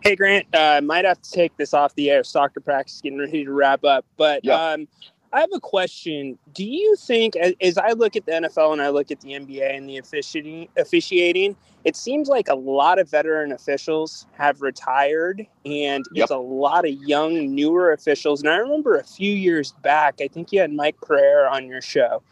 Hey, 0.00 0.16
Grant. 0.16 0.46
I 0.54 0.78
uh, 0.78 0.80
might 0.80 1.04
have 1.04 1.20
to 1.22 1.30
take 1.30 1.56
this 1.56 1.74
off 1.74 1.94
the 1.94 2.10
air. 2.10 2.24
Soccer 2.24 2.60
practice 2.60 3.00
getting 3.00 3.18
ready 3.18 3.44
to 3.44 3.52
wrap 3.52 3.84
up. 3.84 4.04
But 4.16 4.44
yeah. 4.44 4.54
um, 4.54 4.88
I 5.32 5.40
have 5.40 5.50
a 5.54 5.60
question. 5.60 6.38
Do 6.52 6.64
you 6.64 6.94
think, 6.96 7.36
as, 7.36 7.54
as, 7.60 7.78
I 7.78 7.92
look 7.92 8.16
at 8.16 8.26
the 8.26 8.32
NFL 8.32 8.74
and 8.74 8.82
I 8.82 8.90
look 8.90 9.10
at 9.10 9.20
the 9.20 9.30
NBA 9.30 9.76
and 9.76 9.88
the 9.88 9.98
officiating, 9.98 10.68
officiating, 10.76 11.56
it 11.84 11.96
seems 11.96 12.28
like 12.28 12.48
a 12.48 12.54
lot 12.54 12.98
of 12.98 13.10
veteran 13.10 13.50
officials 13.50 14.26
have 14.32 14.60
retired, 14.60 15.46
and 15.64 16.04
yep. 16.12 16.24
it's 16.24 16.30
a 16.30 16.36
lot 16.36 16.86
of 16.86 16.92
young, 16.92 17.54
newer 17.54 17.92
officials. 17.92 18.42
And 18.42 18.50
I 18.50 18.56
remember 18.56 18.98
a 18.98 19.04
few 19.04 19.32
years 19.32 19.72
back, 19.82 20.20
I 20.20 20.28
think 20.28 20.52
you 20.52 20.60
had 20.60 20.72
Mike 20.72 20.96
Pereira 21.00 21.50
on 21.50 21.66
your 21.66 21.80
show, 21.80 22.22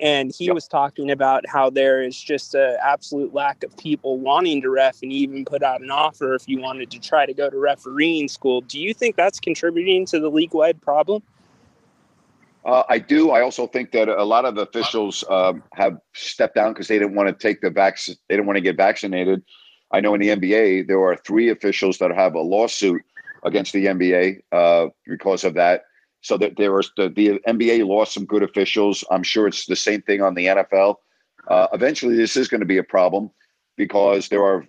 and 0.00 0.32
he 0.36 0.46
yep. 0.46 0.54
was 0.54 0.66
talking 0.68 1.10
about 1.10 1.46
how 1.48 1.70
there 1.70 2.02
is 2.02 2.18
just 2.18 2.54
an 2.54 2.76
absolute 2.82 3.32
lack 3.32 3.64
of 3.64 3.76
people 3.76 4.18
wanting 4.18 4.60
to 4.62 4.70
ref, 4.70 5.02
and 5.02 5.12
even 5.12 5.44
put 5.44 5.62
out 5.62 5.80
an 5.80 5.90
offer 5.90 6.34
if 6.34 6.48
you 6.48 6.60
wanted 6.60 6.90
to 6.90 6.98
try 6.98 7.26
to 7.26 7.34
go 7.34 7.48
to 7.48 7.58
refereeing 7.58 8.28
school. 8.28 8.60
Do 8.60 8.80
you 8.80 8.92
think 8.92 9.16
that's 9.16 9.40
contributing 9.40 10.06
to 10.06 10.20
the 10.20 10.28
league-wide 10.28 10.80
problem? 10.82 11.22
Uh, 12.64 12.82
I 12.88 12.98
do. 12.98 13.30
I 13.30 13.42
also 13.42 13.68
think 13.68 13.92
that 13.92 14.08
a 14.08 14.24
lot 14.24 14.44
of 14.44 14.58
officials 14.58 15.22
um, 15.30 15.62
have 15.74 15.98
stepped 16.14 16.56
down 16.56 16.72
because 16.72 16.88
they 16.88 16.98
didn't 16.98 17.14
want 17.14 17.28
to 17.28 17.32
take 17.32 17.60
the 17.60 17.70
vac. 17.70 17.98
They 18.06 18.14
didn't 18.28 18.46
want 18.46 18.56
to 18.56 18.60
get 18.60 18.76
vaccinated. 18.76 19.44
I 19.92 20.00
know 20.00 20.14
in 20.14 20.20
the 20.20 20.28
NBA 20.30 20.88
there 20.88 21.00
are 21.00 21.16
three 21.16 21.48
officials 21.48 21.98
that 21.98 22.10
have 22.10 22.34
a 22.34 22.40
lawsuit 22.40 23.02
against 23.44 23.72
the 23.72 23.86
NBA 23.86 24.40
uh, 24.50 24.88
because 25.06 25.44
of 25.44 25.54
that. 25.54 25.82
So 26.26 26.36
that 26.38 26.56
there 26.56 26.72
was 26.72 26.90
the, 26.96 27.08
the 27.08 27.38
NBA 27.46 27.86
lost 27.86 28.12
some 28.12 28.24
good 28.24 28.42
officials. 28.42 29.04
I'm 29.12 29.22
sure 29.22 29.46
it's 29.46 29.66
the 29.66 29.76
same 29.76 30.02
thing 30.02 30.22
on 30.22 30.34
the 30.34 30.46
NFL. 30.46 30.96
Uh, 31.46 31.68
eventually, 31.72 32.16
this 32.16 32.36
is 32.36 32.48
going 32.48 32.62
to 32.62 32.66
be 32.66 32.78
a 32.78 32.82
problem 32.82 33.30
because 33.76 34.28
there 34.28 34.42
are 34.42 34.66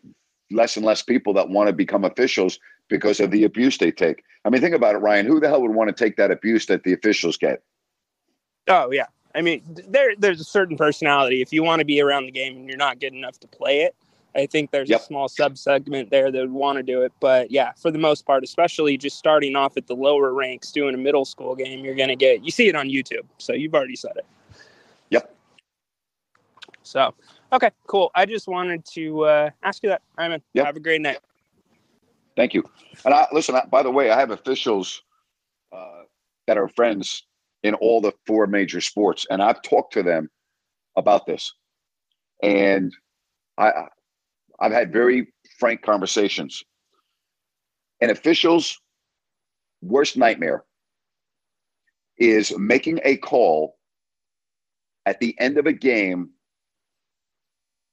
less 0.51 0.77
and 0.77 0.85
less 0.85 1.01
people 1.01 1.33
that 1.33 1.49
want 1.49 1.65
to 1.65 1.73
become 1.73 2.05
officials 2.05 2.59
because 2.89 3.19
of 3.19 3.31
the 3.31 3.43
abuse 3.43 3.79
they 3.79 3.89
take. 3.89 4.23
I 4.45 4.51
mean, 4.51 4.61
think 4.61 4.75
about 4.75 4.93
it, 4.93 4.99
Ryan. 4.99 5.25
Who 5.25 5.39
the 5.39 5.47
hell 5.47 5.63
would 5.63 5.73
want 5.73 5.87
to 5.87 5.95
take 5.95 6.15
that 6.17 6.29
abuse 6.29 6.67
that 6.67 6.83
the 6.83 6.93
officials 6.93 7.37
get? 7.37 7.63
Oh 8.67 8.91
yeah, 8.91 9.07
I 9.33 9.41
mean, 9.41 9.63
there 9.87 10.13
there's 10.15 10.39
a 10.39 10.43
certain 10.43 10.77
personality. 10.77 11.41
If 11.41 11.51
you 11.51 11.63
want 11.63 11.79
to 11.79 11.85
be 11.85 11.99
around 11.99 12.27
the 12.27 12.31
game 12.31 12.55
and 12.55 12.67
you're 12.67 12.77
not 12.77 12.99
good 12.99 13.13
enough 13.13 13.39
to 13.39 13.47
play 13.47 13.81
it, 13.81 13.95
I 14.37 14.45
think 14.45 14.69
there's 14.69 14.89
yep. 14.89 15.01
a 15.01 15.03
small 15.03 15.27
sub 15.27 15.57
segment 15.57 16.11
there 16.11 16.31
that 16.31 16.39
would 16.39 16.51
want 16.51 16.77
to 16.77 16.83
do 16.83 17.01
it. 17.01 17.11
But 17.19 17.49
yeah, 17.49 17.71
for 17.73 17.89
the 17.89 17.97
most 17.97 18.25
part, 18.25 18.43
especially 18.43 18.95
just 18.95 19.17
starting 19.17 19.55
off 19.55 19.77
at 19.77 19.87
the 19.87 19.95
lower 19.95 20.33
ranks, 20.33 20.71
doing 20.71 20.93
a 20.93 20.97
middle 20.97 21.25
school 21.25 21.55
game, 21.55 21.83
you're 21.83 21.95
going 21.95 22.09
to 22.09 22.15
get 22.15 22.45
you 22.45 22.51
see 22.51 22.67
it 22.67 22.75
on 22.75 22.87
YouTube. 22.87 23.25
So 23.39 23.53
you've 23.53 23.73
already 23.73 23.95
said 23.95 24.13
it. 24.15 24.25
Yep. 25.09 25.35
So 26.83 27.15
okay, 27.51 27.71
cool. 27.87 28.11
I 28.13 28.25
just 28.27 28.47
wanted 28.47 28.85
to 28.93 29.25
uh, 29.25 29.49
ask 29.63 29.81
you 29.81 29.89
that. 29.89 30.03
Right, 30.17 30.41
Yep. 30.53 30.65
Have 30.65 30.75
a 30.77 30.81
great 30.81 31.01
night. 31.01 31.19
Thank 32.35 32.53
you. 32.53 32.63
And 33.03 33.15
I, 33.15 33.25
listen, 33.33 33.55
I, 33.55 33.65
by 33.65 33.81
the 33.81 33.89
way, 33.89 34.11
I 34.11 34.19
have 34.19 34.29
officials 34.29 35.01
uh, 35.75 36.03
that 36.45 36.55
are 36.55 36.67
friends 36.69 37.23
in 37.63 37.73
all 37.73 37.99
the 37.99 38.13
four 38.27 38.45
major 38.45 38.79
sports. 38.79 39.25
And 39.31 39.41
I've 39.41 39.63
talked 39.63 39.93
to 39.93 40.03
them 40.03 40.29
about 40.95 41.25
this. 41.25 41.51
And 42.43 42.93
I 43.57 43.87
I've 44.59 44.71
had 44.71 44.91
very 44.91 45.33
frank 45.59 45.81
conversations. 45.81 46.63
An 48.01 48.09
official's 48.09 48.79
worst 49.81 50.17
nightmare 50.17 50.63
is 52.17 52.57
making 52.57 52.99
a 53.03 53.17
call 53.17 53.77
at 55.05 55.19
the 55.19 55.35
end 55.39 55.57
of 55.57 55.65
a 55.65 55.73
game 55.73 56.31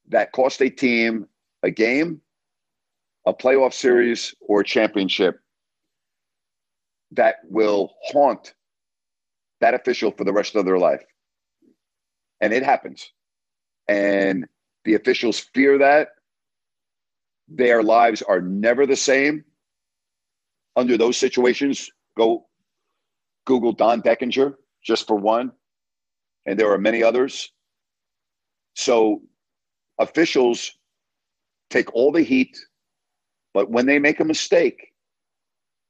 that 0.08 0.32
cost 0.32 0.60
a 0.60 0.70
team 0.70 1.28
a 1.64 1.70
game, 1.70 2.20
a 3.26 3.32
playoff 3.32 3.72
series, 3.72 4.34
or 4.40 4.60
a 4.60 4.64
championship 4.64 5.40
that 7.12 7.36
will 7.48 7.94
haunt 8.02 8.54
that 9.60 9.72
official 9.72 10.10
for 10.10 10.24
the 10.24 10.32
rest 10.32 10.54
of 10.54 10.66
their 10.66 10.78
life. 10.78 11.02
And 12.40 12.52
it 12.52 12.62
happens. 12.62 13.10
And 13.88 14.46
the 14.84 14.94
officials 14.94 15.40
fear 15.40 15.78
that. 15.78 16.08
Their 17.48 17.82
lives 17.82 18.22
are 18.22 18.40
never 18.40 18.86
the 18.86 18.96
same. 18.96 19.44
Under 20.76 20.96
those 20.96 21.16
situations, 21.16 21.90
go 22.16 22.46
Google 23.44 23.72
Don 23.72 24.02
Denkinger 24.02 24.54
just 24.82 25.06
for 25.06 25.16
one. 25.16 25.52
And 26.46 26.58
there 26.58 26.72
are 26.72 26.78
many 26.78 27.02
others. 27.02 27.50
So 28.74 29.22
officials 29.98 30.72
take 31.70 31.92
all 31.94 32.12
the 32.12 32.22
heat, 32.22 32.56
but 33.52 33.70
when 33.70 33.86
they 33.86 33.98
make 33.98 34.20
a 34.20 34.24
mistake 34.24 34.92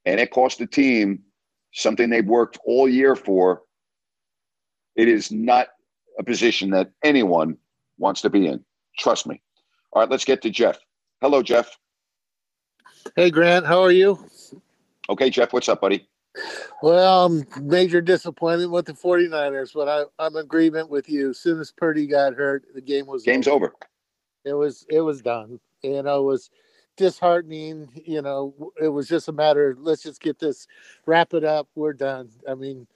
and 0.04 0.20
it 0.20 0.30
costs 0.30 0.58
the 0.58 0.66
team 0.66 1.22
something 1.72 2.10
they've 2.10 2.26
worked 2.26 2.58
all 2.66 2.88
year 2.88 3.16
for, 3.16 3.62
it 4.96 5.08
is 5.08 5.32
not 5.32 5.68
a 6.18 6.22
position 6.22 6.70
that 6.70 6.92
anyone 7.02 7.56
wants 7.98 8.20
to 8.20 8.30
be 8.30 8.46
in. 8.46 8.64
Trust 8.98 9.26
me. 9.26 9.40
All 9.92 10.02
right, 10.02 10.10
let's 10.10 10.24
get 10.24 10.42
to 10.42 10.50
Jeff. 10.50 10.78
Hello, 11.24 11.42
Jeff. 11.42 11.78
Hey, 13.16 13.30
Grant. 13.30 13.64
How 13.64 13.80
are 13.80 13.90
you? 13.90 14.18
Okay, 15.08 15.30
Jeff. 15.30 15.54
What's 15.54 15.70
up, 15.70 15.80
buddy? 15.80 16.06
Well, 16.82 17.24
um, 17.24 17.46
major 17.62 18.02
disappointment 18.02 18.70
with 18.70 18.84
the 18.84 18.92
49ers, 18.92 19.72
but 19.72 19.88
I, 19.88 20.04
I'm 20.22 20.36
in 20.36 20.44
agreement 20.44 20.90
with 20.90 21.08
you. 21.08 21.30
As 21.30 21.38
soon 21.38 21.60
as 21.60 21.72
Purdy 21.72 22.06
got 22.06 22.34
hurt, 22.34 22.66
the 22.74 22.82
game 22.82 23.06
was 23.06 23.22
game's 23.22 23.48
over. 23.48 23.68
over. 23.68 23.74
It 24.44 24.52
was 24.52 24.84
it 24.90 25.00
was 25.00 25.22
done. 25.22 25.60
You 25.82 26.02
know, 26.02 26.20
it 26.20 26.26
was 26.26 26.50
disheartening. 26.98 27.88
You 28.04 28.20
know, 28.20 28.72
it 28.78 28.88
was 28.88 29.08
just 29.08 29.28
a 29.28 29.32
matter 29.32 29.70
of 29.70 29.78
let's 29.78 30.02
just 30.02 30.20
get 30.20 30.38
this, 30.38 30.66
wrap 31.06 31.32
it 31.32 31.42
up. 31.42 31.68
We're 31.74 31.94
done. 31.94 32.28
I 32.46 32.54
mean, 32.54 32.86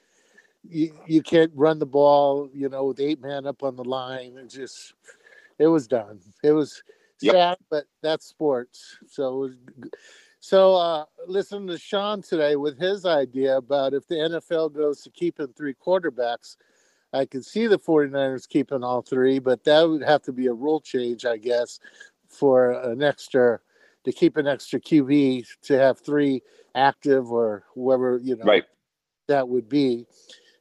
you, 0.68 0.92
you 1.06 1.22
can't 1.22 1.52
run 1.54 1.78
the 1.78 1.86
ball, 1.86 2.50
you 2.52 2.68
know, 2.68 2.84
with 2.84 3.00
eight 3.00 3.22
men 3.22 3.46
up 3.46 3.62
on 3.62 3.74
the 3.74 3.84
line. 3.84 4.36
It 4.36 4.50
just, 4.50 4.92
it 5.58 5.68
was 5.68 5.88
done. 5.88 6.20
It 6.44 6.52
was 6.52 6.82
yep. 7.22 7.34
sad, 7.34 7.58
but 7.70 7.84
that's 8.02 8.26
sports. 8.26 8.98
So, 9.06 9.50
so 10.40 10.74
uh, 10.74 11.04
listen 11.26 11.66
to 11.66 11.78
Sean 11.78 12.22
today 12.22 12.56
with 12.56 12.78
his 12.78 13.04
idea 13.04 13.56
about 13.56 13.94
if 13.94 14.06
the 14.06 14.16
NFL 14.16 14.74
goes 14.74 15.02
to 15.02 15.10
keeping 15.10 15.48
three 15.48 15.74
quarterbacks. 15.74 16.56
I 17.12 17.24
could 17.24 17.44
see 17.44 17.66
the 17.66 17.78
49ers 17.78 18.46
keeping 18.46 18.84
all 18.84 19.00
three, 19.00 19.38
but 19.38 19.64
that 19.64 19.88
would 19.88 20.02
have 20.02 20.22
to 20.24 20.32
be 20.32 20.46
a 20.46 20.52
rule 20.52 20.80
change, 20.80 21.24
I 21.24 21.38
guess, 21.38 21.80
for 22.28 22.72
an 22.72 23.02
extra 23.02 23.60
to 24.04 24.12
keep 24.12 24.36
an 24.36 24.46
extra 24.46 24.80
QB 24.80 25.46
to 25.62 25.78
have 25.78 25.98
three 26.00 26.42
active 26.74 27.30
or 27.30 27.64
whoever 27.74 28.20
you 28.22 28.36
know 28.36 28.44
right. 28.44 28.64
that 29.26 29.48
would 29.48 29.68
be. 29.68 30.06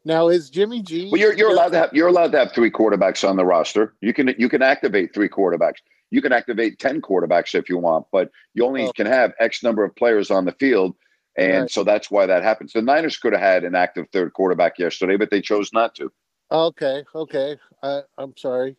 Now 0.05 0.29
is 0.29 0.49
Jimmy 0.49 0.81
G? 0.81 1.09
Well, 1.11 1.19
you're 1.19 1.33
you're 1.33 1.51
allowed 1.51 1.69
to 1.69 1.77
have 1.77 1.89
you're 1.93 2.07
allowed 2.07 2.31
to 2.31 2.39
have 2.39 2.53
three 2.53 2.71
quarterbacks 2.71 3.27
on 3.27 3.35
the 3.35 3.45
roster. 3.45 3.93
You 4.01 4.13
can 4.13 4.33
you 4.37 4.49
can 4.49 4.61
activate 4.61 5.13
three 5.13 5.29
quarterbacks. 5.29 5.79
You 6.09 6.21
can 6.21 6.31
activate 6.31 6.79
ten 6.79 7.01
quarterbacks 7.01 7.55
if 7.55 7.69
you 7.69 7.77
want, 7.77 8.05
but 8.11 8.31
you 8.53 8.65
only 8.65 8.87
oh. 8.87 8.91
can 8.93 9.07
have 9.07 9.33
X 9.39 9.63
number 9.63 9.83
of 9.83 9.95
players 9.95 10.31
on 10.31 10.45
the 10.45 10.53
field, 10.53 10.95
and 11.37 11.61
right. 11.61 11.71
so 11.71 11.83
that's 11.83 12.09
why 12.09 12.25
that 12.25 12.43
happens. 12.43 12.73
The 12.73 12.81
Niners 12.81 13.17
could 13.17 13.33
have 13.33 13.41
had 13.41 13.63
an 13.63 13.75
active 13.75 14.07
third 14.11 14.33
quarterback 14.33 14.79
yesterday, 14.79 15.17
but 15.17 15.29
they 15.29 15.41
chose 15.41 15.73
not 15.73 15.95
to. 15.95 16.11
Okay, 16.51 17.03
okay. 17.13 17.57
I, 17.83 18.01
I'm 18.17 18.35
sorry. 18.37 18.77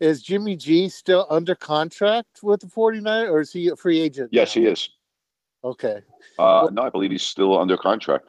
Is 0.00 0.22
Jimmy 0.22 0.56
G 0.56 0.88
still 0.88 1.26
under 1.30 1.54
contract 1.54 2.40
with 2.42 2.60
the 2.60 2.68
49 2.68 3.28
or 3.28 3.40
is 3.40 3.52
he 3.52 3.68
a 3.68 3.76
free 3.76 4.00
agent? 4.00 4.30
Yes, 4.32 4.54
now? 4.54 4.62
he 4.62 4.68
is. 4.68 4.90
Okay. 5.64 6.00
Uh, 6.38 6.64
well, 6.64 6.70
no, 6.70 6.82
I 6.82 6.90
believe 6.90 7.10
he's 7.10 7.22
still 7.22 7.58
under 7.58 7.76
contract. 7.76 8.28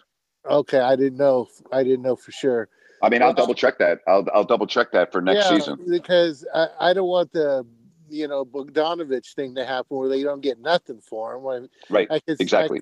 Okay, 0.50 0.80
I 0.80 0.96
didn't 0.96 1.18
know. 1.18 1.48
I 1.72 1.84
didn't 1.84 2.04
know 2.04 2.16
for 2.16 2.32
sure. 2.32 2.70
I 3.02 3.10
mean, 3.10 3.22
I'll 3.22 3.34
double 3.34 3.54
check 3.54 3.78
that. 3.80 4.00
I'll 4.08 4.26
I'll 4.34 4.46
double 4.46 4.66
check 4.66 4.92
that 4.94 5.12
for 5.12 5.22
next 5.22 5.46
yeah, 5.46 5.58
season 5.58 5.80
because 5.88 6.46
I, 6.54 6.68
I 6.80 6.94
don't 6.94 7.08
want 7.08 7.32
the 7.32 7.66
you 8.10 8.28
know 8.28 8.45
Bogdanovich 8.45 9.34
thing 9.34 9.55
to 9.55 9.66
happen 9.66 9.97
where 9.97 10.10
they 10.10 10.24
don't 10.24 10.41
get 10.41 10.60
nothing 10.60 11.01
for 11.01 11.36
him. 11.36 11.70
right. 11.89 12.08
I 12.10 12.20
could, 12.20 12.39
exactly. 12.39 12.82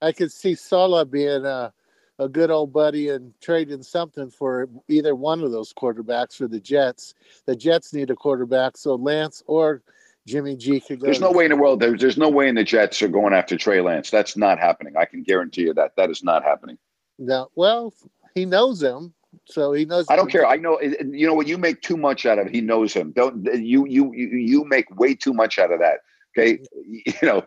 I, 0.00 0.08
I 0.08 0.12
could 0.12 0.32
see 0.32 0.54
Saleh 0.54 1.10
being 1.10 1.44
a 1.44 1.72
a 2.18 2.28
good 2.28 2.50
old 2.50 2.72
buddy 2.72 3.08
and 3.08 3.32
trading 3.40 3.82
something 3.82 4.30
for 4.30 4.68
either 4.88 5.14
one 5.14 5.42
of 5.42 5.50
those 5.50 5.72
quarterbacks 5.72 6.36
for 6.36 6.46
the 6.46 6.60
Jets. 6.60 7.14
The 7.46 7.56
Jets 7.56 7.92
need 7.92 8.10
a 8.10 8.14
quarterback, 8.14 8.76
so 8.76 8.94
Lance 8.94 9.42
or 9.46 9.82
Jimmy 10.26 10.56
G 10.56 10.80
could 10.80 11.00
go. 11.00 11.06
There's 11.06 11.20
no 11.20 11.32
way 11.32 11.44
in 11.44 11.50
the 11.50 11.56
world. 11.56 11.80
There's, 11.80 12.00
there's 12.00 12.16
no 12.16 12.28
way 12.28 12.48
in 12.48 12.54
the 12.54 12.64
Jets 12.64 13.02
are 13.02 13.08
going 13.08 13.34
after 13.34 13.56
Trey 13.56 13.80
Lance. 13.80 14.10
That's 14.10 14.36
not 14.36 14.58
happening. 14.58 14.96
I 14.96 15.04
can 15.04 15.22
guarantee 15.22 15.62
you 15.62 15.74
that. 15.74 15.96
That 15.96 16.10
is 16.10 16.22
not 16.22 16.44
happening. 16.44 16.78
No, 17.18 17.48
well, 17.54 17.92
he 18.34 18.44
knows 18.44 18.82
him, 18.82 19.14
so 19.44 19.72
he 19.72 19.84
knows. 19.84 20.06
I 20.08 20.16
don't 20.16 20.30
care. 20.30 20.46
I 20.46 20.56
know. 20.56 20.80
You 20.80 21.26
know 21.26 21.34
what? 21.34 21.46
You 21.46 21.58
make 21.58 21.82
too 21.82 21.96
much 21.96 22.26
out 22.26 22.38
of. 22.38 22.48
He 22.48 22.60
knows 22.60 22.92
him. 22.92 23.12
Don't 23.12 23.44
you? 23.54 23.86
You 23.86 24.12
you 24.12 24.64
make 24.64 24.90
way 24.98 25.14
too 25.14 25.32
much 25.32 25.58
out 25.58 25.72
of 25.72 25.80
that. 25.80 26.00
Okay, 26.36 26.54
mm-hmm. 26.58 26.94
you 27.22 27.28
know. 27.28 27.44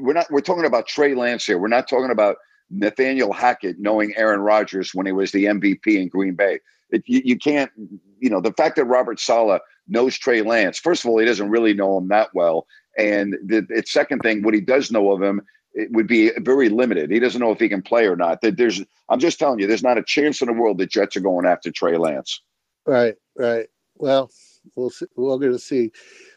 We're 0.00 0.14
not. 0.14 0.26
We're 0.32 0.40
talking 0.40 0.64
about 0.64 0.88
Trey 0.88 1.14
Lance 1.14 1.46
here. 1.46 1.58
We're 1.58 1.68
not 1.68 1.88
talking 1.88 2.10
about 2.10 2.38
Nathaniel 2.70 3.32
Hackett 3.32 3.78
knowing 3.78 4.12
Aaron 4.16 4.40
Rodgers 4.40 4.92
when 4.94 5.06
he 5.06 5.12
was 5.12 5.30
the 5.30 5.44
MVP 5.44 5.86
in 5.86 6.08
Green 6.08 6.34
Bay. 6.34 6.58
It, 6.90 7.04
you, 7.06 7.22
you, 7.24 7.38
can't. 7.38 7.70
You 8.18 8.30
know 8.30 8.40
the 8.40 8.52
fact 8.52 8.74
that 8.76 8.86
Robert 8.86 9.20
Saleh 9.20 9.60
knows 9.86 10.18
Trey 10.18 10.42
Lance. 10.42 10.78
First 10.78 11.04
of 11.04 11.10
all, 11.10 11.18
he 11.18 11.24
doesn't 11.24 11.50
really 11.50 11.72
know 11.72 11.98
him 11.98 12.08
that 12.08 12.30
well, 12.34 12.66
and 12.98 13.34
the, 13.44 13.60
the 13.60 13.84
second 13.86 14.20
thing, 14.20 14.42
what 14.42 14.54
he 14.54 14.60
does 14.60 14.90
know 14.90 15.12
of 15.12 15.22
him 15.22 15.40
it 15.74 15.90
would 15.92 16.06
be 16.06 16.30
very 16.38 16.68
limited. 16.68 17.10
He 17.10 17.18
doesn't 17.18 17.40
know 17.40 17.50
if 17.50 17.58
he 17.58 17.68
can 17.68 17.82
play 17.82 18.06
or 18.06 18.16
not. 18.16 18.38
There's, 18.40 18.80
I'm 19.08 19.18
just 19.18 19.38
telling 19.38 19.58
you, 19.58 19.66
there's 19.66 19.82
not 19.82 19.98
a 19.98 20.02
chance 20.02 20.40
in 20.40 20.46
the 20.46 20.52
world 20.52 20.78
that 20.78 20.90
Jets 20.90 21.16
are 21.16 21.20
going 21.20 21.46
after 21.46 21.70
Trey 21.70 21.96
Lance. 21.96 22.40
Right, 22.86 23.16
right. 23.36 23.66
Well, 23.96 24.30
we'll 24.76 24.90
see. 24.90 25.06
We're 25.16 25.38
going 25.38 25.52
to 25.52 25.58
see. 25.58 25.92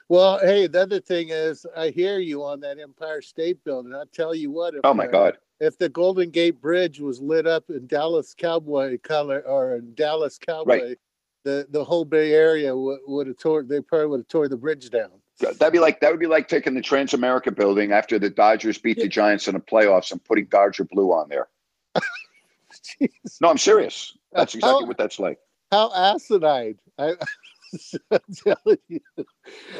Well, 0.10 0.40
hey, 0.40 0.68
the 0.68 0.82
other 0.82 1.00
thing 1.00 1.30
is, 1.30 1.66
I 1.76 1.90
hear 1.90 2.20
you 2.20 2.44
on 2.44 2.62
that 2.62 2.80
Empire 2.80 3.22
State 3.22 3.64
Building. 3.64 3.94
I 3.94 4.04
tell 4.14 4.34
you 4.34 4.52
what. 4.52 4.74
If, 4.74 4.82
oh 4.84 4.94
my 4.94 5.08
God! 5.08 5.38
If 5.60 5.78
the 5.78 5.90
Golden 5.90 6.30
Gate 6.30 6.62
Bridge 6.62 7.00
was 7.00 7.20
lit 7.20 7.46
up 7.46 7.70
in 7.70 7.88
Dallas 7.88 8.34
Cowboy 8.38 9.00
color 9.04 9.42
or 9.42 9.76
in 9.76 9.94
Dallas 9.96 10.38
Cowboy, 10.38 10.82
right. 10.82 10.98
the 11.44 11.68
the 11.70 11.84
whole 11.84 12.06
Bay 12.06 12.34
Area 12.34 12.76
would, 12.76 13.00
would 13.06 13.28
have 13.28 13.38
tore. 13.38 13.64
They 13.64 13.82
probably 13.82 14.08
would 14.08 14.20
have 14.22 14.28
tore 14.28 14.48
the 14.48 14.56
bridge 14.56 14.90
down. 14.90 15.12
That'd 15.40 15.72
be 15.72 15.80
like 15.80 16.00
that 16.00 16.12
would 16.12 16.20
be 16.20 16.28
like 16.28 16.48
taking 16.48 16.74
the 16.74 16.82
Transamerica 16.82 17.56
building 17.56 17.92
after 17.92 18.18
the 18.18 18.30
Dodgers 18.30 18.78
beat 18.78 18.98
the 18.98 19.08
Giants 19.08 19.48
in 19.48 19.54
the 19.54 19.60
playoffs 19.60 20.12
and 20.12 20.24
putting 20.24 20.46
Dodger 20.46 20.86
blue 20.86 21.12
on 21.12 21.30
there. 21.30 21.48
no, 23.42 23.50
I'm 23.50 23.58
serious. 23.58 24.18
That's 24.32 24.56
exactly 24.56 24.84
how, 24.84 24.88
what 24.88 24.98
that's 24.98 25.20
like. 25.20 25.40
How 25.72 25.94
asinine! 25.94 26.80
I, 26.98 27.10
am 28.12 28.20
telling 28.44 28.78
you, 28.88 29.00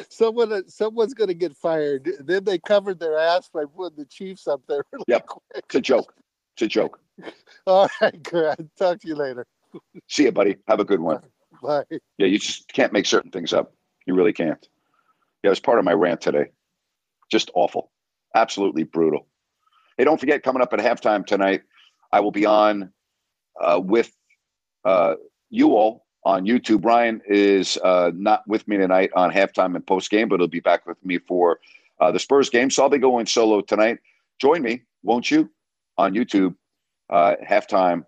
someone 0.08 0.52
uh, 0.52 0.62
someone's 0.68 1.14
going 1.14 1.28
to 1.28 1.34
get 1.34 1.56
fired. 1.56 2.08
Then 2.20 2.44
they 2.44 2.58
covered 2.58 3.00
their 3.00 3.18
ass 3.18 3.48
by 3.52 3.64
putting 3.64 3.98
the 3.98 4.04
Chiefs 4.04 4.46
up 4.46 4.62
there. 4.68 4.84
Really 4.92 5.04
yep, 5.08 5.26
quick. 5.26 5.42
it's 5.56 5.74
a 5.74 5.80
joke. 5.80 6.14
It's 6.54 6.62
a 6.62 6.68
joke. 6.68 7.00
All 7.66 7.88
right, 8.00 8.22
Grant. 8.22 8.70
Talk 8.76 9.00
to 9.00 9.08
you 9.08 9.16
later. 9.16 9.46
See 10.08 10.24
you, 10.24 10.32
buddy. 10.32 10.56
Have 10.68 10.80
a 10.80 10.84
good 10.84 11.00
one. 11.00 11.22
Bye. 11.62 11.84
Yeah, 12.16 12.26
you 12.26 12.38
just 12.38 12.72
can't 12.72 12.92
make 12.92 13.06
certain 13.06 13.30
things 13.30 13.52
up. 13.52 13.72
You 14.06 14.14
really 14.14 14.32
can't. 14.32 14.68
Yeah, 15.48 15.52
it 15.52 15.56
was 15.56 15.60
part 15.60 15.78
of 15.78 15.86
my 15.86 15.94
rant 15.94 16.20
today. 16.20 16.50
Just 17.30 17.50
awful. 17.54 17.90
Absolutely 18.34 18.82
brutal. 18.82 19.26
Hey, 19.96 20.04
don't 20.04 20.20
forget, 20.20 20.42
coming 20.42 20.60
up 20.60 20.74
at 20.74 20.78
halftime 20.78 21.24
tonight, 21.24 21.62
I 22.12 22.20
will 22.20 22.32
be 22.32 22.44
on 22.44 22.92
uh, 23.58 23.80
with 23.82 24.12
uh, 24.84 25.14
you 25.48 25.70
all 25.70 26.04
on 26.22 26.44
YouTube. 26.44 26.84
Ryan 26.84 27.22
is 27.26 27.78
uh, 27.78 28.10
not 28.14 28.46
with 28.46 28.68
me 28.68 28.76
tonight 28.76 29.08
on 29.16 29.32
halftime 29.32 29.74
and 29.74 29.86
post 29.86 30.10
game, 30.10 30.28
but 30.28 30.38
he'll 30.38 30.48
be 30.48 30.60
back 30.60 30.86
with 30.86 31.02
me 31.02 31.16
for 31.16 31.60
uh, 31.98 32.12
the 32.12 32.18
Spurs 32.18 32.50
game. 32.50 32.68
So 32.68 32.82
I'll 32.82 32.90
be 32.90 32.98
going 32.98 33.24
solo 33.24 33.62
tonight. 33.62 34.00
Join 34.38 34.60
me, 34.60 34.82
won't 35.02 35.30
you, 35.30 35.48
on 35.96 36.12
YouTube, 36.12 36.56
uh, 37.08 37.36
halftime, 37.42 38.04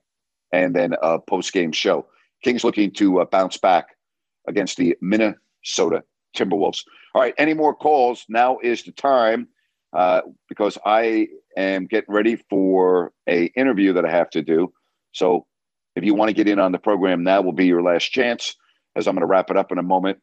and 0.53 0.77
then 0.77 0.95
a 1.01 1.19
post 1.19 1.55
game 1.55 1.73
show. 1.73 2.05
Kings 2.45 2.65
looking 2.65 2.91
to 2.93 3.21
uh, 3.23 3.25
bounce 3.25 3.57
back 3.57 3.97
against 4.47 4.77
the 4.77 4.95
Minnesota 5.01 6.05
Timberwolves. 6.37 6.85
All 7.15 7.23
right, 7.23 7.35
any 7.39 7.55
more 7.55 7.75
calls? 7.75 8.25
Now 8.29 8.59
is 8.63 8.85
the 8.85 8.93
time 8.93 9.49
uh, 9.93 10.23
because 10.49 10.79
I 10.85 11.29
am 11.57 11.87
getting 11.87 12.13
ready 12.13 12.37
for 12.49 13.13
a 13.29 13.47
interview 13.57 13.93
that 13.95 14.05
I 14.05 14.11
have 14.11 14.31
to 14.31 14.43
do. 14.43 14.73
So 15.13 15.47
if 15.97 16.05
you 16.05 16.15
want 16.15 16.29
to 16.29 16.35
get 16.35 16.49
in 16.49 16.59
on 16.59 16.73
the 16.73 16.79
program, 16.79 17.25
now 17.25 17.43
will 17.43 17.53
be 17.53 17.67
your 17.67 17.83
last 17.83 18.13
chance, 18.13 18.55
as 18.95 19.09
I'm 19.09 19.15
going 19.15 19.23
to 19.23 19.27
wrap 19.27 19.51
it 19.51 19.57
up 19.57 19.73
in 19.73 19.79
a 19.79 19.83
moment. 19.83 20.19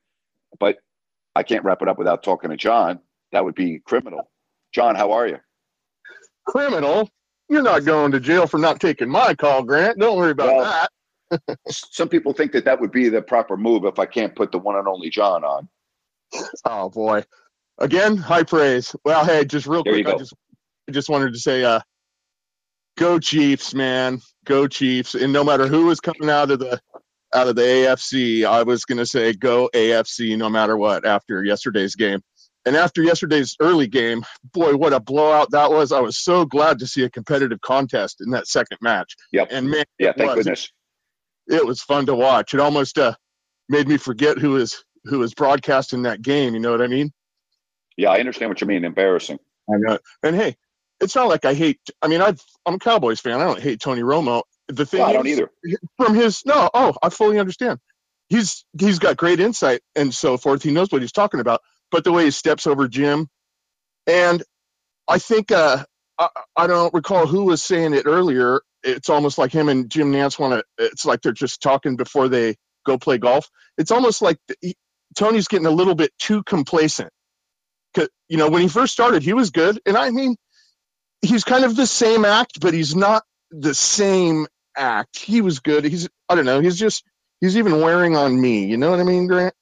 But 0.60 0.78
I 1.36 1.44
can't 1.44 1.64
wrap 1.66 1.82
it 1.82 1.90
up 1.90 1.98
without 1.98 2.24
talking 2.24 2.50
to 2.50 2.58
John. 2.58 3.00
That 3.34 3.44
would 3.44 3.56
be 3.56 3.80
criminal. 3.80 4.32
John, 4.74 4.96
how 4.96 5.12
are 5.12 5.28
you? 5.28 5.40
Criminal? 6.46 7.10
You're 7.50 7.64
not 7.64 7.86
going 7.86 8.12
to 8.14 8.20
jail 8.20 8.48
for 8.48 8.58
not 8.58 8.80
taking 8.80 9.10
my 9.10 9.34
call, 9.34 9.64
Grant. 9.64 10.00
Don't 10.00 10.18
worry 10.18 10.32
about 10.32 10.56
well, 10.56 10.88
that. 11.30 11.60
some 11.70 12.08
people 12.08 12.34
think 12.34 12.54
that 12.54 12.66
that 12.66 12.80
would 12.80 12.92
be 12.92 13.10
the 13.10 13.22
proper 13.22 13.58
move 13.58 13.86
if 13.86 14.00
I 14.00 14.06
can't 14.06 14.36
put 14.36 14.52
the 14.52 14.58
one 14.58 14.78
and 14.78 14.88
only 14.88 15.10
John 15.10 15.44
on. 15.44 15.68
Oh 16.66 16.90
boy. 16.90 17.24
Again, 17.78 18.18
high 18.18 18.44
praise. 18.44 18.96
Well, 19.06 19.24
hey, 19.24 19.46
just 19.46 19.68
real 19.68 19.84
there 19.84 19.94
quick, 19.94 20.08
I 20.08 20.18
just 20.18 20.34
I 20.90 20.92
just 20.92 21.10
wanted 21.10 21.34
to 21.34 21.40
say 21.40 21.64
uh 21.64 21.82
go 22.98 23.20
Chiefs, 23.20 23.74
man. 23.74 24.22
Go 24.46 24.68
Chiefs. 24.68 25.16
And 25.16 25.32
no 25.32 25.44
matter 25.44 25.68
who 25.68 25.90
is 25.92 26.00
coming 26.00 26.30
out 26.30 26.52
of 26.52 26.60
the 26.60 26.80
out 27.34 27.48
of 27.48 27.56
the 27.56 27.62
AFC, 27.62 28.46
I 28.46 28.64
was 28.64 28.86
gonna 28.86 29.06
say 29.06 29.34
go 29.34 29.70
AFC 29.74 30.38
no 30.38 30.50
matter 30.50 30.78
what 30.78 31.06
after 31.06 31.44
yesterday's 31.44 31.96
game. 31.96 32.22
And 32.66 32.76
after 32.76 33.02
yesterday's 33.02 33.56
early 33.62 33.88
game, 33.88 34.26
boy, 34.52 34.76
what 34.76 34.92
a 34.92 35.00
blowout 35.00 35.52
that 35.52 35.72
was. 35.72 35.94
I 35.94 36.02
was 36.02 36.18
so 36.18 36.44
glad 36.44 36.80
to 36.80 36.88
see 36.88 37.04
a 37.04 37.10
competitive 37.10 37.62
contest 37.62 38.20
in 38.20 38.32
that 38.32 38.46
second 38.46 38.80
match. 38.82 39.16
Yep. 39.32 39.48
And 39.52 39.70
man, 39.70 39.86
yeah, 40.00 40.12
thank 40.18 40.36
was, 40.36 40.44
goodness. 40.44 40.72
It 41.48 41.66
was 41.66 41.82
fun 41.82 42.08
to 42.08 42.16
watch. 42.16 42.54
It 42.54 42.60
almost 42.60 42.98
uh, 42.98 43.16
made 43.70 43.88
me 43.88 43.96
forget 43.96 44.38
who 44.38 44.52
was 44.52 44.84
who 45.08 45.20
was 45.20 45.34
broadcasting 45.34 46.04
that 46.04 46.22
game. 46.22 46.54
You 46.54 46.60
know 46.60 46.72
what 46.72 46.82
I 46.82 46.88
mean? 46.88 47.12
Yeah, 47.96 48.12
I 48.12 48.20
understand 48.20 48.50
what 48.50 48.62
you 48.62 48.68
mean. 48.68 48.86
Embarrassing. 48.86 49.40
I 49.70 49.78
know. 49.78 49.98
And 50.24 50.36
hey, 50.36 50.56
it's 51.00 51.16
not 51.16 51.28
like 51.28 51.46
I 51.46 51.54
hate. 51.54 51.80
I 52.02 52.08
mean, 52.08 52.22
i 52.22 52.30
am 52.66 52.76
a 52.76 52.80
Cowboys 52.80 53.20
fan. 53.20 53.40
I 53.40 53.46
don't 53.46 53.62
hate 53.62 53.80
Tony 53.80 54.02
Romo. 54.02 54.44
The 54.68 54.86
thing 54.86 55.02
well, 55.02 55.10
I 55.10 55.14
don't 55.14 55.28
either. 55.28 55.50
From 55.98 56.16
his 56.16 56.46
no, 56.46 56.70
oh, 56.74 56.96
I 57.02 57.10
fully 57.10 57.40
understand. 57.40 57.80
He's 58.30 58.66
he's 58.78 59.00
got 59.00 59.18
great 59.18 59.40
insight 59.40 59.82
and 59.96 60.14
so 60.14 60.38
forth. 60.38 60.64
He 60.64 60.72
knows 60.72 60.92
what 60.92 61.02
he's 61.02 61.12
talking 61.12 61.40
about. 61.40 61.62
But 61.90 62.04
the 62.04 62.12
way 62.12 62.26
he 62.26 62.32
steps 62.32 62.68
over 62.68 62.88
Jim, 62.88 63.30
and 64.06 64.44
I 65.08 65.20
think 65.20 65.52
uh, 65.52 65.86
I, 66.20 66.30
I 66.56 66.68
don't 66.68 66.94
recall 66.94 67.28
who 67.28 67.46
was 67.46 67.62
saying 67.62 67.94
it 67.94 68.06
earlier. 68.06 68.62
It's 68.84 69.10
almost 69.10 69.38
like 69.38 69.52
him 69.52 69.70
and 69.70 69.90
Jim 69.90 70.12
Nantz 70.12 70.38
want 70.38 70.54
to. 70.54 70.86
It's 70.86 71.06
like 71.06 71.22
they're 71.22 71.32
just 71.32 71.62
talking 71.62 71.96
before 71.96 72.28
they 72.28 72.56
go 72.86 72.98
play 72.98 73.18
golf. 73.18 73.50
It's 73.78 73.92
almost 73.92 74.22
like 74.22 74.38
Tony's 75.18 75.48
getting 75.48 75.66
a 75.66 75.72
little 75.72 75.96
bit 75.96 76.12
too 76.20 76.44
complacent. 76.44 77.10
You 78.30 78.38
know, 78.38 78.50
when 78.50 78.62
he 78.62 78.68
first 78.68 78.94
started, 78.94 79.24
he 79.24 79.34
was 79.34 79.52
good, 79.52 79.82
and 79.86 79.98
I 79.98 80.12
mean, 80.12 80.36
he's 81.22 81.44
kind 81.44 81.66
of 81.66 81.76
the 81.76 81.88
same 81.88 82.26
act, 82.26 82.60
but 82.60 82.74
he's 82.74 82.96
not 82.96 83.24
the 83.50 83.74
same 83.74 84.48
act. 84.76 85.18
He 85.18 85.42
was 85.42 85.60
good. 85.60 85.86
He's 85.86 86.08
I 86.30 86.36
don't 86.36 86.46
know. 86.46 86.60
He's 86.60 86.78
just 86.78 87.04
he's 87.42 87.58
even 87.58 87.82
wearing 87.82 88.16
on 88.16 88.40
me. 88.40 88.66
You 88.66 88.78
know 88.78 88.92
what 88.92 89.00
I 89.00 89.04
mean, 89.04 89.28
Grant? 89.28 89.56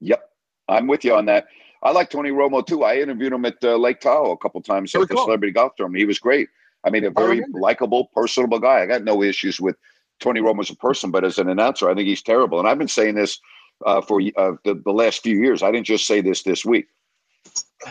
Yep, 0.00 0.22
I'm 0.68 0.86
with 0.86 1.04
you 1.04 1.14
on 1.14 1.26
that. 1.26 1.46
I 1.82 1.92
like 1.92 2.10
Tony 2.10 2.30
Romo 2.30 2.64
too. 2.64 2.84
I 2.84 2.98
interviewed 2.98 3.32
him 3.32 3.44
at 3.46 3.56
uh, 3.64 3.76
Lake 3.76 4.00
Tahoe 4.00 4.32
a 4.32 4.36
couple 4.36 4.60
times 4.60 4.94
at 4.94 5.08
the 5.08 5.16
Celebrity 5.16 5.52
Golf 5.52 5.74
Tournament. 5.76 6.00
He 6.00 6.04
was 6.04 6.18
great. 6.18 6.50
I 6.84 6.90
mean, 6.90 7.04
a 7.04 7.10
very 7.10 7.42
likable, 7.52 8.10
personable 8.14 8.60
guy. 8.60 8.82
I 8.82 8.86
got 8.86 9.02
no 9.02 9.22
issues 9.22 9.58
with 9.58 9.76
Tony 10.20 10.40
Romo 10.40 10.60
as 10.60 10.70
a 10.70 10.76
person, 10.76 11.10
but 11.10 11.24
as 11.24 11.38
an 11.38 11.48
announcer, 11.48 11.90
I 11.90 11.94
think 11.94 12.06
he's 12.06 12.22
terrible. 12.22 12.58
And 12.58 12.68
I've 12.68 12.78
been 12.78 12.88
saying 12.88 13.14
this 13.14 13.40
uh, 13.84 14.00
for 14.02 14.20
uh, 14.20 14.52
the, 14.64 14.80
the 14.84 14.92
last 14.92 15.22
few 15.22 15.36
years. 15.40 15.62
I 15.62 15.72
didn't 15.72 15.86
just 15.86 16.06
say 16.06 16.20
this 16.20 16.42
this 16.42 16.64
week. 16.64 16.86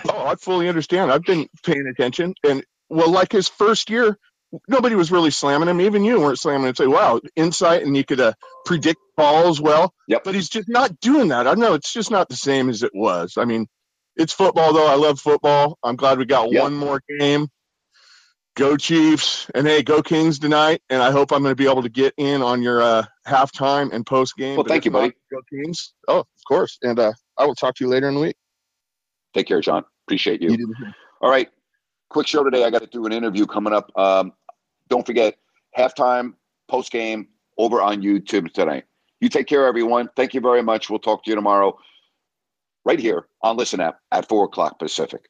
Oh, 0.09 0.25
I 0.27 0.35
fully 0.35 0.69
understand. 0.69 1.11
I've 1.11 1.23
been 1.23 1.47
paying 1.63 1.87
attention, 1.87 2.35
and 2.47 2.63
well, 2.89 3.11
like 3.11 3.31
his 3.31 3.47
first 3.47 3.89
year, 3.89 4.17
nobody 4.67 4.95
was 4.95 5.11
really 5.11 5.31
slamming 5.31 5.67
him. 5.69 5.81
Even 5.81 6.03
you 6.05 6.19
weren't 6.19 6.39
slamming 6.39 6.67
and 6.67 6.77
say, 6.77 6.87
"Wow, 6.87 7.21
insight," 7.35 7.83
and 7.83 7.95
you 7.97 8.03
could 8.05 8.19
uh, 8.19 8.33
predict 8.65 8.99
balls 9.17 9.61
well. 9.61 9.93
Yep. 10.07 10.23
But 10.23 10.35
he's 10.35 10.49
just 10.49 10.69
not 10.69 10.99
doing 10.99 11.29
that. 11.29 11.47
I 11.47 11.55
know 11.55 11.73
it's 11.75 11.93
just 11.93 12.11
not 12.11 12.29
the 12.29 12.35
same 12.37 12.69
as 12.69 12.83
it 12.83 12.91
was. 12.93 13.35
I 13.37 13.45
mean, 13.45 13.67
it's 14.15 14.33
football 14.33 14.73
though. 14.73 14.87
I 14.87 14.95
love 14.95 15.19
football. 15.19 15.77
I'm 15.83 15.95
glad 15.95 16.19
we 16.19 16.25
got 16.25 16.51
Yep. 16.51 16.63
one 16.63 16.75
more 16.75 17.01
game. 17.19 17.47
Go 18.55 18.75
Chiefs, 18.75 19.49
and 19.55 19.65
hey, 19.65 19.81
go 19.81 20.01
Kings 20.01 20.37
tonight. 20.37 20.81
And 20.89 21.01
I 21.01 21.11
hope 21.11 21.31
I'm 21.31 21.41
going 21.41 21.51
to 21.51 21.55
be 21.55 21.69
able 21.69 21.83
to 21.83 21.89
get 21.89 22.13
in 22.17 22.41
on 22.41 22.61
your 22.61 22.81
uh, 22.81 23.05
halftime 23.25 23.93
and 23.93 24.05
post 24.05 24.35
game. 24.35 24.57
Well, 24.57 24.65
thank 24.67 24.85
you, 24.85 24.91
buddy. 24.91 25.13
Go 25.31 25.39
Kings. 25.49 25.93
Oh, 26.07 26.19
of 26.19 26.27
course. 26.47 26.77
And 26.81 26.99
uh, 26.99 27.13
I 27.37 27.45
will 27.45 27.55
talk 27.55 27.75
to 27.75 27.85
you 27.85 27.89
later 27.89 28.09
in 28.09 28.15
the 28.15 28.21
week. 28.21 28.35
Take 29.33 29.47
care, 29.47 29.61
John. 29.61 29.83
Appreciate 30.07 30.41
you. 30.41 30.75
All 31.21 31.29
right. 31.29 31.49
Quick 32.09 32.27
show 32.27 32.43
today. 32.43 32.65
I 32.65 32.69
got 32.69 32.81
to 32.81 32.87
do 32.87 33.05
an 33.05 33.13
interview 33.13 33.45
coming 33.45 33.71
up. 33.71 33.91
Um, 33.95 34.33
don't 34.89 35.05
forget, 35.05 35.37
halftime, 35.77 36.33
post 36.67 36.91
game, 36.91 37.27
over 37.57 37.81
on 37.81 38.01
YouTube 38.01 38.51
tonight. 38.53 38.85
You 39.19 39.29
take 39.29 39.47
care, 39.47 39.67
everyone. 39.67 40.09
Thank 40.15 40.33
you 40.33 40.41
very 40.41 40.63
much. 40.63 40.89
We'll 40.89 40.99
talk 40.99 41.23
to 41.25 41.29
you 41.29 41.35
tomorrow 41.35 41.77
right 42.85 42.99
here 42.99 43.27
on 43.43 43.57
Listen 43.57 43.81
App 43.81 43.99
at 44.11 44.27
4 44.27 44.45
o'clock 44.45 44.79
Pacific. 44.79 45.29